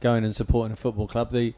going 0.00 0.24
and 0.24 0.34
supporting 0.34 0.72
a 0.72 0.76
football 0.76 1.06
club, 1.06 1.30
the 1.30 1.54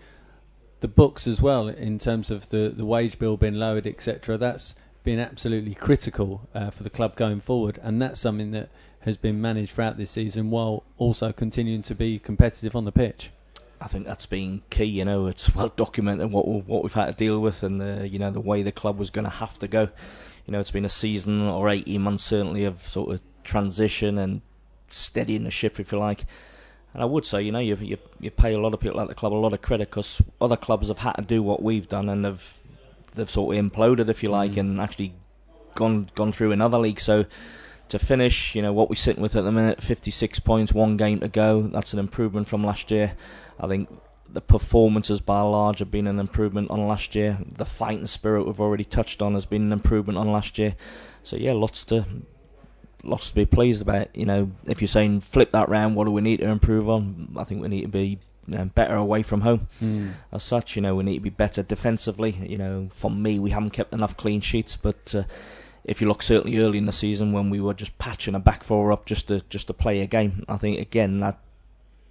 the 0.81 0.89
books 0.89 1.29
as 1.29 1.41
well 1.41 1.69
in 1.69 1.99
terms 1.99 2.31
of 2.31 2.49
the, 2.49 2.73
the 2.77 2.85
wage 2.85 3.19
bill 3.19 3.37
being 3.37 3.55
lowered, 3.55 3.87
etc. 3.87 4.37
That's 4.37 4.75
been 5.05 5.19
absolutely 5.19 5.75
critical 5.75 6.49
uh, 6.55 6.71
for 6.71 6.83
the 6.83 6.91
club 6.91 7.17
going 7.17 7.41
forward, 7.41 7.79
and 7.83 8.01
that's 8.01 8.21
something 8.21 8.53
that 8.53 8.69
has 9.01 9.17
been 9.17 9.41
managed 9.41 9.73
throughout 9.73 9.97
this 9.97 10.13
season 10.13 10.51
while 10.51 10.85
also 10.97 11.33
continuing 11.33 11.83
to 11.83 11.95
be 11.95 12.19
competitive 12.19 12.77
on 12.77 12.85
the 12.85 12.93
pitch. 12.93 13.31
I 13.81 13.89
think 13.89 14.07
that's 14.07 14.27
been 14.27 14.63
key. 14.71 14.85
You 14.85 15.05
know, 15.05 15.27
it's 15.27 15.55
well 15.55 15.69
documented 15.69 16.31
what 16.31 16.47
what 16.47 16.83
we've 16.83 16.93
had 16.93 17.07
to 17.07 17.13
deal 17.13 17.41
with, 17.41 17.63
and 17.63 17.81
the 17.81 18.09
you 18.09 18.19
know 18.19 18.31
the 18.31 18.41
way 18.41 18.63
the 18.63 18.73
club 18.73 18.99
was 18.99 19.11
going 19.11 19.25
to 19.25 19.31
have 19.31 19.59
to 19.59 19.69
go. 19.69 19.89
You 20.47 20.53
know, 20.53 20.61
it's 20.61 20.71
been 20.71 20.85
a 20.85 20.91
season 20.91 21.43
or 21.43 21.69
eighteen 21.69 22.03
months 22.03 22.25
certainly 22.25 22.65
of 22.65 22.81
sort 22.83 23.13
of 23.13 23.21
transition 23.43 24.19
and 24.19 24.41
steadying 24.89 25.45
the 25.45 25.51
ship, 25.51 25.81
if 25.81 25.93
you 25.93 25.99
like. 25.99 26.25
And 26.95 27.03
I 27.03 27.07
would 27.07 27.25
say, 27.25 27.43
you 27.43 27.51
know, 27.51 27.59
you 27.59 27.77
you, 27.77 27.99
you 28.21 28.31
pay 28.31 28.55
a 28.55 28.61
lot 28.61 28.75
of 28.75 28.81
people 28.81 29.01
at 29.01 29.09
the 29.09 29.15
club 29.15 29.33
a 29.33 29.35
lot 29.35 29.53
of 29.53 29.63
credit 29.63 29.91
because 29.91 30.23
other 30.41 30.57
clubs 30.57 30.89
have 30.89 30.99
had 30.99 31.13
to 31.13 31.23
do 31.23 31.43
what 31.43 31.63
we've 31.63 31.89
done, 31.89 32.09
and 32.09 32.25
they've 32.25 32.55
they've 33.15 33.31
sort 33.31 33.57
of 33.57 33.65
imploded, 33.65 34.09
if 34.09 34.23
you 34.23 34.31
like, 34.31 34.53
Mm. 34.53 34.61
and 34.61 34.81
actually 34.81 35.15
gone 35.75 36.09
gone 36.15 36.33
through 36.33 36.53
another 36.53 36.79
league. 36.79 37.01
So 37.01 37.25
to 37.89 37.99
finish, 37.99 38.55
you 38.55 38.63
know, 38.63 38.73
what 38.73 38.89
we're 38.89 38.97
sitting 38.97 39.23
with 39.23 39.37
at 39.37 39.45
the 39.45 39.53
minute, 39.53 39.83
56 39.83 40.41
points, 40.41 40.73
one 40.73 40.97
game 40.97 41.21
to 41.21 41.29
go. 41.29 41.63
That's 41.63 41.93
an 41.93 41.99
improvement 41.99 42.49
from 42.49 42.65
last 42.65 42.91
year. 42.91 43.15
I 43.61 43.67
think 43.67 43.89
the 44.29 44.41
performances 44.41 45.21
by 45.21 45.41
and 45.41 45.53
large 45.53 45.79
have 45.81 45.91
been 45.91 46.07
an 46.07 46.19
improvement 46.19 46.71
on 46.71 46.89
last 46.89 47.15
year. 47.15 47.39
The 47.59 47.67
fighting 47.67 48.07
spirit 48.07 48.47
we've 48.47 48.61
already 48.61 48.85
touched 48.85 49.21
on 49.21 49.35
has 49.35 49.45
been 49.45 49.63
an 49.63 49.73
improvement 49.73 50.19
on 50.19 50.33
last 50.33 50.59
year. 50.59 50.75
So 51.23 51.37
yeah, 51.37 51.53
lots 51.53 51.85
to 51.87 52.07
lots 53.05 53.29
to 53.29 53.35
be 53.35 53.45
pleased 53.45 53.83
about. 53.83 54.15
You 54.17 54.27
know, 54.27 54.51
if 54.67 54.81
you're 54.81 54.89
saying 54.89 55.21
flip 55.21 55.51
that 55.51 55.69
round, 55.69 55.95
what 55.97 56.05
do 56.05 56.13
we 56.13 56.23
need 56.23 56.39
to 56.41 56.49
improve 56.49 56.89
on? 56.89 57.35
I 57.37 57.45
think 57.45 57.61
we 57.61 57.69
need 57.69 57.83
to 57.83 57.89
be 57.89 58.19
know, 58.47 58.65
better 58.67 58.95
away 58.95 59.23
from 59.23 59.43
home 59.43 59.69
as 60.33 60.43
such. 60.43 60.77
You 60.77 60.83
know, 60.83 60.95
we 60.95 61.05
need 61.05 61.15
to 61.17 61.21
be 61.21 61.31
better 61.31 61.63
defensively. 61.63 62.33
You 62.33 62.59
know, 62.59 62.89
for 62.91 63.11
me, 63.11 63.39
we 63.39 63.51
haven't 63.51 63.71
kept 63.71 63.93
enough 63.93 64.17
clean 64.17 64.41
sheets. 64.41 64.77
But 64.77 65.15
uh, 65.15 65.25
if 65.85 66.01
you 66.01 66.09
look 66.09 66.23
certainly 66.23 66.59
early 66.59 66.79
in 66.79 66.87
the 66.87 66.93
season 66.93 67.33
when 67.33 67.51
we 67.51 67.61
were 67.61 67.75
just 67.75 67.97
patching 67.99 68.35
a 68.35 68.41
back 68.41 68.65
four 68.65 68.93
up 68.93 69.07
just 69.07 69.29
to 69.29 69.41
just 69.51 69.67
to 69.69 69.73
play 69.73 70.01
a 70.01 70.07
game, 70.07 70.45
I 70.49 70.57
think 70.57 70.81
again 70.81 71.21
that 71.21 71.39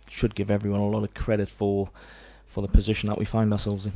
should 0.09 0.35
give 0.35 0.51
everyone 0.51 0.81
a 0.81 0.87
lot 0.87 1.03
of 1.03 1.13
credit 1.13 1.49
for 1.49 1.89
for 2.45 2.61
the 2.61 2.67
position 2.67 3.07
that 3.09 3.17
we 3.17 3.25
find 3.25 3.51
ourselves 3.53 3.85
in. 3.85 3.93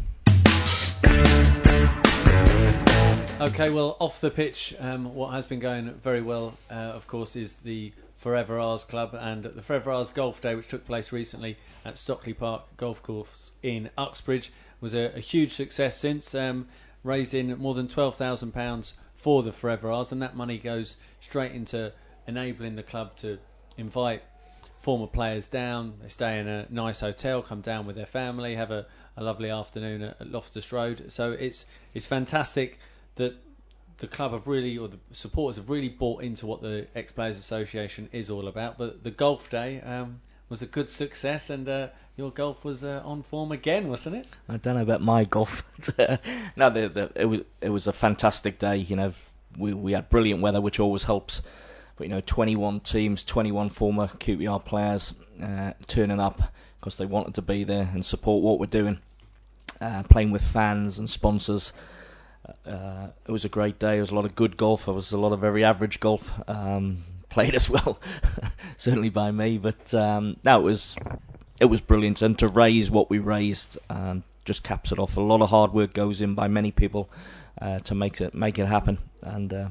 Okay, 3.41 3.69
well, 3.69 3.98
off 4.00 4.21
the 4.21 4.32
pitch, 4.32 4.74
um, 4.80 5.13
what 5.13 5.34
has 5.34 5.45
been 5.45 5.60
going 5.60 5.91
very 5.95 6.21
well, 6.21 6.58
uh, 6.71 6.74
of 6.74 7.06
course, 7.06 7.36
is 7.36 7.58
the 7.58 7.91
Forever 8.15 8.60
Ours 8.60 8.84
Club 8.84 9.15
and 9.19 9.43
the 9.43 9.62
Forever 9.62 9.91
Ours 9.91 10.12
Golf 10.12 10.41
Day, 10.41 10.56
which 10.56 10.67
took 10.67 10.86
place 10.86 11.12
recently 11.12 11.58
at 11.84 11.97
Stockley 11.97 12.34
Park 12.34 12.63
Golf 12.78 13.04
Course 13.04 13.51
in 13.62 13.89
Uxbridge, 13.97 14.51
was 14.82 14.93
a, 14.93 15.15
a 15.15 15.19
huge 15.19 15.51
success 15.51 15.97
since 15.97 16.34
um, 16.34 16.67
raising 17.04 17.58
more 17.58 17.73
than 17.73 17.88
twelve 17.88 18.15
thousand 18.15 18.54
pounds 18.54 18.93
for 19.15 19.43
the 19.43 19.51
Forever 19.51 19.91
Ours, 19.91 20.12
and 20.12 20.21
that 20.21 20.36
money 20.36 20.58
goes 20.58 20.97
straight 21.19 21.51
into 21.51 21.91
enabling 22.28 22.75
the 22.75 22.84
club 22.84 23.15
to 23.17 23.38
invite 23.78 24.23
former 24.80 25.08
players 25.08 25.47
down. 25.47 25.93
They 26.01 26.08
stay 26.08 26.39
in 26.39 26.47
a 26.47 26.67
nice 26.69 26.99
hotel, 26.99 27.41
come 27.41 27.62
down 27.62 27.86
with 27.86 27.95
their 27.95 28.06
family, 28.06 28.56
have 28.56 28.71
a, 28.71 28.86
a 29.17 29.23
lovely 29.23 29.49
afternoon 29.49 30.01
at, 30.04 30.21
at 30.21 30.32
Loftus 30.32 30.71
Road. 30.71 31.12
So 31.12 31.32
it's 31.32 31.65
it's 31.93 32.06
fantastic 32.06 32.80
that 33.15 33.36
the 33.98 34.08
club 34.08 34.34
have 34.34 34.48
really, 34.48 34.78
or 34.78 34.88
the 34.88 35.00
supporters 35.12 35.58
have 35.58 35.70
really 35.70 35.90
bought 35.90 36.24
into 36.24 36.46
what 36.46 36.62
the 36.62 36.88
Ex 36.96 37.12
Players 37.12 37.38
Association 37.38 38.10
is 38.12 38.30
all 38.30 38.48
about. 38.48 38.78
But 38.78 39.04
the 39.04 39.12
golf 39.12 39.50
day 39.50 39.82
um, 39.82 40.22
was 40.50 40.62
a 40.62 40.66
good 40.66 40.90
success, 40.90 41.50
and 41.50 41.68
uh, 41.68 41.88
your 42.18 42.32
golf 42.32 42.64
was 42.64 42.84
uh, 42.84 43.02
on 43.06 43.24
form 43.24 43.52
again, 43.52 43.88
wasn't 43.88 44.18
it? 44.18 44.28
I 44.50 44.58
don't 44.58 44.76
know 44.76 44.82
about 44.82 45.02
my 45.02 45.24
golf, 45.36 45.64
uh, 45.98 46.18
no, 46.56 46.70
the, 46.70 46.90
the, 46.90 47.12
it 47.16 47.26
was 47.26 47.42
it 47.62 47.70
was 47.70 47.88
a 47.88 47.94
fantastic 47.94 48.60
day. 48.60 48.78
You 48.78 48.96
know, 48.96 49.14
we 49.58 49.74
we 49.74 49.94
had 49.94 50.10
brilliant 50.10 50.42
weather, 50.42 50.62
which 50.62 50.80
always 50.80 51.04
helps. 51.04 51.42
But 51.98 52.08
you 52.08 52.14
know, 52.14 52.22
21 52.22 52.82
teams, 52.82 53.24
21 53.24 53.70
former 53.70 54.08
QPR 54.08 54.66
players 54.66 55.14
uh, 55.42 55.72
turning 55.88 56.20
up 56.20 56.42
because 56.80 56.98
they 56.98 57.06
wanted 57.06 57.36
to 57.36 57.42
be 57.42 57.64
there 57.64 57.90
and 57.94 58.06
support 58.06 58.44
what 58.44 58.60
we're 58.60 58.66
doing, 58.66 59.00
uh, 59.80 60.04
playing 60.04 60.32
with 60.32 60.44
fans 60.44 61.00
and 61.00 61.10
sponsors. 61.10 61.72
Uh, 62.66 63.08
it 63.28 63.32
was 63.32 63.46
a 63.46 63.50
great 63.50 63.80
day. 63.80 63.94
There 63.94 64.02
was 64.02 64.12
a 64.12 64.16
lot 64.16 64.26
of 64.26 64.36
good 64.36 64.58
golf. 64.58 64.86
There 64.86 64.94
was 64.94 65.12
a 65.12 65.18
lot 65.18 65.32
of 65.32 65.40
very 65.40 65.64
average 65.64 66.00
golf 66.00 66.42
um, 66.48 67.04
played 67.30 67.56
as 67.56 67.70
well, 67.70 68.00
certainly 68.78 69.10
by 69.10 69.32
me. 69.32 69.58
But 69.58 69.94
um, 69.94 70.38
no, 70.44 70.60
it 70.60 70.64
was 70.64 70.96
it 71.60 71.66
was 71.66 71.82
brilliant, 71.82 72.22
and 72.22 72.38
to 72.40 72.48
raise 72.48 72.92
what 72.92 73.10
we 73.10 73.20
raised 73.20 73.78
um, 73.90 74.24
just 74.44 74.64
caps 74.64 74.92
it 74.92 75.00
off. 75.00 75.18
A 75.18 75.22
lot 75.22 75.42
of 75.42 75.50
hard 75.50 75.74
work 75.74 75.94
goes 75.94 76.22
in 76.22 76.36
by 76.36 76.48
many 76.48 76.72
people 76.72 77.10
uh, 77.62 77.80
to 77.80 77.96
make 77.96 78.22
it 78.22 78.34
make 78.34 78.60
it 78.60 78.68
happen, 78.68 78.98
and 79.22 79.54
uh, 79.54 79.70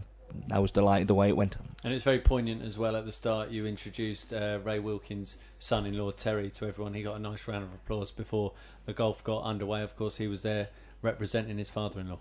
I 0.50 0.58
was 0.58 0.70
delighted 0.70 1.08
the 1.08 1.14
way 1.14 1.28
it 1.28 1.36
went. 1.36 1.56
And 1.84 1.92
it's 1.92 2.04
very 2.04 2.18
poignant 2.18 2.62
as 2.62 2.78
well. 2.78 2.96
At 2.96 3.04
the 3.04 3.12
start, 3.12 3.50
you 3.50 3.66
introduced 3.66 4.32
uh, 4.32 4.58
Ray 4.64 4.78
Wilkins' 4.78 5.38
son-in-law 5.58 6.12
Terry 6.12 6.50
to 6.50 6.66
everyone. 6.66 6.94
He 6.94 7.02
got 7.02 7.16
a 7.16 7.20
nice 7.20 7.46
round 7.46 7.64
of 7.64 7.72
applause 7.74 8.10
before 8.10 8.52
the 8.86 8.92
golf 8.92 9.22
got 9.22 9.42
underway. 9.42 9.82
Of 9.82 9.94
course, 9.96 10.16
he 10.16 10.26
was 10.26 10.42
there 10.42 10.68
representing 11.02 11.58
his 11.58 11.68
father-in-law. 11.68 12.18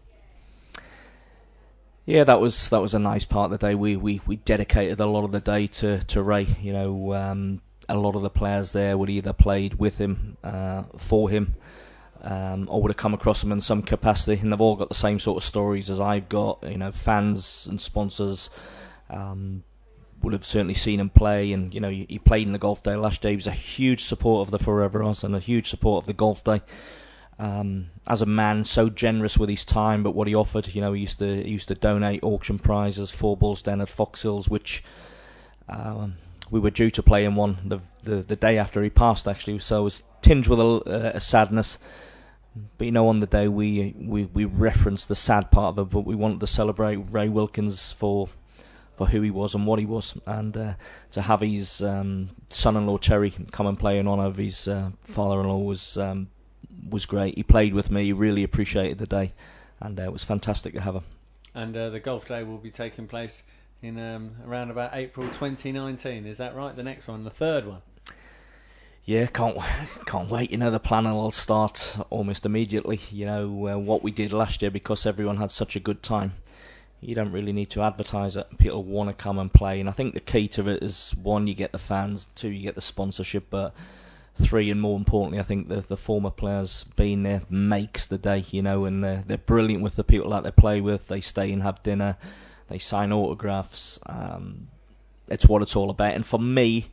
Yeah, 2.06 2.26
that 2.26 2.42
was 2.42 2.70
that 2.70 2.82
was 2.82 2.94
a 2.94 3.00
nice 3.00 3.24
part 3.24 3.52
of 3.52 3.60
the 3.60 3.66
day. 3.66 3.76
We 3.76 3.96
we, 3.96 4.22
we 4.26 4.36
dedicated 4.38 5.00
a 5.00 5.06
lot 5.06 5.24
of 5.24 5.32
the 5.32 5.39
day 5.39 5.68
to, 5.68 6.04
to 6.04 6.22
Ray. 6.22 6.48
You 6.62 6.74
know, 6.74 7.13
um, 7.13 7.62
a 7.88 7.96
lot 7.96 8.16
of 8.16 8.22
the 8.22 8.30
players 8.30 8.74
there 8.74 8.98
would 8.98 9.10
either 9.10 9.32
played 9.32 9.76
with 9.76 9.98
him, 9.98 10.38
uh, 10.44 10.84
for 10.98 11.30
him, 11.30 11.56
um, 12.22 12.68
or 12.70 12.82
would 12.82 12.92
have 12.92 12.98
come 12.98 13.13
across 13.13 13.42
him 13.42 13.54
in 13.54 13.62
some 13.62 13.82
capacity, 13.82 14.42
and 14.42 14.52
they've 14.52 14.60
all 14.60 14.76
got 14.76 14.89
the 14.89 14.96
same 14.96 15.18
sort 15.18 15.38
of 15.38 15.48
stories 15.48 15.89
as 15.89 16.02
I've 16.02 16.28
got. 16.28 16.62
You 16.63 16.78
know, 16.78 16.92
fans 16.92 17.68
and 17.70 17.80
sponsors 17.80 18.50
um, 19.10 19.63
would 20.22 20.34
have 20.34 20.44
certainly 20.44 20.74
seen 20.74 21.00
him 21.00 21.10
play, 21.10 21.54
and 21.54 21.74
you 21.74 21.80
know, 21.80 21.89
he, 21.89 22.20
played 22.20 22.48
in 22.48 22.52
the 22.52 22.60
golf 22.60 22.84
day 22.84 22.98
last 22.98 23.22
day. 23.22 23.30
He 23.30 23.38
was 23.38 23.48
a 23.48 23.52
huge 23.52 24.04
support 24.04 24.46
of 24.46 24.52
the 24.52 24.60
Forever 24.60 25.02
R's 25.04 25.24
and 25.24 25.38
a 25.38 25.39
huge 25.39 25.70
support 25.70 26.04
of 26.04 26.08
the 26.08 26.13
golf 26.13 26.44
day 26.44 26.62
um, 27.39 27.89
as 28.08 28.22
a 28.22 28.26
man, 28.26 28.63
so 28.63 28.89
generous 28.89 29.38
with 29.38 29.50
his 29.50 29.65
time, 29.65 30.04
but 30.04 30.12
what 30.12 30.28
he 30.28 30.36
offered, 30.36 30.74
you 30.74 30.82
know, 30.82 30.93
he 30.93 31.02
used 31.02 31.19
to 31.19 31.43
he 31.43 31.50
used 31.50 31.67
to 31.69 31.76
donate 31.76 32.24
auction 32.24 32.60
prizes, 32.60 33.12
four 33.12 33.36
balls 33.36 33.62
down 33.62 33.82
at 33.82 33.89
Foxhills, 33.89 34.50
which 34.50 34.84
um, 35.67 36.15
we 36.52 36.60
were 36.60 36.69
due 36.69 36.91
to 36.91 37.02
play 37.02 37.26
in 37.26 37.36
one 37.36 37.58
the, 37.65 37.80
the 38.04 38.17
the 38.17 38.36
day 38.36 38.58
after 38.58 38.84
he 38.84 38.89
passed, 38.89 39.28
actually. 39.28 39.60
So 39.60 39.82
it 39.82 39.84
was 39.84 40.04
tinged 40.22 40.48
with 40.48 40.60
a, 40.60 41.13
a 41.15 41.19
sadness. 41.19 41.80
But 42.78 42.86
you 42.86 42.91
know, 42.91 43.08
on 43.08 43.19
the 43.19 43.28
day 43.28 43.48
we 43.48 43.96
we 43.98 44.26
we 44.26 44.46
referenced 44.46 45.08
the 45.08 45.15
sad 45.15 45.50
part 45.50 45.78
of 45.78 45.88
it, 45.88 45.91
but 45.91 46.06
we 46.06 46.15
wanted 46.15 46.39
to 46.41 46.48
celebrate 46.48 46.98
Ray 46.98 47.30
Wilkins 47.30 47.91
for 47.93 48.30
for 48.96 49.08
who 49.08 49.22
he 49.22 49.32
was 49.32 49.56
and 49.56 49.65
what 49.65 49.80
he 49.80 49.88
was, 49.88 50.13
and 50.28 50.56
uh, 50.56 50.74
to 51.12 51.24
have 51.24 51.41
his 51.41 51.82
um, 51.82 52.30
son-in-law 52.50 52.98
Terry 52.98 53.34
come 53.52 53.65
and 53.65 53.80
play 53.80 53.98
in 53.98 54.08
honour 54.08 54.26
of 54.26 54.38
his 54.38 54.67
uh, 54.67 54.91
father-in-law 55.04 55.58
was 55.58 55.98
um, 55.98 56.30
was 56.89 57.05
great. 57.05 57.36
He 57.36 57.43
played 57.43 57.73
with 57.73 57.91
me, 57.91 58.05
He 58.05 58.13
really 58.13 58.43
appreciated 58.43 58.97
the 58.97 59.07
day, 59.07 59.33
and 59.79 59.99
uh, 59.99 60.03
it 60.03 60.13
was 60.13 60.23
fantastic 60.23 60.73
to 60.73 60.81
have 60.81 60.95
him. 60.95 61.03
And 61.55 61.75
uh, 61.75 61.89
the 61.89 61.99
golf 61.99 62.27
day 62.27 62.43
will 62.43 62.57
be 62.57 62.71
taking 62.71 63.07
place 63.07 63.43
in 63.81 63.99
um, 63.99 64.31
around 64.47 64.71
about 64.71 64.95
April 64.95 65.27
2019. 65.27 66.25
Is 66.25 66.38
that 66.38 66.55
right? 66.55 66.75
The 66.75 66.83
next 66.83 67.07
one, 67.07 67.23
the 67.23 67.29
third 67.29 67.67
one. 67.67 67.81
Yeah, 69.05 69.25
can't 69.25 69.57
can't 70.05 70.29
wait. 70.29 70.51
You 70.51 70.57
know, 70.57 70.71
the 70.71 70.79
planning 70.79 71.13
will 71.13 71.31
start 71.31 71.97
almost 72.09 72.45
immediately. 72.45 72.99
You 73.12 73.25
know 73.25 73.67
uh, 73.67 73.77
what 73.77 74.01
we 74.01 74.12
did 74.12 74.31
last 74.31 74.62
year 74.62 74.71
because 74.71 75.05
everyone 75.05 75.38
had 75.38 75.51
such 75.51 75.75
a 75.75 75.79
good 75.79 76.01
time. 76.01 76.33
You 77.01 77.15
don't 77.15 77.33
really 77.33 77.51
need 77.51 77.69
to 77.71 77.81
advertise 77.81 78.38
it. 78.38 78.47
People 78.57 78.81
want 78.83 79.09
to 79.09 79.13
come 79.13 79.38
and 79.38 79.51
play, 79.51 79.81
and 79.81 79.89
I 79.89 79.91
think 79.91 80.13
the 80.13 80.21
key 80.21 80.47
to 80.49 80.69
it 80.69 80.81
is 80.81 81.13
one, 81.21 81.47
you 81.47 81.53
get 81.53 81.73
the 81.73 81.77
fans, 81.77 82.29
two, 82.33 82.49
you 82.49 82.63
get 82.63 82.75
the 82.75 82.81
sponsorship, 82.81 83.47
but 83.49 83.75
three, 84.36 84.72
and 84.72 84.82
more 84.82 84.98
importantly, 84.98 85.39
I 85.39 85.43
think 85.43 85.69
the 85.69 85.82
the 85.82 85.98
former 85.98 86.32
players 86.32 86.86
being 86.96 87.24
there 87.24 87.41
makes 87.50 88.08
the 88.08 88.17
day. 88.17 88.46
You 88.52 88.62
know, 88.62 88.86
and 88.86 89.04
they're, 89.04 89.24
they're 89.26 89.38
brilliant 89.38 89.84
with 89.84 89.96
the 89.96 90.04
people 90.04 90.32
that 90.32 90.43
they 90.43 90.52
play 90.52 90.82
with. 90.82 91.08
They 91.08 91.22
stay 91.22 91.52
and 91.52 91.63
have 91.63 91.84
dinner, 91.84 92.17
they 92.69 92.80
sign 92.80 93.12
autographs. 93.12 94.00
Um, 94.06 94.67
it's 95.28 95.48
what 95.48 95.62
it's 95.62 95.76
all 95.76 95.89
about. 95.89 96.13
And 96.13 96.26
for 96.26 96.39
me, 96.39 96.91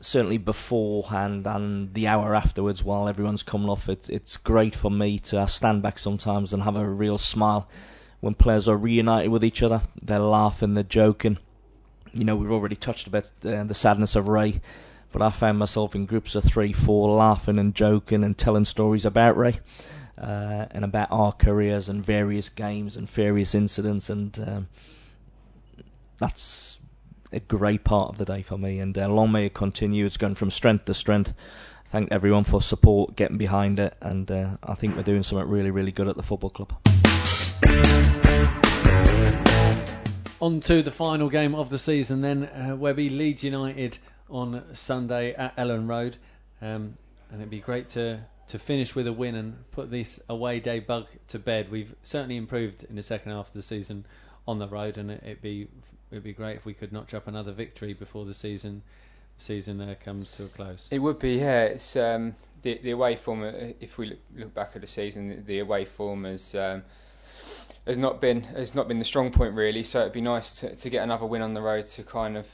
certainly 0.00 0.38
beforehand 0.38 1.46
and 1.46 1.94
the 1.94 2.06
hour 2.06 2.34
afterwards, 2.34 2.84
while 2.84 3.08
everyone's 3.08 3.42
coming 3.42 3.68
off, 3.68 3.88
it, 3.88 4.08
it's 4.10 4.36
great 4.36 4.74
for 4.74 4.90
me 4.90 5.18
to 5.18 5.46
stand 5.48 5.82
back 5.82 5.98
sometimes 5.98 6.52
and 6.52 6.62
have 6.62 6.76
a 6.76 6.88
real 6.88 7.18
smile 7.18 7.68
when 8.20 8.34
players 8.34 8.68
are 8.68 8.76
reunited 8.76 9.30
with 9.30 9.44
each 9.44 9.62
other. 9.62 9.82
They're 10.00 10.18
laughing, 10.18 10.74
they're 10.74 10.84
joking. 10.84 11.38
You 12.12 12.24
know, 12.24 12.36
we've 12.36 12.50
already 12.50 12.76
touched 12.76 13.06
about 13.06 13.30
uh, 13.44 13.64
the 13.64 13.74
sadness 13.74 14.16
of 14.16 14.28
Ray 14.28 14.60
but 15.14 15.22
I 15.22 15.30
found 15.30 15.60
myself 15.60 15.94
in 15.94 16.06
groups 16.06 16.34
of 16.34 16.42
three, 16.42 16.72
four, 16.72 17.16
laughing 17.16 17.56
and 17.56 17.72
joking 17.72 18.24
and 18.24 18.36
telling 18.36 18.64
stories 18.64 19.04
about 19.04 19.36
Ray 19.36 19.60
uh, 20.18 20.66
and 20.72 20.84
about 20.84 21.06
our 21.12 21.30
careers 21.30 21.88
and 21.88 22.04
various 22.04 22.48
games 22.48 22.96
and 22.96 23.08
various 23.08 23.54
incidents, 23.54 24.10
and 24.10 24.36
um, 24.40 24.68
that's 26.18 26.80
a 27.30 27.38
great 27.38 27.84
part 27.84 28.08
of 28.08 28.18
the 28.18 28.24
day 28.24 28.42
for 28.42 28.58
me. 28.58 28.80
And 28.80 28.98
uh, 28.98 29.08
long 29.08 29.30
may 29.30 29.46
it 29.46 29.54
continue. 29.54 30.04
It's 30.04 30.16
going 30.16 30.34
from 30.34 30.50
strength 30.50 30.86
to 30.86 30.94
strength. 30.94 31.32
Thank 31.86 32.10
everyone 32.10 32.42
for 32.42 32.60
support, 32.60 33.14
getting 33.14 33.38
behind 33.38 33.78
it, 33.78 33.96
and 34.00 34.28
uh, 34.28 34.56
I 34.64 34.74
think 34.74 34.96
we're 34.96 35.04
doing 35.04 35.22
something 35.22 35.48
really, 35.48 35.70
really 35.70 35.92
good 35.92 36.08
at 36.08 36.16
the 36.16 36.24
football 36.24 36.50
club. 36.50 36.74
On 40.40 40.58
to 40.58 40.82
the 40.82 40.90
final 40.90 41.28
game 41.28 41.54
of 41.54 41.70
the 41.70 41.78
season, 41.78 42.20
then 42.20 42.46
uh, 42.46 42.74
Webby 42.74 43.08
Leeds 43.10 43.44
United 43.44 43.98
on 44.34 44.64
Sunday 44.72 45.32
at 45.34 45.56
Elland 45.56 45.88
Road, 45.88 46.16
um, 46.60 46.98
and 47.30 47.40
it'd 47.40 47.50
be 47.50 47.60
great 47.60 47.88
to 47.90 48.20
to 48.46 48.58
finish 48.58 48.94
with 48.94 49.06
a 49.06 49.12
win 49.12 49.36
and 49.36 49.70
put 49.70 49.90
this 49.90 50.20
away 50.28 50.60
day 50.60 50.78
bug 50.78 51.06
to 51.28 51.38
bed. 51.38 51.70
We've 51.70 51.94
certainly 52.02 52.36
improved 52.36 52.84
in 52.84 52.96
the 52.96 53.02
second 53.02 53.32
half 53.32 53.46
of 53.46 53.54
the 53.54 53.62
season 53.62 54.04
on 54.46 54.58
the 54.58 54.68
road, 54.68 54.98
and 54.98 55.12
it'd 55.12 55.40
be 55.40 55.68
it'd 56.10 56.24
be 56.24 56.32
great 56.32 56.56
if 56.56 56.66
we 56.66 56.74
could 56.74 56.92
notch 56.92 57.14
up 57.14 57.28
another 57.28 57.52
victory 57.52 57.94
before 57.94 58.24
the 58.24 58.34
season 58.34 58.82
season 59.38 59.80
uh, 59.80 59.94
comes 60.04 60.36
to 60.36 60.44
a 60.44 60.48
close. 60.48 60.88
It 60.90 60.98
would 60.98 61.18
be, 61.18 61.36
yeah. 61.36 61.64
It's 61.64 61.96
um, 61.96 62.34
the 62.62 62.78
the 62.82 62.90
away 62.90 63.14
form. 63.14 63.44
Uh, 63.44 63.52
if 63.80 63.98
we 63.98 64.18
look, 64.36 64.52
back 64.52 64.72
at 64.74 64.80
the 64.80 64.88
season, 64.88 65.28
the, 65.28 65.36
the 65.36 65.58
away 65.60 65.84
form 65.84 66.24
has. 66.24 66.54
Um, 66.54 66.82
has 67.86 67.98
not 67.98 68.18
been 68.18 68.42
has 68.42 68.74
not 68.74 68.88
been 68.88 68.98
the 68.98 69.04
strong 69.04 69.30
point 69.30 69.54
really. 69.54 69.82
So 69.82 70.00
it'd 70.00 70.14
be 70.14 70.22
nice 70.22 70.60
to, 70.60 70.74
to 70.74 70.88
get 70.88 71.02
another 71.02 71.26
win 71.26 71.42
on 71.42 71.52
the 71.52 71.60
road 71.60 71.84
to 71.84 72.02
kind 72.02 72.38
of 72.38 72.48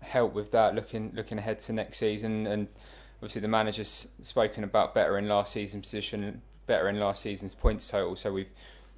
help 0.00 0.34
with 0.34 0.50
that 0.52 0.74
looking 0.74 1.12
looking 1.14 1.38
ahead 1.38 1.58
to 1.60 1.72
next 1.72 1.98
season. 1.98 2.46
And 2.46 2.68
obviously 3.16 3.40
the 3.40 3.48
manager's 3.48 4.08
spoken 4.22 4.64
about 4.64 4.94
better 4.94 5.18
in 5.18 5.28
last 5.28 5.52
season's 5.52 5.86
position 5.86 6.40
better 6.70 6.88
in 6.88 7.00
last 7.00 7.20
season's 7.22 7.52
points 7.52 7.88
total. 7.88 8.14
So 8.14 8.32
we've 8.32 8.50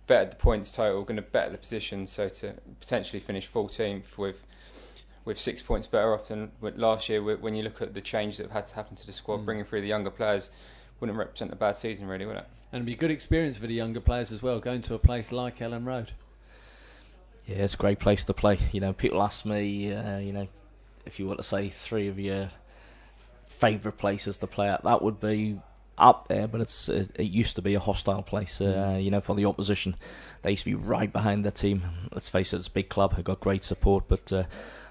bettered 0.06 0.32
the 0.32 0.36
points 0.36 0.72
total 0.72 1.04
going 1.04 1.16
to 1.16 1.22
better 1.22 1.50
the 1.50 1.58
position. 1.58 2.04
So 2.04 2.28
to 2.28 2.54
potentially 2.80 3.20
finish 3.20 3.48
14th 3.48 4.18
with 4.18 4.46
with 5.24 5.38
six 5.38 5.62
points 5.62 5.86
better 5.86 6.12
off 6.12 6.28
than 6.28 6.50
last 6.60 7.08
year 7.08 7.22
when 7.22 7.54
you 7.54 7.62
look 7.62 7.80
at 7.80 7.94
the 7.94 8.00
change 8.00 8.36
that 8.36 8.42
have 8.42 8.52
had 8.52 8.66
to 8.66 8.74
happen 8.74 8.96
to 8.96 9.06
the 9.06 9.12
squad 9.12 9.38
mm. 9.38 9.44
bringing 9.44 9.64
through 9.64 9.80
the 9.80 9.86
younger 9.86 10.10
players 10.10 10.50
wouldn't 10.98 11.16
represent 11.16 11.52
a 11.52 11.56
bad 11.56 11.76
season 11.76 12.08
really 12.08 12.26
would 12.26 12.36
it? 12.36 12.46
And 12.72 12.80
it'd 12.80 12.86
be 12.86 12.94
a 12.94 12.96
good 12.96 13.10
experience 13.10 13.56
for 13.56 13.66
the 13.66 13.74
younger 13.74 14.00
players 14.00 14.32
as 14.32 14.42
well 14.42 14.58
going 14.60 14.82
to 14.82 14.94
a 14.94 14.98
place 14.98 15.32
like 15.32 15.58
Elland 15.58 15.86
Road. 15.86 16.12
Yeah, 17.46 17.58
it's 17.58 17.74
a 17.74 17.76
great 17.76 17.98
place 17.98 18.24
to 18.24 18.34
play. 18.34 18.58
You 18.72 18.80
know, 18.80 18.92
people 18.92 19.22
ask 19.22 19.44
me, 19.44 19.92
uh, 19.92 20.18
you 20.18 20.32
know, 20.32 20.48
if 21.06 21.18
you 21.18 21.26
were 21.26 21.36
to 21.36 21.42
say 21.42 21.68
three 21.68 22.08
of 22.08 22.18
your 22.18 22.50
favourite 23.46 23.98
places 23.98 24.38
to 24.38 24.46
play 24.46 24.68
at, 24.68 24.84
that 24.84 25.02
would 25.02 25.20
be 25.20 25.58
up 25.98 26.28
there. 26.28 26.48
But 26.48 26.60
it's 26.60 26.88
it, 26.88 27.10
it 27.14 27.24
used 27.24 27.56
to 27.56 27.62
be 27.62 27.74
a 27.74 27.80
hostile 27.80 28.22
place, 28.22 28.60
uh, 28.60 28.64
mm. 28.64 29.04
you 29.04 29.10
know, 29.10 29.20
for 29.20 29.34
the 29.34 29.46
opposition. 29.46 29.96
They 30.42 30.50
used 30.50 30.64
to 30.64 30.70
be 30.70 30.74
right 30.74 31.12
behind 31.12 31.44
their 31.44 31.52
team. 31.52 31.82
Let's 32.12 32.28
face 32.28 32.52
it, 32.52 32.56
it's 32.56 32.68
a 32.68 32.72
big 32.72 32.88
club. 32.88 33.16
They've 33.16 33.24
got 33.24 33.40
great 33.40 33.64
support, 33.64 34.04
but 34.08 34.32
uh, 34.32 34.44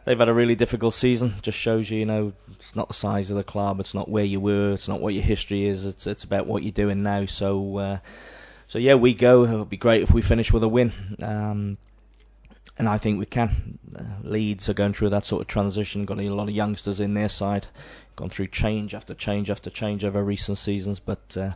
they've 0.06 0.20
had 0.20 0.30
a 0.30 0.34
really 0.34 0.56
difficult 0.56 0.94
season. 0.94 1.36
Just 1.42 1.58
shows 1.58 1.90
you, 1.90 2.00
you 2.00 2.06
know, 2.06 2.34
it's 2.52 2.76
not 2.76 2.88
the 2.88 2.94
size 2.94 3.30
of 3.30 3.38
the 3.38 3.44
club. 3.44 3.80
It's 3.80 3.94
not 3.94 4.10
where 4.10 4.26
you 4.26 4.40
were. 4.40 4.74
It's 4.74 4.88
not 4.88 5.02
what 5.02 5.14
your 5.14 5.24
history 5.24 5.66
is. 5.66 5.86
It's 5.86 6.08
it's 6.08 6.24
about 6.24 6.48
what 6.48 6.64
you're 6.64 6.72
doing 6.72 7.04
now. 7.04 7.26
So. 7.26 7.78
Uh, 7.78 7.98
so 8.68 8.80
yeah, 8.80 8.94
we 8.94 9.14
go. 9.14 9.44
It 9.44 9.52
would 9.52 9.70
be 9.70 9.76
great 9.76 10.02
if 10.02 10.14
we 10.14 10.22
finish 10.22 10.54
with 10.54 10.64
a 10.64 10.68
win. 10.70 10.94
Um, 11.22 11.78
and 12.82 12.90
I 12.90 12.98
think 12.98 13.20
we 13.20 13.28
can. 13.28 13.78
Uh, 13.96 14.02
Leeds 14.24 14.68
are 14.68 14.74
going 14.74 14.94
through 14.94 15.10
that 15.10 15.24
sort 15.24 15.44
of 15.44 15.48
transition. 15.48 16.04
Got 16.04 16.20
a 16.20 16.30
lot 16.32 16.50
of 16.50 16.56
youngsters 16.56 17.00
in 17.00 17.14
their 17.14 17.30
side, 17.30 17.68
gone 18.16 18.32
through 18.32 18.48
change 18.48 18.96
after 18.96 19.14
change 19.14 19.52
after 19.52 19.70
change 19.70 20.04
over 20.04 20.24
recent 20.24 20.58
seasons. 20.58 21.00
But 21.00 21.38
uh, 21.40 21.52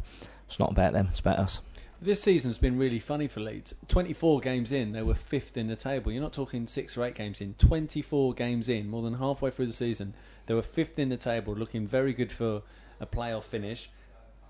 it's 0.46 0.60
not 0.60 0.70
about 0.70 0.94
them; 0.94 1.08
it's 1.10 1.22
about 1.22 1.40
us. 1.40 1.62
This 2.00 2.22
season's 2.22 2.60
been 2.60 2.78
really 2.78 3.00
funny 3.00 3.28
for 3.28 3.40
Leeds. 3.40 3.74
24 3.88 4.40
games 4.42 4.72
in, 4.72 4.92
they 4.92 5.02
were 5.02 5.16
fifth 5.16 5.58
in 5.58 5.66
the 5.66 5.76
table. 5.76 6.12
You're 6.12 6.22
not 6.22 6.34
talking 6.34 6.68
six 6.68 6.96
or 6.96 7.04
eight 7.04 7.16
games 7.16 7.42
in. 7.42 7.56
24 7.56 8.36
games 8.36 8.70
in, 8.70 8.88
more 8.88 9.02
than 9.02 9.16
halfway 9.16 9.50
through 9.50 9.66
the 9.66 9.74
season, 9.74 10.14
they 10.46 10.54
were 10.54 10.62
fifth 10.62 11.00
in 11.00 11.10
the 11.10 11.18
table, 11.18 11.56
looking 11.56 11.88
very 11.88 12.14
good 12.14 12.32
for 12.32 12.62
a 13.00 13.08
playoff 13.08 13.46
finish. 13.46 13.90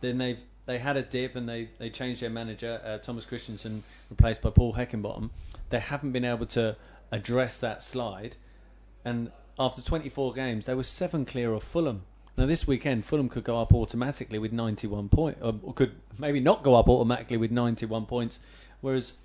Then 0.01 0.17
they 0.17 0.39
they 0.65 0.79
had 0.79 0.97
a 0.97 1.03
dip 1.03 1.37
and 1.37 1.47
they, 1.47 1.69
they 1.77 1.89
changed 1.89 2.21
their 2.21 2.29
manager, 2.29 2.81
uh, 2.83 2.97
Thomas 2.97 3.25
Christiansen, 3.25 3.83
replaced 4.09 4.41
by 4.41 4.49
Paul 4.49 4.73
Heckingbottom. 4.73 5.29
They 5.75 5.81
haven't 5.81 6.13
been 6.13 6.23
able 6.23 6.45
to 6.45 6.77
address 7.11 7.59
that 7.59 7.83
slide, 7.83 8.37
and 9.03 9.29
after 9.59 9.81
24 9.81 10.31
games, 10.31 10.67
they 10.67 10.73
were 10.73 10.83
seven 10.83 11.25
clear 11.25 11.51
of 11.51 11.63
Fulham. 11.63 12.03
Now 12.37 12.45
this 12.45 12.65
weekend, 12.65 13.03
Fulham 13.03 13.27
could 13.27 13.43
go 13.43 13.59
up 13.59 13.73
automatically 13.73 14.39
with 14.39 14.53
91 14.53 15.09
points, 15.09 15.41
or 15.41 15.73
could 15.73 15.91
maybe 16.17 16.39
not 16.39 16.63
go 16.63 16.75
up 16.75 16.87
automatically 16.87 17.35
with 17.35 17.51
91 17.51 18.05
points, 18.05 18.39
whereas 18.79 19.15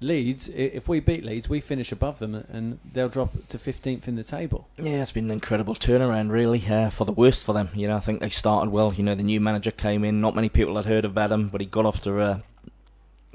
Leeds, 0.00 0.48
if 0.48 0.88
we 0.88 1.00
beat 1.00 1.22
Leeds, 1.22 1.50
we 1.50 1.60
finish 1.60 1.92
above 1.92 2.18
them 2.18 2.34
and 2.34 2.78
they'll 2.94 3.10
drop 3.10 3.34
to 3.48 3.58
15th 3.58 4.08
in 4.08 4.16
the 4.16 4.24
table. 4.24 4.66
Yeah, 4.78 5.02
it's 5.02 5.12
been 5.12 5.26
an 5.26 5.32
incredible 5.32 5.74
turnaround, 5.74 6.30
really, 6.30 6.66
uh, 6.66 6.88
for 6.88 7.04
the 7.04 7.12
worst 7.12 7.44
for 7.44 7.52
them. 7.52 7.68
You 7.74 7.88
know, 7.88 7.96
I 7.98 8.00
think 8.00 8.20
they 8.20 8.30
started 8.30 8.70
well. 8.70 8.94
You 8.94 9.04
know, 9.04 9.14
the 9.14 9.22
new 9.22 9.40
manager 9.40 9.70
came 9.70 10.02
in. 10.02 10.22
Not 10.22 10.34
many 10.34 10.48
people 10.48 10.76
had 10.76 10.86
heard 10.86 11.04
about 11.04 11.30
him, 11.30 11.48
but 11.48 11.60
he 11.60 11.66
got 11.66 11.84
off 11.84 12.00
to 12.04 12.22
a, 12.22 12.42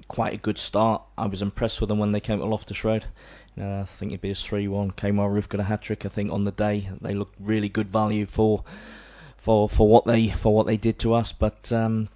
quite 0.08 0.34
a 0.34 0.38
good 0.38 0.58
start. 0.58 1.02
I 1.18 1.28
was 1.28 1.42
impressed 1.42 1.80
with 1.82 1.90
them 1.90 2.00
when 2.00 2.12
they 2.12 2.20
came 2.20 2.40
to 2.40 2.46
Loftus 2.46 2.84
Road. 2.84 3.06
Uh, 3.60 3.80
I 3.80 3.84
think 3.86 4.12
it'd 4.12 4.22
be 4.22 4.32
a 4.32 4.36
3 4.36 4.68
1. 4.68 4.92
Kemar 4.92 5.34
Roofe 5.34 5.50
got 5.50 5.62
a 5.62 5.66
hat 5.66 5.82
trick, 5.82 6.06
I 6.06 6.10
think, 6.10 6.32
on 6.32 6.44
the 6.44 6.52
day. 6.52 6.90
They 7.02 7.14
looked 7.14 7.36
really 7.40 7.70
good 7.70 7.88
value 7.88 8.26
for 8.26 8.64
for 9.38 9.70
for 9.70 9.88
what 9.88 10.06
they 10.06 10.30
for 10.30 10.54
what 10.54 10.66
they 10.66 10.78
did 10.78 11.00
to 11.00 11.14
us, 11.14 11.32
but 11.32 11.72
um, 11.72 12.10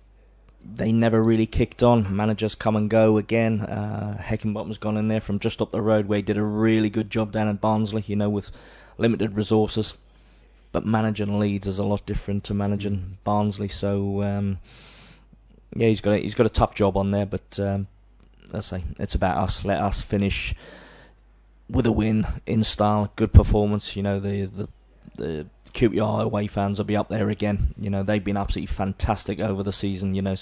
they 0.63 0.91
never 0.91 1.23
really 1.23 1.45
kicked 1.45 1.82
on. 1.84 2.13
Managers 2.13 2.55
come 2.55 2.75
and 2.75 2.89
go 2.89 3.17
again. 3.17 3.61
Uh, 3.61 4.21
Heckingbottom's 4.21 4.77
gone 4.77 4.97
in 4.97 5.07
there 5.07 5.21
from 5.21 5.39
just 5.39 5.61
up 5.61 5.71
the 5.71 5.82
road 5.82 6.07
where 6.07 6.17
he 6.17 6.23
did 6.23 6.38
a 6.38 6.43
really 6.43 6.89
good 6.89 7.09
job 7.09 7.32
down 7.32 7.47
at 7.47 7.61
Barnsley, 7.61 8.03
you 8.07 8.15
know, 8.15 8.30
with 8.30 8.51
limited 8.97 9.38
resources. 9.38 9.93
But 10.71 10.86
managing 10.86 11.39
Leeds 11.39 11.67
is 11.67 11.80
a 11.80 11.84
lot 11.84 12.05
different 12.05 12.43
to 12.45 12.53
managing 12.53 13.17
Barnsley. 13.23 13.69
So 13.69 14.21
um, 14.23 14.59
yeah, 15.76 15.88
he's 15.88 16.01
got 16.01 16.11
a, 16.11 16.17
he's 16.17 16.36
got 16.36 16.45
a 16.45 16.49
tough 16.49 16.76
job 16.76 16.97
on 16.97 17.11
there. 17.11 17.26
But 17.26 17.59
um, 17.59 17.88
I 18.53 18.61
say 18.61 18.84
it's 18.97 19.15
about 19.15 19.38
us. 19.38 19.63
Let 19.65 19.82
us 19.82 20.01
finish 20.01 20.53
with 21.70 21.86
a 21.86 21.91
win 21.91 22.28
in 22.45 22.63
style, 22.63 23.11
good 23.15 23.34
performance. 23.34 23.95
You 23.95 24.03
know 24.03 24.20
the 24.20 24.45
the 24.45 24.67
the 25.15 25.47
QPR 25.72 26.24
away 26.24 26.47
fans 26.47 26.80
will 26.80 26.86
be 26.86 26.97
up 26.97 27.09
there 27.09 27.30
again. 27.30 27.74
You 27.78 27.89
know, 27.89 28.03
they've 28.03 28.24
been 28.24 28.38
absolutely 28.38 28.74
fantastic 28.74 29.39
over 29.39 29.63
the 29.63 29.74
season. 29.74 30.15
You 30.15 30.22
know, 30.22 30.36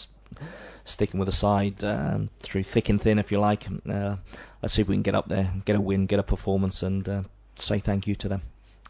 sticking 0.86 1.20
with 1.20 1.28
the 1.28 1.36
side 1.36 1.84
um, 1.84 2.30
through 2.40 2.64
thick 2.64 2.90
and 2.90 3.02
thin, 3.02 3.20
if 3.20 3.32
you 3.32 3.40
like. 3.40 3.68
Uh, 3.90 4.18
let's 4.62 4.74
see 4.74 4.82
if 4.82 4.88
we 4.88 4.96
can 4.96 5.04
get 5.04 5.16
up 5.16 5.28
there, 5.28 5.54
get 5.66 5.76
a 5.76 5.82
win, 5.82 6.06
get 6.06 6.20
a 6.20 6.24
performance, 6.24 6.82
and 6.82 7.08
uh, 7.10 7.24
say 7.56 7.80
thank 7.80 8.08
you 8.08 8.16
to 8.16 8.28
them. 8.28 8.42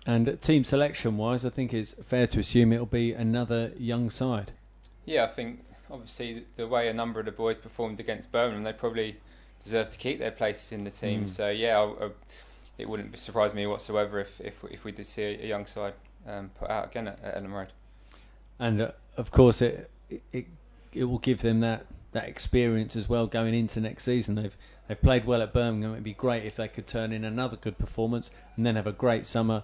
And 0.06 0.42
team 0.42 0.64
selection 0.64 1.18
wise, 1.18 1.44
I 1.44 1.50
think 1.50 1.74
it's 1.74 1.94
fair 2.08 2.28
to 2.28 2.40
assume 2.40 2.72
it'll 2.72 2.86
be 2.86 3.12
another 3.12 3.74
young 3.78 4.10
side. 4.10 4.54
Yeah, 5.06 5.26
I 5.26 5.28
think 5.28 5.60
obviously 5.92 6.46
the 6.56 6.68
way 6.68 6.90
a 6.90 6.94
number 6.94 7.20
of 7.20 7.26
the 7.26 7.32
boys 7.32 7.60
performed 7.60 8.00
against 8.00 8.32
Birmingham, 8.32 8.64
they 8.64 8.74
probably 8.74 9.18
deserve 9.64 9.90
to 9.90 9.98
keep 9.98 10.20
their 10.20 10.32
places 10.32 10.72
in 10.72 10.84
the 10.84 10.92
team. 10.92 11.26
Mm. 11.26 11.30
So 11.30 11.50
yeah, 11.50 11.80
I, 11.80 12.06
I, 12.06 12.10
it 12.78 12.88
wouldn't 12.88 13.18
surprise 13.18 13.54
me 13.54 13.68
whatsoever 13.68 14.20
if 14.20 14.40
if, 14.42 14.64
if 14.70 14.84
we 14.84 14.92
did 14.92 15.06
see 15.06 15.24
a, 15.24 15.44
a 15.44 15.48
young 15.48 15.66
side 15.66 15.94
um, 16.28 16.52
put 16.60 16.70
out 16.70 16.88
again 16.88 17.08
at, 17.08 17.24
at 17.24 17.42
Elland 17.42 17.54
Road. 17.54 17.74
And 18.60 18.82
uh, 18.82 18.92
of 19.18 19.32
course, 19.32 19.62
it, 19.62 19.90
it 20.32 20.46
it 20.94 21.04
will 21.06 21.20
give 21.20 21.42
them 21.42 21.60
that, 21.62 21.86
that 22.12 22.28
experience 22.28 22.96
as 22.96 23.08
well 23.08 23.28
going 23.28 23.54
into 23.54 23.80
next 23.80 24.04
season. 24.04 24.36
They've 24.36 24.58
they've 24.88 25.02
played 25.02 25.26
well 25.26 25.42
at 25.42 25.54
Birmingham. 25.54 25.92
It'd 25.94 26.04
be 26.04 26.14
great 26.14 26.46
if 26.46 26.56
they 26.56 26.68
could 26.68 26.88
turn 26.88 27.12
in 27.12 27.24
another 27.24 27.58
good 27.58 27.78
performance 27.78 28.32
and 28.56 28.66
then 28.66 28.76
have 28.76 28.88
a 28.88 28.92
great 28.92 29.26
summer, 29.26 29.64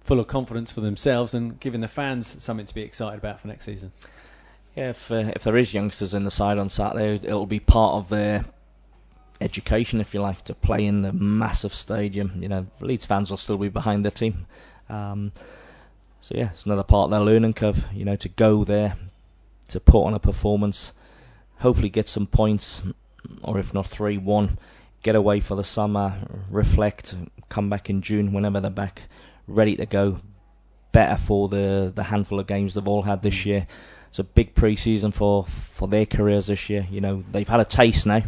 full 0.00 0.20
of 0.20 0.26
confidence 0.26 0.72
for 0.72 0.80
themselves 0.80 1.34
and 1.34 1.58
giving 1.60 1.80
the 1.80 1.88
fans 1.88 2.42
something 2.42 2.66
to 2.66 2.74
be 2.74 2.82
excited 2.82 3.18
about 3.18 3.40
for 3.40 3.48
next 3.48 3.64
season. 3.64 3.92
Yeah, 4.76 4.90
if 4.90 5.10
uh, 5.10 5.32
if 5.34 5.42
there 5.44 5.56
is 5.56 5.74
youngsters 5.74 6.14
in 6.14 6.24
the 6.24 6.30
side 6.30 6.58
on 6.58 6.68
Saturday, 6.68 7.26
it'll 7.26 7.46
be 7.46 7.60
part 7.60 7.94
of 7.94 8.08
their 8.08 8.44
education, 9.40 10.00
if 10.00 10.14
you 10.14 10.20
like, 10.20 10.44
to 10.44 10.54
play 10.54 10.84
in 10.84 11.02
the 11.02 11.12
massive 11.12 11.72
stadium. 11.72 12.32
You 12.40 12.48
know, 12.48 12.66
Leeds 12.80 13.06
fans 13.06 13.30
will 13.30 13.36
still 13.36 13.58
be 13.58 13.68
behind 13.68 14.04
their 14.04 14.12
team. 14.12 14.46
Um, 14.88 15.32
so 16.20 16.34
yeah, 16.36 16.50
it's 16.52 16.66
another 16.66 16.82
part 16.82 17.06
of 17.06 17.10
their 17.10 17.20
learning 17.20 17.54
curve. 17.54 17.84
You 17.92 18.04
know, 18.04 18.16
to 18.16 18.28
go 18.28 18.64
there, 18.64 18.96
to 19.68 19.80
put 19.80 20.04
on 20.04 20.14
a 20.14 20.18
performance, 20.18 20.92
hopefully 21.58 21.88
get 21.88 22.08
some 22.08 22.26
points, 22.26 22.82
or 23.42 23.58
if 23.58 23.74
not 23.74 23.86
three, 23.86 24.18
one, 24.18 24.58
get 25.02 25.14
away 25.14 25.40
for 25.40 25.56
the 25.56 25.64
summer, 25.64 26.14
reflect, 26.50 27.16
come 27.48 27.70
back 27.70 27.90
in 27.90 28.02
June 28.02 28.32
whenever 28.32 28.60
they're 28.60 28.70
back, 28.70 29.02
ready 29.46 29.76
to 29.76 29.86
go, 29.86 30.20
better 30.92 31.16
for 31.16 31.48
the 31.48 31.92
the 31.94 32.04
handful 32.04 32.38
of 32.38 32.46
games 32.46 32.74
they've 32.74 32.88
all 32.88 33.02
had 33.02 33.22
this 33.22 33.46
year. 33.46 33.66
It's 34.10 34.18
a 34.18 34.24
big 34.24 34.54
pre-season 34.54 35.12
for 35.12 35.44
for 35.44 35.88
their 35.88 36.04
careers 36.04 36.48
this 36.48 36.68
year. 36.68 36.86
You 36.90 37.00
know, 37.00 37.24
they've 37.30 37.48
had 37.48 37.60
a 37.60 37.64
taste 37.64 38.06
now. 38.06 38.24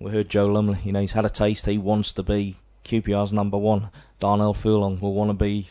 We 0.00 0.10
heard 0.10 0.28
Joe 0.28 0.46
Lumley. 0.46 0.80
You 0.84 0.92
know, 0.92 1.00
he's 1.00 1.12
had 1.12 1.24
a 1.24 1.30
taste. 1.30 1.66
He 1.66 1.78
wants 1.78 2.12
to 2.12 2.22
be 2.22 2.56
QPR's 2.84 3.32
number 3.32 3.56
one. 3.56 3.90
Darnell 4.18 4.54
Furlong 4.54 4.98
will 5.00 5.14
want 5.14 5.30
to 5.30 5.34
be 5.34 5.68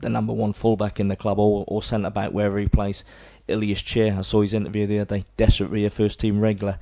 the 0.00 0.08
number 0.08 0.32
one 0.32 0.52
fullback 0.52 0.98
in 0.98 1.08
the 1.08 1.16
club 1.16 1.38
or, 1.38 1.64
or 1.68 1.82
centre 1.82 2.10
back 2.10 2.32
wherever 2.32 2.58
he 2.58 2.66
plays. 2.66 3.04
Ilias 3.48 3.82
Chair, 3.82 4.16
I 4.18 4.22
saw 4.22 4.40
his 4.42 4.54
interview 4.54 4.86
the 4.86 5.00
other 5.00 5.18
day, 5.18 5.24
desperate 5.36 5.68
to 5.68 5.86
a 5.86 5.90
first 5.90 6.20
team 6.20 6.40
regular. 6.40 6.78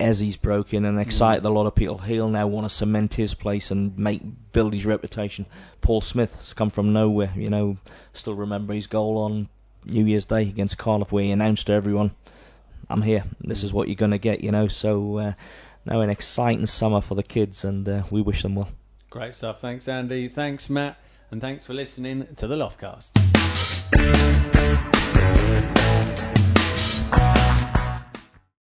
As 0.00 0.20
he's 0.20 0.36
broken 0.36 0.84
and 0.84 1.00
excited 1.00 1.42
mm. 1.42 1.46
a 1.46 1.52
lot 1.52 1.66
of 1.66 1.74
people, 1.74 1.98
he'll 1.98 2.28
now 2.28 2.46
want 2.46 2.64
to 2.64 2.74
cement 2.74 3.14
his 3.14 3.34
place 3.34 3.70
and 3.70 3.98
make 3.98 4.22
build 4.52 4.72
his 4.72 4.86
reputation. 4.86 5.46
Paul 5.80 6.00
Smyth 6.00 6.36
has 6.36 6.52
come 6.52 6.70
from 6.70 6.92
nowhere, 6.92 7.32
you 7.34 7.50
know. 7.50 7.78
Still 8.12 8.34
remember 8.34 8.74
his 8.74 8.86
goal 8.86 9.18
on 9.18 9.48
New 9.86 10.04
Year's 10.04 10.26
Day 10.26 10.42
against 10.42 10.78
Cardiff, 10.78 11.12
where 11.12 11.24
he 11.24 11.30
announced 11.30 11.66
to 11.68 11.72
everyone, 11.72 12.12
"I'm 12.88 13.02
here. 13.02 13.24
This 13.40 13.62
is 13.62 13.72
what 13.72 13.88
you're 13.88 13.94
going 13.94 14.10
to 14.12 14.18
get," 14.18 14.42
you 14.42 14.50
know. 14.50 14.68
So 14.68 15.18
uh, 15.18 15.32
now 15.84 16.00
an 16.00 16.10
exciting 16.10 16.66
summer 16.66 17.00
for 17.00 17.14
the 17.14 17.22
kids, 17.22 17.64
and 17.64 17.88
uh, 17.88 18.02
we 18.10 18.20
wish 18.20 18.42
them 18.42 18.54
well. 18.54 18.70
Great 19.10 19.34
stuff. 19.34 19.60
Thanks, 19.60 19.88
Andy. 19.88 20.28
Thanks, 20.28 20.68
Matt 20.68 20.98
and 21.30 21.40
thanks 21.40 21.66
for 21.66 21.74
listening 21.74 22.26
to 22.36 22.46
the 22.46 22.56
Loftcast. 22.56 23.12